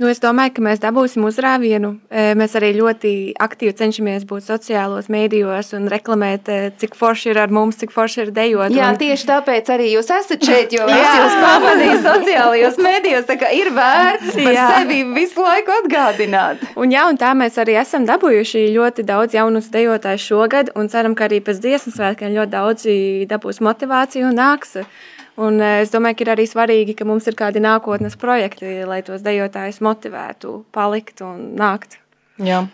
Nu, 0.00 0.08
es 0.08 0.18
domāju, 0.22 0.54
ka 0.56 0.62
mēs 0.64 0.80
dabūsim 0.82 1.24
uzrāvienu. 1.28 1.92
Mēs 2.38 2.56
arī 2.58 2.72
ļoti 2.78 3.10
aktīvi 3.44 3.74
cenšamies 3.76 4.24
būt 4.28 4.46
sociālos 4.46 5.10
mēdījos 5.12 5.74
un 5.76 5.86
reklamēt, 5.92 6.48
cik 6.80 6.96
forši 6.98 7.30
ir 7.30 7.40
ar 7.42 7.52
mums, 7.52 7.78
cik 7.82 7.92
forši 7.94 8.24
ir 8.24 8.32
dejot. 8.34 8.72
Jā, 8.74 8.88
un... 8.94 8.98
tieši 8.98 9.28
tāpēc 9.28 9.68
arī 9.74 9.90
jūs 9.92 10.08
esat 10.16 10.48
šeit, 10.48 10.72
jo 10.74 10.88
es 10.96 11.12
jūs 11.20 11.36
pamanīju 11.44 12.00
sociālajos 12.06 12.80
mēdījos, 12.82 13.28
tā 13.28 13.38
kā 13.44 13.52
ir 13.54 13.70
vērts 13.76 14.32
par 14.40 14.56
jā. 14.56 14.66
sevi 14.78 15.02
visu 15.12 15.44
laiku 15.44 15.76
atgādināt. 15.82 16.66
Un 16.80 16.96
jā, 16.96 17.04
un 17.12 17.20
tā 17.20 17.34
mēs 17.38 17.60
arī 17.62 17.76
esam 17.82 18.08
dabūjuši 18.08 18.66
ļoti 18.74 19.06
daudz 19.06 19.36
jaunus 19.36 19.70
dejotājus 19.76 20.28
šogad 20.32 20.72
un 20.74 20.90
ceram, 20.92 21.14
ka 21.18 21.28
arī 21.28 21.42
pēc 21.44 21.60
dziesmas 21.62 22.00
svētkiem 22.00 22.34
ļoti 22.40 22.54
daudzi 22.56 22.98
dabūs 23.30 23.60
motivāciju 23.62 24.32
un 24.32 24.40
nāks 24.40 24.80
Un 25.40 25.60
eh, 25.64 25.80
es 25.80 25.92
domāju, 25.94 26.18
ka 26.18 26.24
ir 26.26 26.32
arī 26.34 26.46
svarīgi, 26.48 26.96
ka 26.98 27.06
mums 27.08 27.28
ir 27.30 27.36
kādi 27.38 27.62
nākotnes 27.64 28.18
projekti, 28.20 28.82
lai 28.88 29.00
tos 29.06 29.24
dejotājus 29.24 29.80
motivētu 29.84 30.58
palikt 30.76 31.24
un 31.24 31.52
nākt. 31.60 31.98
Jā. 32.42 32.66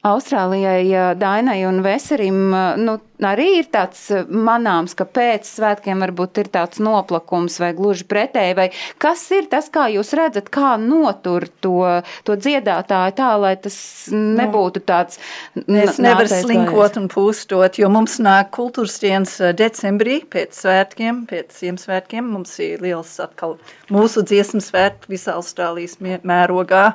Austrālijai, 0.00 1.14
Dainai 1.20 1.58
un 1.68 1.82
Veserim 1.84 2.38
nu, 2.80 2.94
arī 3.28 3.48
ir 3.58 3.66
tāds 3.68 4.06
manāms, 4.32 4.94
ka 4.96 5.04
pēc 5.04 5.44
svētkiem 5.44 6.00
varbūt 6.00 6.40
ir 6.40 6.48
tāds 6.54 6.80
noplakums 6.80 7.58
vai 7.60 7.74
gluži 7.76 8.06
pretēji, 8.08 8.56
vai 8.56 8.66
kas 9.02 9.26
ir 9.36 9.50
tas, 9.52 9.68
kā 9.68 9.90
jūs 9.92 10.14
redzat, 10.16 10.48
kā 10.48 10.72
notur 10.80 11.44
to, 11.60 11.84
to 12.24 12.38
dziedātāju 12.40 13.16
tā, 13.20 13.28
lai 13.44 13.52
tas 13.60 13.76
nebūtu 14.08 14.80
tāds. 14.88 15.20
Es 15.68 16.00
nevaru 16.00 16.32
slinkot 16.32 16.96
un 16.96 17.12
pūstot, 17.12 17.76
jo 17.76 17.92
mums 17.92 18.16
nāk 18.24 18.54
kultūras 18.56 18.96
dienas 19.04 19.36
decembrī 19.60 20.22
pēc 20.32 20.64
svētkiem, 20.64 21.26
pēc 21.28 21.60
Ziemassvētkiem. 21.60 22.32
Mums 22.38 22.56
ir 22.64 22.80
liels 22.80 23.18
atkal 23.20 23.58
mūsu 23.92 24.24
dziesmu 24.24 24.64
svētki 24.64 25.12
visā 25.12 25.36
Austrālijas 25.36 26.00
mērogā. 26.00 26.94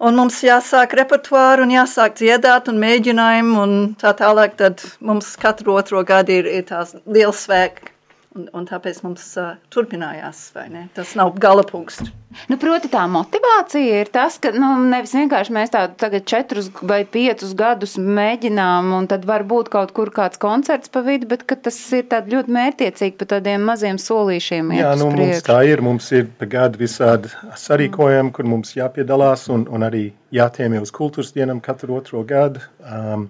Un 0.00 0.16
mums 0.16 0.38
jāsāk 0.40 0.94
repertuāri 0.96 1.66
un 1.66 1.72
jāsāk 1.74 2.14
dziedāt 2.16 2.70
un 2.72 2.78
mēģinājumi 2.80 3.56
un 3.60 3.72
tā 4.00 4.14
tālāk. 4.16 4.54
Tad 4.56 4.80
mums 5.04 5.34
katru 5.40 5.76
otro 5.76 6.00
gadu 6.08 6.38
ir, 6.40 6.48
ir 6.48 6.64
tās 6.70 6.94
liels 7.04 7.44
svēki. 7.44 7.90
Un, 8.30 8.44
un 8.54 8.62
tāpēc 8.62 9.00
mums 9.02 9.24
uh, 9.42 9.56
turpinājās, 9.74 10.52
vai 10.54 10.68
ne? 10.70 10.84
Tas 10.94 11.16
nav 11.18 11.32
gala 11.42 11.64
punkts. 11.66 11.98
Nu, 12.46 12.54
proti, 12.62 12.86
tā 12.92 13.02
motivācija 13.10 14.04
ir 14.04 14.10
tas, 14.14 14.36
ka 14.38 14.52
nu, 14.54 14.68
nevis 14.86 15.16
vienkārši 15.18 15.54
mēs 15.56 15.72
tādu 15.74 15.96
tagad 15.98 16.28
četrus 16.30 16.68
vai 16.86 17.00
piecus 17.02 17.56
gadus 17.58 17.96
mēģinām, 17.98 18.92
un 18.94 19.08
tad 19.10 19.26
var 19.26 19.42
būt 19.50 19.72
kaut 19.74 19.90
kur 19.96 20.12
kāds 20.14 20.38
koncerts 20.38 20.94
pa 20.94 21.02
vidu, 21.02 21.26
bet 21.32 21.42
tas 21.66 21.80
ir 21.98 22.06
ļoti 22.06 22.54
mērķiecīgi 22.54 23.18
pa 23.18 23.30
tādiem 23.34 23.66
maziem 23.66 23.98
solīšiem. 23.98 24.70
Jā, 24.78 24.94
nu, 25.02 25.10
mums 25.10 25.42
tā 25.50 25.58
ir. 25.66 25.82
Mums 25.82 26.12
ir 26.14 26.30
pa 26.38 26.46
gadu 26.54 26.84
visādi 26.86 27.34
sarīkojumi, 27.58 28.30
kur 28.36 28.46
mums 28.46 28.76
jāpiedalās 28.78 29.48
un, 29.50 29.66
un 29.66 29.90
arī 29.90 30.06
jātiemē 30.30 30.78
uz 30.78 30.94
kultūras 30.94 31.34
dienam 31.34 31.58
katru 31.58 31.98
otro 31.98 32.22
gadu. 32.22 32.62
Um, 32.86 33.26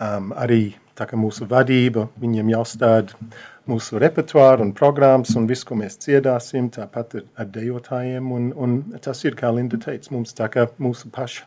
um, 0.00 0.32
arī 0.32 0.62
tā 0.96 1.04
kā 1.12 1.20
mūsu 1.20 1.44
vadība, 1.48 2.08
viņiem 2.20 2.56
jāstāda 2.56 3.28
mūsu 3.68 4.00
repertuāru 4.02 4.64
un 4.66 4.74
programmas 4.76 5.34
un 5.38 5.48
visu, 5.50 5.66
ko 5.68 5.78
mēs 5.80 5.98
dziedāsim, 6.04 6.70
tāpat 6.74 7.18
ar, 7.20 7.26
ar 7.42 7.50
dejotājiem. 7.56 8.30
Un, 8.36 8.52
un 8.56 8.78
tas 9.04 9.24
ir, 9.26 9.36
kā 9.38 9.52
Linda 9.54 9.80
teica, 9.80 10.14
mums 10.14 10.36
tā 10.36 10.48
kā 10.52 10.68
mūsu 10.80 11.10
paša 11.14 11.44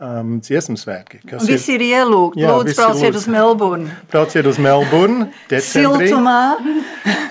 um, 0.00 0.38
dziesmu 0.42 0.78
svētki. 0.80 1.22
Visi 1.44 1.76
ir, 1.76 1.84
ir 1.84 2.00
ielūgti. 2.00 2.44
Lūdzu, 2.46 2.74
brauciet 2.78 3.20
uz 3.20 3.28
Melburnu. 3.30 3.92
Brauciet 4.12 4.48
uz 4.48 4.58
Melburnu. 4.62 5.28
Decembrī, 5.52 6.10
Siltumā. 6.10 6.40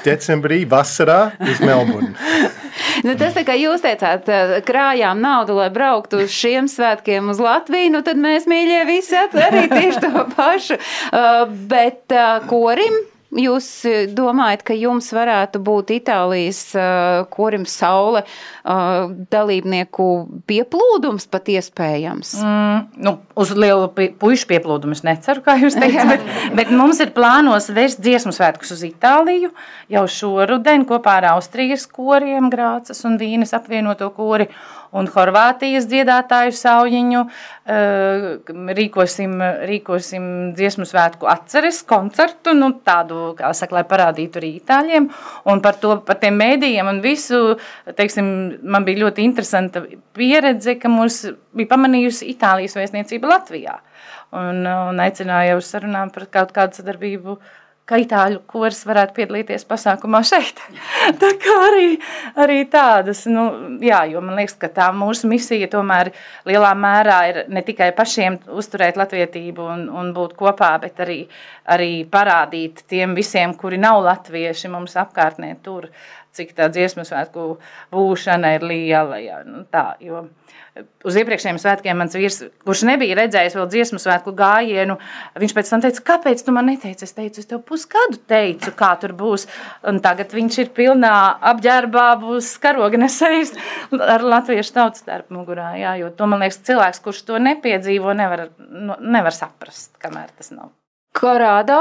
decembrī, 0.05 0.63
vasarā 0.69 1.21
uz 1.49 1.61
Melburnu. 1.63 2.13
Nu, 3.03 3.13
tas, 3.19 3.35
kā 3.47 3.53
jūs 3.55 3.83
teicāt, 3.83 4.27
krājām 4.67 5.19
naudu, 5.23 5.55
lai 5.55 5.67
brauktu 5.71 6.21
uz 6.23 6.33
šiem 6.35 6.67
svētkiem 6.71 7.29
uz 7.31 7.39
Latviju, 7.43 7.91
nu 7.93 8.01
tad 8.03 8.19
mēs, 8.19 8.47
mīļie, 8.49 8.79
visi 8.87 9.15
arī 9.19 9.65
tieši 9.71 10.03
to 10.03 10.25
pašu. 10.35 10.79
Uh, 11.09 11.47
bet 11.69 12.11
uh, 12.13 12.43
korim 12.49 12.93
Jūs 13.29 13.65
e, 13.85 14.07
domājat, 14.09 14.63
ka 14.65 14.73
jums 14.73 15.11
varētu 15.13 15.59
būt 15.61 15.91
Itālijas 15.93 16.63
uh, 16.73 17.27
korim 17.29 17.67
saule 17.69 18.23
uh, 18.25 19.11
dalībnieku 19.29 20.07
pieplūdums 20.49 21.27
pat 21.29 21.51
iespējams? 21.53 22.31
Mm, 22.41 22.79
nu, 23.05 23.13
uz 23.37 23.53
lielu 23.53 23.91
puišu 23.93 24.49
pieplūdumu 24.49 24.97
es 24.97 25.05
neceru, 25.05 25.43
kā 25.45 25.59
jūs 25.61 25.77
teicat, 25.77 26.09
bet, 26.15 26.25
bet 26.57 26.73
mums 26.73 27.03
ir 27.05 27.13
plānos 27.13 27.69
vērst 27.69 28.01
dziesmu 28.01 28.33
svētkus 28.33 28.73
uz 28.73 28.81
Itāliju 28.89 29.53
jau 29.93 30.05
šoruden 30.09 30.87
kopā 30.89 31.19
ar 31.21 31.29
Austrijas 31.35 31.85
koriem, 31.85 32.49
Grācas 32.49 33.05
un 33.05 33.21
Vīnes 33.21 33.53
apvienoto 33.53 34.09
kori 34.17 34.49
un 34.97 35.09
Horvātijas 35.13 35.87
dziedātāju 35.89 36.53
saujiņu. 36.57 37.23
Eh, 37.69 38.25
rīkosim, 38.79 39.35
rīkosim 39.69 40.23
dziesmu 40.57 40.87
svētku 40.89 41.29
atceres 41.29 41.83
koncertu, 41.89 42.55
nu, 42.57 42.71
tādu, 42.85 43.33
kā 43.37 43.51
saka, 43.53 43.79
lai 43.79 43.85
parādītu 43.89 44.41
arī 44.41 44.55
itāļiem. 44.57 45.09
Un 45.51 45.61
par 45.61 45.77
to, 45.81 45.99
par 46.05 46.17
tiem 46.21 46.39
mēdījiem 46.41 46.89
un 46.89 47.03
visu, 47.05 47.59
teiksim, 47.99 48.31
man 48.63 48.87
bija 48.87 49.05
ļoti 49.05 49.25
interesanta 49.27 49.85
pieredze, 50.17 50.79
ka 50.81 50.89
mūs 50.89 51.21
bija 51.53 51.75
pamanījusi 51.75 52.31
Itālijas 52.33 52.77
vēstniecība 52.79 53.29
Latvijā. 53.35 53.79
Un, 54.33 54.61
un 54.65 54.99
aicināja 55.01 55.55
uz 55.57 55.69
sarunām 55.69 56.11
par 56.13 56.27
kaut 56.29 56.51
kādu 56.53 56.77
sadarbību 56.77 57.33
uh, 57.33 57.55
ka 57.89 57.97
itāļu 57.97 58.43
kurs 58.49 58.83
varētu 58.85 59.15
piedalīties 59.17 59.65
pasākumā 59.69 60.21
šeit. 60.27 60.61
tā 61.21 61.31
kā 61.41 61.55
arī, 61.69 61.87
arī 62.43 62.59
tādas, 62.71 63.23
nu, 63.29 63.45
jā, 63.83 64.03
jo 64.11 64.21
man 64.25 64.37
liekas, 64.39 64.57
ka 64.61 64.69
tā 64.75 64.89
mūsu 64.95 65.29
misija 65.31 65.69
tomēr 65.71 66.11
lielā 66.49 66.71
mērā 66.77 67.19
ir 67.31 67.41
ne 67.49 67.63
tikai 67.65 67.89
pašiem 67.97 68.39
uzturēt 68.61 68.99
latvietību 68.99 69.65
un, 69.73 69.87
un 70.01 70.13
būt 70.15 70.37
kopā, 70.39 70.75
bet 70.83 71.01
arī, 71.05 71.19
arī 71.65 71.91
parādīt 72.11 72.85
tiem 72.91 73.17
visiem, 73.17 73.57
kuri 73.57 73.81
nav 73.81 74.03
latvieši 74.05 74.71
mums 74.71 74.97
apkārtnē 74.99 75.55
tur, 75.65 75.89
cik 76.37 76.53
tā 76.57 76.69
dziesmu 76.69 77.07
svētku 77.07 77.55
būšana 77.93 78.53
ir 78.59 78.69
liela. 78.69 79.17
Jā, 79.23 79.41
nu, 79.47 79.65
tā, 79.73 79.91
jo, 80.03 80.27
uz 81.07 81.17
iepriekšējiem 81.19 81.59
svētkiem 81.61 81.99
mans 81.99 82.15
vīrs, 82.17 82.39
kurš 82.65 82.83
nebija 82.89 83.17
redzējis 83.19 83.57
vēl 83.57 83.67
dziesmu 83.73 83.99
svētku 84.01 84.33
gājienu, 84.37 84.97
viņš 85.39 85.55
pēc 85.57 85.71
tam 85.73 85.83
teica, 85.83 86.03
kāpēc 86.11 86.43
tu 86.45 86.55
man 86.55 86.69
neteici? 86.69 87.07
Es 87.07 87.15
teicu, 87.17 87.43
es 87.43 87.49
tev 87.49 87.61
pusgadu 87.67 88.19
teicu, 88.29 88.73
kā 88.79 88.91
tur 89.01 89.13
būs. 89.19 89.47
Un 89.89 90.01
tagad 90.05 90.33
viņš 90.35 90.59
ir 90.63 90.73
pilnā 90.75 91.13
apģērbā, 91.53 92.07
būs 92.23 92.51
karoga 92.63 92.99
nesējis 93.01 93.55
ar 93.99 94.25
latviešu 94.25 94.75
tautas 94.79 95.05
starp 95.05 95.31
mugurā. 95.35 95.71
Jā, 95.79 95.95
jo 96.01 96.11
to 96.15 96.29
man 96.29 96.43
liekas, 96.43 96.61
cilvēks, 96.67 97.03
kurš 97.05 97.23
to 97.29 97.39
nepiedzīvo, 97.43 98.17
nevar, 98.17 98.49
nu, 98.59 98.99
nevar 98.99 99.35
saprast, 99.35 99.95
kamēr 100.03 100.35
tas 100.35 100.53
nav. 100.55 100.73
Korādo, 101.19 101.79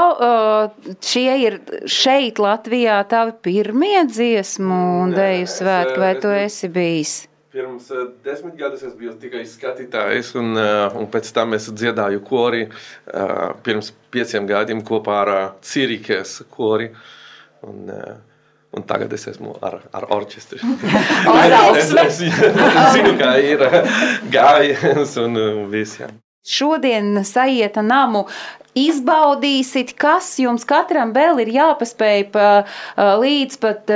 šie 1.05 1.35
ir 1.45 1.57
šeit, 1.87 2.41
Latvijā, 2.41 2.97
tavi 3.07 3.35
pirmie 3.45 4.01
dziesmu 4.09 4.79
un 5.03 5.13
dēļu 5.15 5.47
svētki, 5.53 5.99
vai 6.01 6.13
tu 6.19 6.33
esi 6.33 6.67
bijis? 6.73 7.28
Pirms 7.49 7.89
uh, 7.91 8.11
desmit 8.23 8.55
gadus 8.59 8.83
es 8.85 8.93
biju 8.97 9.15
tikai 9.17 9.41
skatītājs, 9.49 10.35
un, 10.37 10.53
uh, 10.53 10.93
un 10.99 11.07
pēc 11.09 11.31
tam 11.33 11.57
es 11.57 11.65
dziedāju 11.73 12.21
kori. 12.27 12.67
Uh, 13.09 13.55
pirms 13.65 13.89
pieciem 14.13 14.45
gadiem 14.49 14.83
kopā 14.85 15.21
ar 15.23 15.31
Cirikes 15.65 16.43
kori. 16.53 16.91
Un, 17.65 17.89
Un 18.69 18.83
tagad 18.85 19.13
es 19.17 19.23
esmu 19.25 19.55
ar, 19.65 19.79
ar 19.97 20.03
orķestri. 20.13 20.59
es, 21.79 21.89
es, 21.89 22.19
es 22.21 22.91
zinu, 22.93 23.15
kā 23.17 23.31
ir 23.41 23.63
gājiens 24.35 25.15
un 25.23 25.39
visiem. 25.71 26.19
Šodien 26.45 27.17
sajieta 27.25 27.81
namu 27.83 28.27
izbaudīsit, 28.85 29.95
kas 29.99 30.31
jums 30.41 30.65
katram 30.69 31.13
vēl 31.15 31.41
ir 31.43 31.51
jāpaspēj 31.55 32.25
pa, 32.33 32.47
līdz 32.97 33.59
pat 33.63 33.93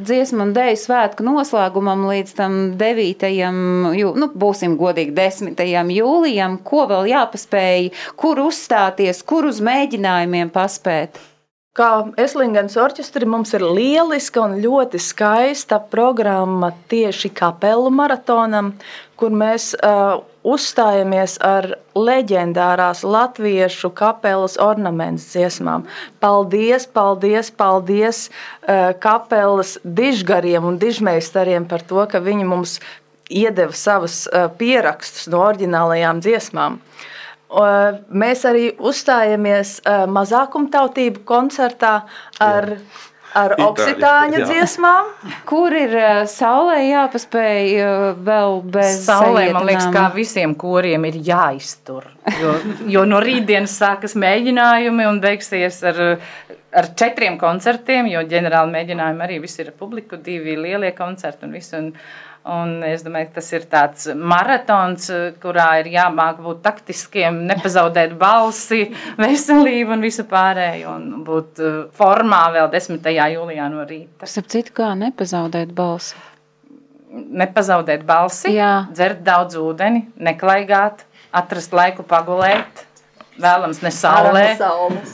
dziesmu 0.00 0.46
un 0.46 0.54
dēļu 0.56 0.80
svētku 0.82 1.26
noslēgumam, 1.26 2.06
līdz 2.10 2.34
tam 2.38 2.58
9. 2.80 3.28
Jū, 4.00 4.12
nu, 4.18 4.30
būsim 4.34 4.76
godīgi 4.80 5.14
10. 5.16 5.64
jūlijam, 5.96 6.58
ko 6.66 6.86
vēl 6.90 7.12
jāpaspēj, 7.12 7.90
kur 8.20 8.42
uzstāties, 8.46 9.22
kur 9.26 9.48
uz 9.50 9.62
mēģinājumiem 9.64 10.52
paspēt. 10.54 11.20
Kā 11.76 12.06
Eslingens 12.16 12.72
orķestri 12.80 13.26
mums 13.28 13.50
ir 13.52 13.60
lieliska 13.60 14.40
un 14.40 14.54
ļoti 14.62 14.96
skaista 15.02 15.76
programma 15.92 16.70
tieši 16.88 17.28
kapelu 17.36 17.90
maratonam, 17.92 18.70
kur 19.20 19.34
mēs 19.36 19.74
uh, 19.84 20.22
uzstājamies 20.40 21.34
ar 21.44 21.68
leģendārās 21.92 23.02
latviešu 23.04 23.90
kapelas 23.98 24.56
ornamentu 24.56 25.26
dziesmām. 25.34 25.84
Paldies, 26.24 26.88
paldies, 26.96 27.52
paldies 27.52 28.22
uh, 28.30 28.94
kapelas 28.96 29.74
dižgariem 29.84 30.64
un 30.64 30.80
dižmeistariem 30.80 31.68
par 31.68 31.84
to, 31.84 32.00
ka 32.08 32.24
viņi 32.24 32.48
mums 32.48 32.78
iedeva 33.28 33.76
savus 33.76 34.22
uh, 34.30 34.48
pierakstus 34.48 35.28
no 35.28 35.44
oriģinālajām 35.50 36.24
dziesmām. 36.24 36.80
Mēs 37.46 38.42
arī 38.48 38.70
uzstājamies 38.74 39.78
mazākumtautību 40.10 41.22
koncertā 41.28 41.92
ar, 42.42 42.66
ar 43.36 43.54
Itāļu, 43.54 43.68
oksitāņu 43.70 44.40
jā. 44.40 44.48
dziesmām. 44.50 45.12
Kur 45.48 45.74
ir 45.76 45.94
uh, 45.94 46.24
saulē 46.30 46.80
jāpaspēj 46.88 47.70
uh, 47.78 48.06
vēl 48.26 48.60
bez 48.74 49.04
Saulē, 49.06 49.46
man 49.54 49.68
liekas, 49.68 49.88
kā 49.94 50.08
visiem 50.16 50.56
koriem 50.58 51.06
ir 51.06 51.20
jāiztur. 51.28 52.08
Jo, 52.40 52.56
jo 52.96 53.06
no 53.06 53.22
rītdienas 53.22 53.78
sākas 53.78 54.18
mēģinājumi 54.18 55.06
un 55.06 55.22
beigsies 55.22 55.82
ar, 55.86 56.02
ar 56.76 56.92
četriem 56.98 57.38
koncertiem, 57.38 58.10
jo 58.10 58.26
ģenerāli 58.26 58.74
mēģinājumi 58.74 59.28
arī 59.28 59.42
viss 59.44 59.62
ir 59.62 59.70
ar 59.70 59.78
publiku, 59.78 60.18
divi 60.18 60.58
lielie 60.58 60.90
koncerti 60.98 61.46
un 61.46 61.54
viss. 61.54 61.76
Un, 61.78 61.92
un 62.46 62.84
es 62.86 63.02
domāju, 63.04 63.30
ka 63.30 63.40
tas 63.40 63.48
ir 63.56 63.66
tāds 63.70 64.06
maratons, 64.14 65.08
kurā 65.42 65.66
ir 65.82 65.90
jāmāk 65.96 66.38
būt 66.44 66.62
taktiskiem, 66.64 67.42
nepazaudēt 67.50 68.14
balsi, 68.20 68.86
veselību 69.20 69.96
un 69.96 70.06
visu 70.06 70.26
pārējo 70.30 70.94
un 70.94 71.26
būt 71.26 71.62
uh, 71.62 71.76
formā 71.96 72.44
vēl 72.54 72.70
10. 72.72 73.10
jūlijā 73.34 73.68
no 73.72 73.84
rīta. 73.88 74.30
Starp 74.30 74.50
citu, 74.52 74.74
kā 74.80 74.92
nepazaudēt 74.98 75.74
balsi? 75.76 76.16
Nepazaudēt 77.16 78.02
balsi, 78.06 78.52
Jā. 78.56 78.86
dzert 78.92 79.22
daudz 79.26 79.56
ūdeni, 79.60 80.06
neklaigāt, 80.20 81.06
atrast 81.36 81.74
laiku 81.76 82.04
pagulēt. 82.06 82.85
Vēlams, 83.40 83.80
ne 83.84 83.92
saulē. 83.92 84.44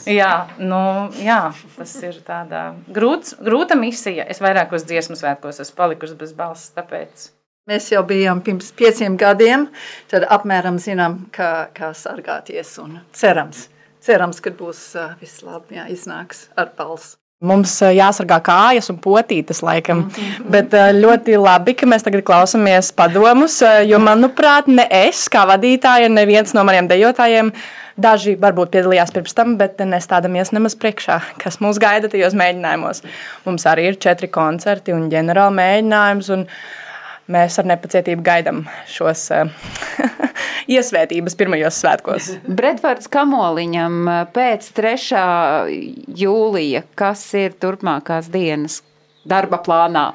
Jā, 0.09 0.31
nu, 0.61 0.81
jā, 1.19 1.39
tas 1.77 1.93
ir 2.03 2.19
tādā 2.25 2.65
grūts, 2.95 3.35
grūta 3.43 3.77
misija. 3.79 4.25
Es 4.31 4.41
vairākos 4.43 4.85
dziesmu 4.87 5.17
svētkos 5.19 5.59
esmu 5.63 5.79
palikusi 5.81 6.17
bez 6.19 6.35
balss, 6.37 6.71
tāpēc. 6.77 7.29
Mēs 7.69 7.89
jau 7.93 8.03
bijām 8.07 8.41
pirms 8.43 8.73
pieciem 8.75 9.15
gadiem, 9.19 9.69
tad 10.11 10.25
apmēram 10.35 10.79
zinām, 10.83 11.21
kā, 11.35 11.69
kā 11.75 11.93
sargāties. 11.95 12.75
un 12.83 12.97
Cerams, 13.15 13.67
cerams 14.03 14.43
ka 14.43 14.51
būs 14.51 14.85
uh, 14.99 15.13
viss 15.21 15.43
labi, 15.47 15.77
jā, 15.79 15.87
iznāks 15.91 16.49
ar 16.59 16.73
balsu. 16.77 17.15
Mums 17.43 17.73
jāsargā 17.83 18.37
kājas 18.43 18.87
un 18.91 19.01
potītas, 19.03 19.59
laikam. 19.67 20.05
Bet 20.51 20.71
ā, 20.75 20.93
ļoti 20.95 21.35
labi, 21.39 21.73
ka 21.75 21.87
mēs 21.91 22.05
tagad 22.05 22.23
klausāmies 22.27 22.93
padomus, 22.95 23.57
jo, 23.83 23.99
manuprāt, 23.99 24.69
ne 24.71 24.85
es 25.03 25.25
kā 25.31 25.43
vadītāja, 25.49 26.11
neviens 26.11 26.55
no 26.55 26.63
maniem 26.63 26.87
dejotājiem, 26.87 27.51
daži 27.97 28.35
varbūt 28.39 28.73
piedalījās 28.73 29.13
pirms 29.15 29.35
tam, 29.37 29.57
bet 29.59 29.81
nestādamies 29.81 30.53
nemaz 30.55 30.77
priekšā, 30.79 31.19
kas 31.41 31.59
mūs 31.63 31.81
gaida 31.81 32.09
tajos 32.11 32.37
mēģinājumos. 32.37 33.03
Mums 33.45 33.67
arī 33.69 33.91
ir 33.91 33.99
četri 34.01 34.31
koncerti 34.33 34.95
un 34.95 35.09
ģenerāli 35.13 35.59
mēģinājums. 35.59 36.33
Un 36.37 36.47
Mēs 37.31 37.55
ar 37.55 37.67
nepacietību 37.69 38.19
gaidām 38.19 38.65
šos 38.91 39.21
uh, 39.31 39.47
iesvētības 40.75 41.37
pirmajos 41.39 41.77
svētkos. 41.79 42.25
Bredvards 42.43 43.07
Kamoliņam 43.11 44.09
pēc 44.35 44.67
3. 44.75 45.21
jūlija, 46.19 46.83
kas 46.99 47.23
ir 47.39 47.55
turpmākās 47.63 48.27
dienas 48.33 48.81
darba 49.23 49.61
plānā? 49.63 50.09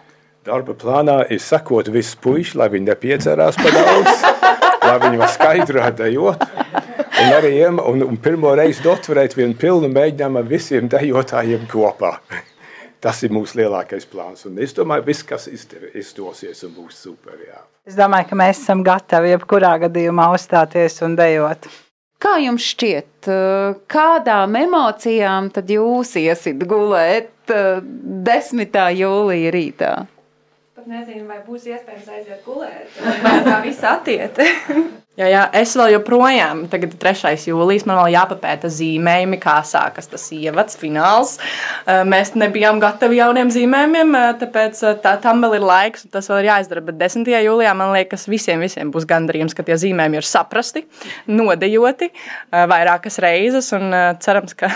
Darba 0.45 0.77
plānā 0.77 1.23
ir 1.33 1.41
sakot 1.41 1.89
visus 1.93 2.19
puikas, 2.21 2.53
lai 2.61 2.69
viņi 2.77 2.91
nepiedzerās 2.91 3.57
par 3.57 3.73
daudz, 3.73 4.29
lai 4.85 5.01
viņi 5.07 5.23
var 5.25 5.33
skaidrā 5.33 5.89
dejot. 5.97 6.45
Un 7.19 7.33
arī 7.35 7.51
iem- 7.59 7.81
un, 7.83 8.03
un 8.07 8.17
pirmo 8.23 8.53
reizi 8.55 8.83
dotvarēt 8.85 9.35
vienu 9.35 9.57
pilnu 9.59 9.89
mēģinājumu 9.91 10.39
ar 10.39 10.47
visiem 10.47 10.89
dejotājiem 10.93 11.65
kopā. 11.71 12.13
Tas 13.03 13.23
ir 13.27 13.31
mūsu 13.35 13.59
lielākais 13.61 14.07
plāns. 14.11 14.45
Un 14.47 14.59
es 14.63 14.73
domāju, 14.75 15.05
viss, 15.07 15.25
kas 15.27 15.49
izdosies 15.51 16.63
un 16.67 16.73
būs 16.77 16.99
super. 17.07 17.35
Jā. 17.47 17.61
Es 17.87 17.99
domāju, 17.99 18.29
ka 18.31 18.39
mēs 18.39 18.63
esam 18.63 18.83
gatavi 18.87 19.33
jebkurā 19.35 19.77
gadījumā 19.87 20.29
uzstāties 20.35 21.01
un 21.07 21.17
dejot. 21.19 21.69
Kā 22.19 22.37
jums 22.43 22.65
šķiet, 22.73 23.29
kādām 23.91 24.57
emocijām 24.59 25.51
tad 25.55 25.71
jūs 25.71 26.17
iesit 26.19 26.65
gulēt 26.71 27.53
uh, 27.55 27.79
10. 28.27 28.79
jūlija 28.99 29.53
rītā? 29.55 29.93
Pat 30.79 30.87
nezinu, 30.91 31.27
vai 31.31 31.39
būs 31.47 31.67
iespējams 31.71 32.09
aiziet 32.15 32.43
gulēt. 32.47 32.91
Vai 33.23 33.37
tā 33.47 33.61
viss 33.67 33.87
attiet. 33.87 34.43
Jā, 35.19 35.27
jā, 35.33 35.41
es 35.59 35.73
vēl 35.75 35.97
joprojām, 35.97 36.61
tagad 36.71 36.93
ir 36.95 36.99
3. 37.03 37.33
jūlijas, 37.51 37.83
man 37.91 37.97
vēl 37.99 38.13
jāpapēta 38.15 38.69
zīmējumi, 38.71 39.41
kā 39.43 39.57
sākas 39.67 40.07
tas 40.13 40.29
ievads, 40.31 40.77
fināls. 40.79 41.33
Mēs 42.07 42.37
nebijām 42.39 42.79
gatavi 42.79 43.19
jauniem 43.19 43.51
zīmējumiem, 43.51 44.15
tāpēc 44.39 44.79
tā, 45.03 45.17
tam 45.25 45.43
vēl 45.43 45.57
ir 45.59 45.67
laiks, 45.67 46.05
un 46.07 46.13
tas 46.15 46.31
vēl 46.31 46.45
ir 46.45 46.51
jāizdara. 46.53 46.85
Bet 46.87 47.01
10. 47.01 47.27
jūlijā 47.35 47.73
man 47.81 47.91
liekas, 47.97 48.29
visiem, 48.31 48.63
visiem 48.63 48.93
būs 48.95 49.09
gandarījums, 49.11 49.59
ka 49.59 49.67
tie 49.67 49.75
zīmējumi 49.83 50.21
ir 50.21 50.29
saprasti, 50.29 50.85
nodejoti 51.27 52.13
vairākas 52.55 53.19
reizes, 53.27 53.73
un 53.75 53.91
cerams, 54.23 54.55
ka 54.55 54.71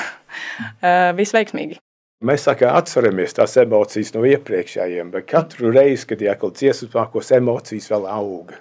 viss 1.15 1.39
veiksmīgi. 1.39 1.79
Mēs 2.27 2.51
kā 2.59 2.75
atceramies 2.83 3.39
tās 3.39 3.55
emocijas 3.63 4.11
no 4.19 4.27
iepriekšējiem, 4.27 5.15
bet 5.15 5.31
katru 5.37 5.71
reizi, 5.71 6.11
kad 6.11 6.27
iekļūt 6.27 6.59
dziesmu 6.59 6.91
mākos, 6.99 7.31
emocijas 7.39 7.91
vēl 7.95 8.11
auga. 8.11 8.59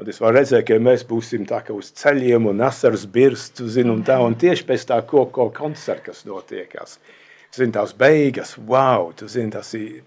Un 0.00 0.08
es 0.08 0.20
varu 0.22 0.38
redzēt, 0.38 0.64
ka 0.68 0.78
mēs 0.80 1.02
būsim 1.04 1.44
tā 1.48 1.58
kā 1.66 1.74
uz 1.76 1.90
ceļiem 2.00 2.46
un 2.48 2.62
asaras 2.64 3.04
birstu, 3.04 3.66
zinu, 3.68 3.98
un 3.98 4.04
tā, 4.06 4.16
un 4.24 4.36
tieši 4.40 4.64
pēc 4.68 4.86
tā 4.88 5.00
ko, 5.08 5.26
ko 5.34 5.50
koncerta, 5.52 6.08
kas 6.08 6.22
notiekās. 6.28 6.96
Zini, 7.52 7.74
tās 7.74 7.92
beigas, 7.98 8.54
wow, 8.70 9.10
tu 9.16 9.28
zini, 9.28 9.50
tas 9.52 9.74
ir, 9.76 10.00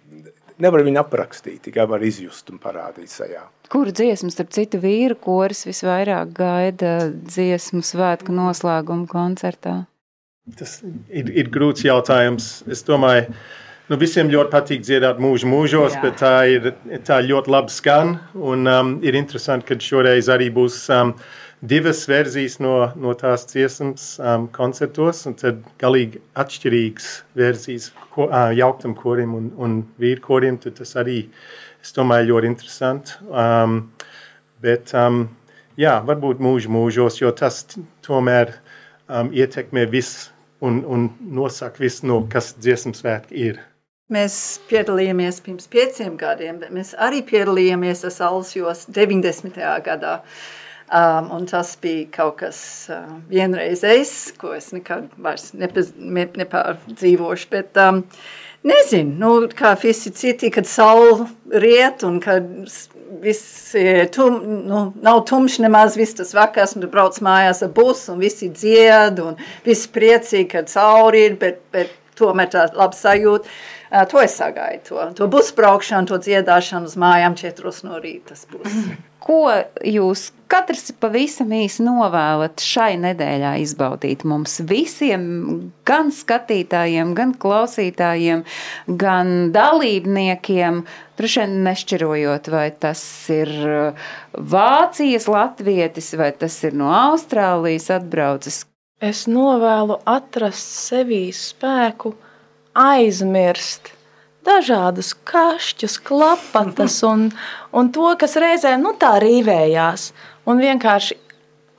nevar 0.63 0.81
viņu 0.87 1.01
aprakstīt, 1.03 1.59
tikai 1.67 1.85
var 1.91 2.01
izjust 2.05 2.49
un 2.49 2.61
parādīt 2.63 3.11
sajā. 3.11 3.43
Kuru 3.73 3.93
dziesmu, 3.93 4.31
starp 4.33 4.53
citu, 4.55 4.79
vīru 4.81 5.17
koris 5.19 5.65
visvairāk 5.67 6.33
gaida 6.39 6.93
dziesmu 7.11 7.83
svētku 7.85 8.33
noslēguma 8.33 9.05
koncertā? 9.11 9.83
Tas 10.59 10.79
ir, 11.07 11.29
ir 11.29 11.51
grūts 11.53 11.85
jautājums. 11.85 12.63
Es 12.71 12.81
domāju, 12.87 13.29
nu, 13.91 13.97
visiem 13.99 14.29
ļoti 14.31 14.51
patīk 14.53 14.83
dziedāt 14.85 15.19
mūžu 15.21 15.49
mūžos, 15.51 15.97
Jā. 15.97 16.01
bet 16.03 16.19
tā 16.21 16.33
ir 16.51 16.69
tā 17.07 17.19
ļoti 17.25 17.51
labi 17.51 17.73
skan. 17.73 18.15
Un, 18.35 18.67
um, 18.69 18.93
ir 19.05 19.17
interesanti, 19.19 19.67
ka 19.69 19.79
šoreiz 19.83 20.29
arī 20.31 20.49
būs 20.53 20.77
um, 20.93 21.13
divas 21.73 22.03
versijas 22.09 22.59
no, 22.63 22.75
no 22.99 23.15
tās 23.19 23.45
dziesmas 23.51 24.07
um, 24.19 24.47
koncertos, 24.55 25.23
un 25.29 25.37
tad 25.39 25.61
galīgi 25.83 26.21
atšķirīgas 26.39 27.11
versijas 27.39 27.91
ko, 28.15 28.29
uh, 28.29 28.51
jauktam 28.55 28.95
korim 28.99 29.35
un, 29.39 29.51
un 29.59 29.79
vīru 30.01 30.23
korim. 30.23 30.59
Tas 30.63 30.95
arī, 30.99 31.23
es 31.83 31.95
domāju, 31.95 32.31
ļoti 32.33 32.53
interesanti. 32.53 33.17
Um, 33.29 33.81
bet, 34.63 34.95
um, 34.95 35.25
jā, 35.79 35.97
varbūt 36.07 36.43
mūžu 36.43 36.71
mūžos, 36.71 37.19
jo 37.19 37.33
tas 37.35 37.65
tomēr 38.07 38.55
um, 39.09 39.33
ietekmē 39.35 39.85
visu 39.91 40.31
un, 40.63 40.83
un 40.87 41.09
nosaka 41.19 41.83
visu, 41.83 42.07
no 42.07 42.23
kas 42.31 42.53
dziesmu 42.63 42.95
svētki 42.95 43.47
ir. 43.49 43.61
Mēs 44.13 44.33
piedalījāmies 44.69 45.39
pirms 45.45 45.69
pieciem 45.73 46.17
gadiem, 46.19 46.59
bet 46.61 46.73
mēs 46.75 46.91
arī 47.01 47.23
piedalījāmies 47.25 48.03
Asalsjos 48.09 48.85
90. 48.93 49.57
gadā. 49.85 50.19
Um, 50.93 51.31
un 51.33 51.45
tas 51.49 51.71
bija 51.81 52.05
kaut 52.13 52.35
kas 52.43 52.57
uh, 52.91 53.07
vienreizējs, 53.31 54.11
ko 54.37 54.51
es 54.53 54.67
nekad 54.75 55.07
vairs 55.25 55.47
nepaz, 55.57 55.93
ne, 55.97 56.27
nepārdzīvošu. 56.37 57.47
Bet, 57.55 57.79
um, 57.81 58.03
nezinu, 58.67 59.15
nu, 59.23 59.31
kā 59.57 59.71
visi 59.81 60.11
citi, 60.13 60.51
kad 60.53 60.69
saule 60.69 61.25
riet 61.63 62.05
un 62.05 62.19
kad 62.21 62.45
viss 63.23 63.73
tum, 64.13 64.37
nu, 64.67 64.83
nav 65.01 65.23
tumšs 65.31 65.63
nemaz, 65.63 65.97
viss 65.97 66.19
tas 66.19 66.35
vakars, 66.37 66.75
un 66.77 66.85
tu 66.85 66.91
brauc 66.91 67.17
mājās 67.25 67.63
ar 67.65 67.73
busu 67.73 68.13
un 68.13 68.21
visi 68.21 68.51
dzied 68.53 69.23
un 69.23 69.39
visi 69.65 69.89
priecīgi, 69.95 70.51
kad 70.57 70.69
saule 70.69 71.25
ir, 71.29 71.39
bet, 71.41 71.63
bet 71.73 71.93
tomēr 72.19 72.51
tā 72.53 72.67
laba 72.73 72.97
sajūta. 72.97 73.49
To 73.93 74.21
es 74.21 74.33
sagaidu, 74.39 74.87
to, 74.87 75.01
to 75.13 75.25
busbraukšanu, 75.29 76.09
to 76.09 76.17
dziedāšanu 76.17 76.89
uz 76.89 76.95
mājām 76.97 77.35
četros 77.37 77.83
no 77.85 77.99
rīta. 78.01 78.33
Ko 79.23 79.53
jūs 79.85 80.31
katrs 80.51 80.89
pavisam 80.99 81.53
īsi 81.53 81.85
novēlat 81.85 82.59
šai 82.59 82.97
nedēļā 83.03 83.53
izbaudīt 83.61 84.25
mums 84.27 84.57
visiem, 84.67 85.23
gan 85.85 86.09
skatītājiem, 86.11 87.13
gan 87.15 87.35
klausītājiem, 87.37 88.43
gan 89.05 89.31
dalībniekiem? 89.53 90.83
Droši 91.21 91.43
vien 91.43 91.55
nešķirojot, 91.69 92.49
vai 92.49 92.67
tas 92.73 93.05
ir 93.31 93.53
Vācijas 94.33 95.29
latvietis, 95.29 96.15
vai 96.17 96.33
tas 96.33 96.57
ir 96.65 96.73
no 96.81 96.89
Austrālijas 96.97 97.91
atbraucis. 97.93 98.63
Es 99.03 99.27
novēlu 99.29 100.01
atrast 100.09 100.77
sevī 100.89 101.27
spēku, 101.35 102.15
aizmirst 102.73 103.93
dažādas 104.43 105.13
kašķus, 105.27 105.97
klapatas 106.03 106.99
un, 107.07 107.29
un 107.71 107.91
to, 107.95 108.09
kas 108.19 108.35
reizē 108.39 108.75
nu, 108.81 108.93
tā 108.99 109.15
rīvējās, 109.23 110.11
un 110.49 110.59
vienkārši 110.59 111.17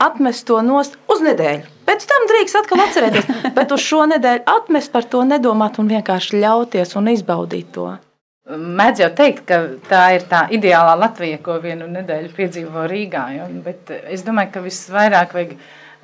atmest 0.05 0.47
to 0.49 0.61
nost 0.65 0.97
uz 1.11 1.21
nedēļu. 1.25 1.69
Pēc 1.85 2.07
tam 2.09 2.25
drīkst 2.31 2.59
atkal 2.63 2.83
atcerēties, 2.87 3.29
bet 3.59 3.75
uz 3.75 3.85
šo 3.85 4.07
nedēļu 4.15 4.47
atmest 4.57 4.93
par 4.95 5.07
to 5.13 5.23
nedomāt 5.29 5.79
un 5.83 5.93
vienkārši 5.93 6.41
ļauties 6.41 6.97
un 7.01 7.13
izbaudīt 7.13 7.71
to. 7.77 7.93
Mēdz 8.45 9.01
jau 9.01 9.09
teikt, 9.17 9.47
ka 9.49 9.59
tā 9.89 10.03
ir 10.19 10.27
tā 10.29 10.43
ideālā 10.53 10.99
Latvija, 11.01 11.39
ko 11.45 11.57
vienu 11.63 11.87
nedēļu 11.89 12.33
piedzīvo 12.37 12.83
Rīgā. 12.91 13.23
Ja? 13.39 13.47
Bet 13.65 13.89
es 14.13 14.25
domāju, 14.27 14.51
ka 14.53 14.65
visvairāk 14.67 15.33
vajag, 15.33 15.55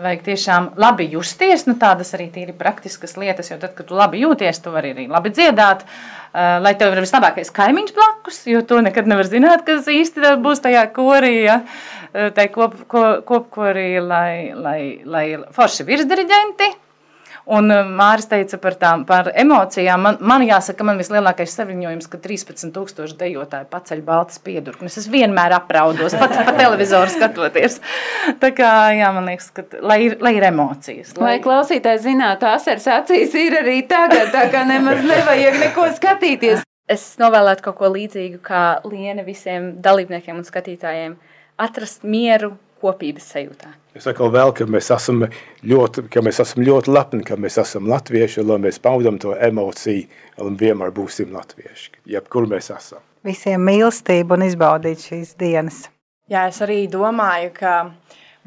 vajag 0.03 0.25
tiešām 0.31 0.71
labi 0.81 1.09
justies. 1.13 1.67
Nu, 1.69 1.77
tādas 1.81 2.15
arī 2.17 2.31
tīri 2.35 2.57
praktiskas 2.57 3.17
lietas, 3.21 3.53
jo 3.53 3.59
tad, 3.61 3.75
kad 3.79 3.89
tu 3.89 3.99
labi 3.99 4.23
jūties, 4.25 4.63
tu 4.65 4.73
vari 4.75 4.95
arī 4.95 5.07
labi 5.11 5.33
dziedāt. 5.37 5.87
Uh, 6.31 6.59
lai 6.63 6.75
tev 6.79 6.95
ir 6.95 7.03
vislabākais 7.03 7.51
kaimiņš 7.55 7.95
blakus, 7.97 8.43
jo 8.47 8.61
to 8.63 8.79
nekad 8.87 9.09
nevar 9.11 9.27
zināt, 9.27 9.65
kas 9.67 9.89
īsti 9.91 10.37
būs 10.45 10.63
tajā 10.63 10.85
korī, 10.95 11.35
ja? 11.49 11.61
tai 12.11 12.49
kopkorī, 12.51 12.87
kop, 13.27 13.51
kop 13.51 13.59
lai, 14.11 14.51
lai, 14.55 14.81
lai 15.07 15.27
forši 15.55 15.87
virsdiriģenti. 15.87 16.71
Un 17.49 17.73
Mārcis 17.97 18.29
teica 18.31 18.59
par 18.61 18.77
tām 18.81 19.05
par 19.09 19.31
emocijām. 19.33 20.03
Man, 20.05 20.19
man 20.21 20.45
jāsaka, 20.45 20.85
man 20.87 21.01
vislielākais 21.01 21.55
saviņojums, 21.57 22.09
ka 22.13 22.21
13,000 22.21 23.17
dejotāji 23.21 23.69
paceļ 23.73 24.03
baltas 24.07 24.43
piedurknes. 24.45 24.99
Es 25.01 25.09
vienmēr 25.11 25.57
apraudos, 25.57 26.17
pat 26.21 26.37
pa 26.37 26.55
televizoru 26.59 27.11
skatoties. 27.11 27.81
Tā 28.43 28.53
kā, 28.57 28.71
jā, 28.97 29.11
man 29.17 29.31
liekas, 29.33 29.51
ka, 29.57 29.65
lai 29.81 30.01
ir, 30.09 30.19
lai 30.21 30.35
ir 30.37 30.49
emocijas. 30.51 31.17
Lai, 31.17 31.37
lai 31.37 31.45
klausītāji 31.45 32.05
zinātu, 32.11 32.49
asars 32.51 32.89
acīs 33.01 33.35
ir 33.41 33.57
arī 33.63 33.81
tagad, 33.89 34.29
tā 34.35 34.47
kā 34.53 34.67
nemaz 34.69 35.03
nevajag 35.07 35.61
neko 35.65 35.89
skatīties. 35.97 36.67
Es 36.91 37.13
novēlētu 37.23 37.69
kaut 37.69 37.79
ko 37.79 37.93
līdzīgu 37.95 38.41
kā 38.43 38.65
Liena 38.91 39.23
visiem 39.23 39.77
dalībniekiem 39.83 40.41
un 40.41 40.47
skatītājiem- 40.47 41.15
atrast 41.67 42.03
mieru 42.03 42.57
kopības 42.81 43.29
sajūtā. 43.35 43.75
Es 43.97 44.07
saku 44.07 44.29
vēl, 44.31 44.53
ka 44.57 44.67
mēs 44.71 44.91
esam 44.95 45.25
ļoti, 45.67 46.07
ka 46.13 46.23
mēs 46.25 46.41
esam 46.45 46.65
ļoti 46.67 46.93
lepni, 46.95 47.25
ka 47.27 47.39
mēs 47.41 47.59
esam 47.63 47.89
latvieši, 47.91 48.45
lai 48.47 48.59
mēs 48.63 48.81
baudam 48.83 49.19
to 49.23 49.35
emociju 49.35 50.45
un 50.47 50.59
vienmēr 50.61 50.93
būsim 50.97 51.33
latvieši, 51.35 51.97
jebkur 52.17 52.49
mēs 52.51 52.71
esam. 52.77 53.03
Visiem 53.27 53.65
mīlestību 53.67 54.39
un 54.39 54.47
izbaudīt 54.47 55.03
šīs 55.11 55.35
dienas. 55.41 55.83
Jā, 56.31 56.47
es 56.49 56.61
arī 56.63 56.85
domāju, 56.89 57.51
ka 57.57 57.75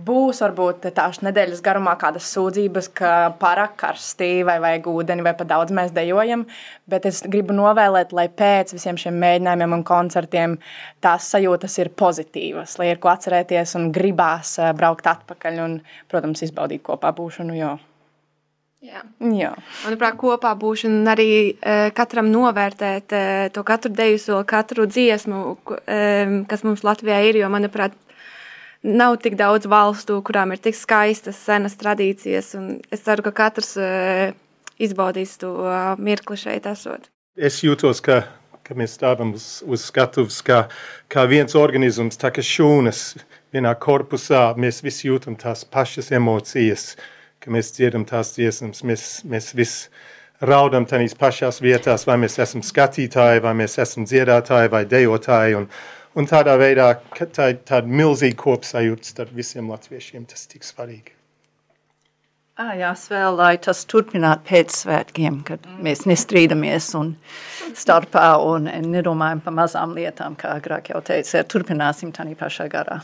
Būs 0.02 0.40
varbūt 0.42 0.88
tās 0.98 1.20
nedēļas 1.22 1.60
garumā 1.62 1.92
kādas 2.02 2.26
sūdzības, 2.34 2.88
ka 2.98 3.12
pārāk 3.38 3.76
karstī 3.78 4.42
vai 4.42 4.56
vajag 4.64 4.90
ūdeni, 4.90 5.22
vai 5.22 5.36
pat 5.38 5.52
daudz 5.52 5.76
mēs 5.76 5.94
dejojam. 5.94 6.48
Bet 6.90 7.06
es 7.06 7.22
gribu 7.22 7.54
novēlēt, 7.54 8.10
lai 8.18 8.26
pēc 8.26 8.74
visiem 8.74 8.98
šiem 8.98 9.22
mēģinājumiem 9.22 9.78
un 9.78 9.86
koncertiem 9.86 10.58
tās 11.06 11.30
sajūtas 11.36 11.78
ir 11.84 11.94
pozitīvas, 11.94 12.80
lai 12.82 12.90
ir 12.90 13.02
ko 13.04 13.14
atcerēties 13.14 13.78
un 13.78 13.92
gribās 13.94 14.58
eh, 14.58 14.74
braukt 14.74 15.14
atpakaļ 15.14 15.62
un, 15.68 15.82
protams, 16.10 16.42
izbaudīt 16.42 16.82
kopā 16.90 17.14
būšanu. 17.14 17.62
Jo. 17.62 17.76
Jā. 18.84 19.00
Jā. 19.32 19.54
Manuprāt, 19.86 20.18
kopā 20.20 20.50
būšana 20.60 20.98
un 21.04 21.12
arī 21.14 21.28
e, 21.54 21.76
katram 21.96 22.28
novērtēt 22.34 23.14
e, 23.16 23.22
to 23.56 23.62
katru 23.64 23.94
deju 23.96 24.18
soli, 24.20 24.48
katru 24.50 24.90
dziesmu, 24.90 25.44
e, 25.86 26.00
kas 26.50 26.66
mums 26.68 26.84
Latvijā 26.84 27.22
ir. 27.30 27.40
Jo, 27.40 27.52
manuprāt, 27.54 27.96
nav 28.84 29.18
tik 29.24 29.38
daudz 29.40 29.66
valstu, 29.70 30.20
kurām 30.26 30.54
ir 30.54 30.62
tik 30.62 30.78
skaistas, 30.78 31.40
senas 31.40 31.78
tradīcijas. 31.80 32.54
Es 32.92 33.04
ceru, 33.06 33.26
ka 33.26 33.34
katrs 33.44 33.74
uh, 33.80 34.36
izbaudīs 34.82 35.38
to 35.42 35.54
uh, 35.64 35.94
mirkli 35.98 36.38
šeit 36.40 36.68
esot. 36.70 37.08
Es 37.40 37.62
jūtos, 37.64 38.04
ka, 38.04 38.22
ka 38.68 38.76
mēs 38.78 38.98
stāvam 39.00 39.34
uz, 39.38 39.48
uz 39.66 39.88
skatuves 39.88 40.42
kā, 40.46 40.66
kā 41.10 41.26
viens 41.32 41.56
organisms, 41.58 42.20
tā 42.22 42.34
kā 42.36 42.44
šūnas 42.46 43.06
vienā 43.56 43.74
korpusā. 43.80 44.52
Mēs 44.60 44.84
visi 44.86 45.08
jūtam 45.08 45.40
tās 45.40 45.64
pašas 45.66 46.12
emocijas, 46.14 46.94
ka 47.42 47.54
mēs 47.54 47.74
dziedam 47.78 48.06
tās 48.10 48.36
dziesmas, 48.36 48.84
mēs, 48.86 49.08
mēs 49.26 49.54
visi 49.58 49.90
raudam 50.44 50.86
tajās 50.86 51.16
pašās 51.16 51.62
vietās, 51.64 52.06
vai 52.08 52.18
mēs 52.20 52.38
esam 52.44 52.64
skatītāji, 52.66 53.42
vai 53.44 53.54
mēs 53.58 53.78
esam 53.80 54.08
dziedātāji 54.10 54.72
vai 54.74 54.84
dejotāji. 54.90 55.62
Un, 55.62 55.70
Un 56.14 56.30
tādā 56.30 56.54
veidā 56.62 56.92
tā 57.18 57.50
ir 57.56 57.60
tāda 57.66 57.90
milzīga 57.90 58.38
kopsajūta 58.44 59.14
starp 59.16 59.34
visiem 59.34 59.72
latviešiem. 59.74 60.28
Tas 60.30 60.46
ir 60.46 60.56
tik 60.56 60.68
svarīgi. 60.68 61.16
Ah, 62.54 62.76
jā, 62.78 62.92
vēl 63.10 63.34
lai 63.34 63.56
tas 63.58 63.80
turpinātu 63.90 64.46
pēc 64.46 64.76
svētkiem, 64.84 65.40
kad 65.48 65.64
mm. 65.66 65.80
mēs 65.88 66.04
nestrīdamies 66.06 66.92
un 67.00 67.16
starpā 67.74 68.28
un 68.46 68.70
nedomājam 68.92 69.42
par 69.42 69.56
mazām 69.58 69.96
lietām, 69.98 70.36
kā 70.38 70.52
agrāk 70.60 70.92
jau 70.92 71.02
teicu, 71.02 71.42
turpināsim 71.50 72.12
tādā 72.14 72.38
pašā 72.38 72.68
garā. 72.70 73.00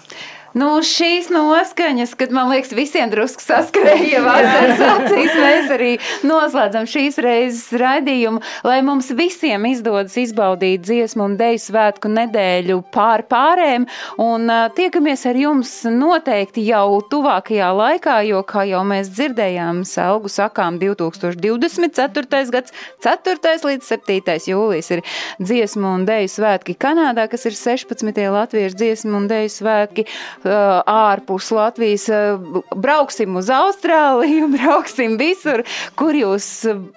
Nu, 0.57 0.69
šīs 0.81 1.27
noskaņas, 1.29 2.15
kad 2.17 2.31
man 2.33 2.49
liekas, 2.49 2.71
visiem 2.73 3.11
drusku 3.11 3.43
saskrēja 3.43 4.21
vasaras 4.25 4.81
acīs, 4.81 5.35
mēs 5.37 5.73
arī 5.75 5.91
noslēdzam 6.25 6.87
šīs 6.89 7.19
reizes 7.21 7.67
raidījumu, 7.77 8.41
lai 8.65 8.79
mums 8.85 9.11
visiem 9.13 9.67
izdodas 9.69 10.17
izbaudīt 10.17 10.81
dziesmu 10.87 11.27
un 11.27 11.35
deju 11.37 11.61
svētku 11.61 12.09
nedēļu 12.15 12.79
pār 12.93 13.25
pārēm, 13.29 13.85
un 14.17 14.49
uh, 14.49 14.65
tiekamies 14.73 15.27
ar 15.29 15.37
jums 15.37 15.73
noteikti 15.93 16.65
jau 16.65 16.97
tuvākajā 17.11 17.69
laikā, 17.77 18.17
jo, 18.31 18.41
kā 18.47 18.65
jau 18.71 18.81
mēs 18.89 19.13
dzirdējām, 19.13 19.83
salgu 19.85 20.31
sakām 20.33 20.81
2024. 20.81 22.41
gads, 22.55 22.73
4. 23.05 23.53
līdz 23.69 23.91
7. 23.93 24.49
jūlijas 24.49 24.91
ir 24.97 25.05
dziesmu 25.37 25.93
un 25.99 26.09
deju 26.09 26.33
svētki 26.39 26.73
Kanādā, 26.79 27.29
kas 27.29 27.45
ir 27.45 27.57
16. 27.57 28.25
latviešu 28.33 28.81
dziesmu 28.81 29.17
un 29.21 29.29
deju 29.29 29.53
svētki 29.59 30.07
ārpus 30.45 31.49
Latvijas, 31.55 32.07
brauksim 32.75 33.37
uz 33.39 33.49
Austrāliju, 33.53 34.49
brauksim 34.57 35.17
visur, 35.19 35.63
kur 35.99 36.15
jūs 36.17 36.47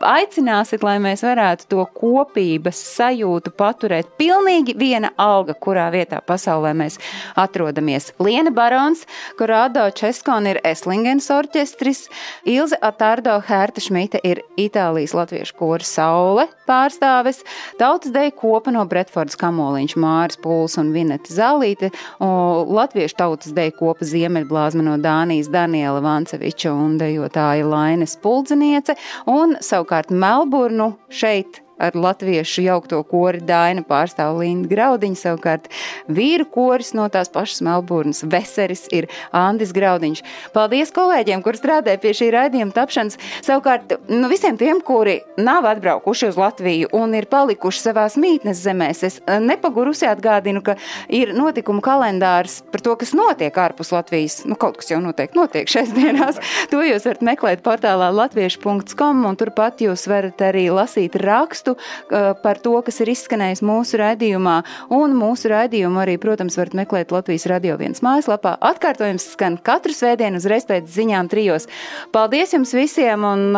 aicināsiet, 0.07 0.85
lai 0.87 0.99
mēs 1.03 1.25
varētu 1.27 1.69
to 1.73 1.87
kopības 1.97 2.81
sajūtu 2.97 3.55
paturēt. 3.59 4.13
Pilnīgi 4.21 4.77
viena 4.79 5.13
alga, 5.21 5.55
kurā 5.55 5.89
vietā 5.95 6.23
pasaulē 6.25 6.75
mēs 6.79 6.99
atrodamies. 7.41 8.13
Liena 8.23 8.53
Barons, 8.55 9.07
Korādo 9.39 9.89
Českon 9.97 10.49
ir 10.51 10.61
Eslingens 10.67 11.31
orķestris, 11.33 12.07
Ilze 12.49 12.79
Atardo 12.83 13.39
Hērta 13.47 13.83
Šmita 13.83 14.21
ir 14.27 14.43
Itālijas 14.61 15.17
latviešu 15.17 15.57
kora 15.59 15.87
Saule 15.87 16.49
pārstāves, 16.69 17.43
Tautas 17.81 18.13
deja 18.15 18.33
kopa 18.37 18.73
no 18.75 18.85
Bretfords 18.89 19.37
Kamoliņš, 19.41 19.97
Māris 20.01 20.39
Pūls 20.43 20.79
un 20.81 20.93
Vineta 20.95 21.33
Zālīte, 21.35 21.91
Latviešu 22.21 23.17
tautas 23.19 23.32
deja 23.57 23.73
kopa 23.77 24.05
Ziemeļblāzma 24.05 24.85
no 24.87 24.99
Dānijas 25.01 25.51
Daniela 25.53 26.03
Vanceviča 26.05 26.73
un 26.75 26.99
dejotāja 27.01 27.67
Lainas 27.69 28.17
Puldzeniece, 28.23 28.97
un 29.27 29.57
savukārt 29.61 30.13
Melburnu 30.13 30.93
šeit 31.09 31.63
ar 31.83 31.97
latviešu 31.99 32.65
jaukto 32.67 33.03
kori 33.09 33.43
Daina 33.45 33.83
pārstāv 33.87 34.39
Linda 34.41 34.71
Graudiņa, 34.71 35.19
savukārt 35.19 35.69
vīru 36.13 36.47
koris 36.53 36.93
no 36.97 37.09
tās 37.13 37.31
pašas 37.33 37.63
Melburnas 37.67 38.23
Veseris 38.23 38.87
ir 38.95 39.09
Andis 39.37 39.75
Graudiņš. 39.75 40.23
Paldies 40.55 40.95
kolēģiem, 40.95 41.43
kur 41.45 41.59
strādāja 41.59 42.01
pie 42.03 42.15
šī 42.17 42.31
raidījuma 42.35 42.75
tapšanas. 42.77 43.19
Savukārt, 43.45 43.97
nu, 44.11 44.31
visiem 44.31 44.59
tiem, 44.61 44.83
kuri 44.85 45.19
nav 45.41 45.67
atbraukuši 45.73 46.31
uz 46.31 46.39
Latviju 46.41 46.93
un 46.97 47.17
ir 47.19 47.29
palikuši 47.33 47.83
savās 47.89 48.19
mītnes 48.21 48.63
zemēs, 48.63 49.03
es 49.09 49.19
eh, 49.27 49.41
nepagurusi 49.43 50.07
atgādinu, 50.11 50.63
ka 50.65 50.77
ir 51.13 51.35
notikumu 51.37 51.83
kalendārs 51.85 52.61
par 52.73 52.85
to, 52.85 52.97
kas 53.01 53.15
notiek 53.17 53.59
ārpus 53.59 53.93
Latvijas. 53.95 54.43
Nu, 54.49 54.57
kaut 54.61 54.79
kas 54.81 54.93
jau 54.93 55.01
noteikti 55.03 55.39
notiek 55.39 55.71
šais 55.71 55.93
dienās. 55.97 56.41
To 56.73 56.83
jūs 56.85 57.07
varat 57.09 57.25
meklēt 57.27 57.65
portālā 57.65 58.11
latviešu.com 58.15 59.27
un 59.29 59.39
turpat 59.41 59.83
jūs 59.85 60.07
varat 60.11 60.43
arī 60.47 60.69
lasīt 60.75 61.17
rakstu 61.21 61.72
rakstu 61.73 62.41
par 62.43 62.59
to, 62.63 62.75
kas 62.85 63.01
ir 63.01 63.11
izskanējis 63.13 63.63
mūsu 63.65 63.99
raidījumā. 64.01 64.57
Un 64.95 65.15
mūsu 65.17 65.51
raidījumu 65.53 66.03
arī, 66.03 66.19
protams, 66.21 66.57
varat 66.59 66.75
meklēt 66.77 67.13
Latvijas 67.15 67.47
radio 67.51 67.77
viens 67.81 68.03
mājaslapā. 68.05 68.57
Atkārtojums 68.61 69.33
skan 69.35 69.59
katru 69.63 69.95
svētdienu 69.97 70.41
uzreiz 70.41 70.67
pēc 70.69 70.89
ziņām 70.93 71.31
trijos. 71.33 71.69
Paldies 72.13 72.53
jums 72.57 72.75
visiem! 72.77 73.25
Un, 73.25 73.57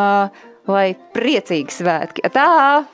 lai 0.67 0.87
priecīgi 1.15 1.73
svētki. 1.73 2.25
Tā! 2.33 2.85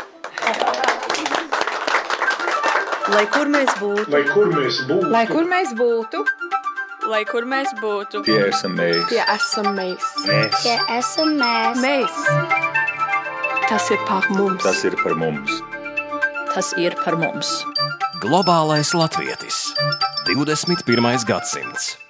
Lai 3.11 3.26
kur 3.28 3.49
mēs 3.51 3.72
būtu, 3.82 4.07
Lai 4.13 4.22
kur 4.30 4.51
mēs 4.53 4.78
būtu, 4.88 5.09
Lai 5.11 5.26
kur 5.28 5.47
mēs 5.49 5.74
būtu, 5.76 6.24
Lai 7.11 7.24
kur 7.28 7.47
mēs 7.49 7.74
būtu, 7.82 8.22
tie 8.24 8.38
esam 8.47 8.78
mēs. 8.78 9.07
tie 9.09 9.24
esam 9.26 9.74
mēs. 9.76 10.11
Mēs. 10.30 10.61
Tie 10.63 10.78
esam 10.99 11.36
mēs. 11.41 11.82
Mēs. 11.82 12.81
Tas 13.72 13.86
ir 13.88 14.01
par 14.03 14.26
mums. 14.36 14.63
Tas 14.65 14.82
ir 14.84 14.95
par 14.99 15.13
mums. 15.15 15.51
Tas 16.51 16.74
ir 16.76 16.91
par 17.05 17.15
mums. 17.15 17.47
Globālais 18.19 18.91
latvietis. 18.91 19.61
21. 20.28 21.24
gadsimts. 21.24 22.01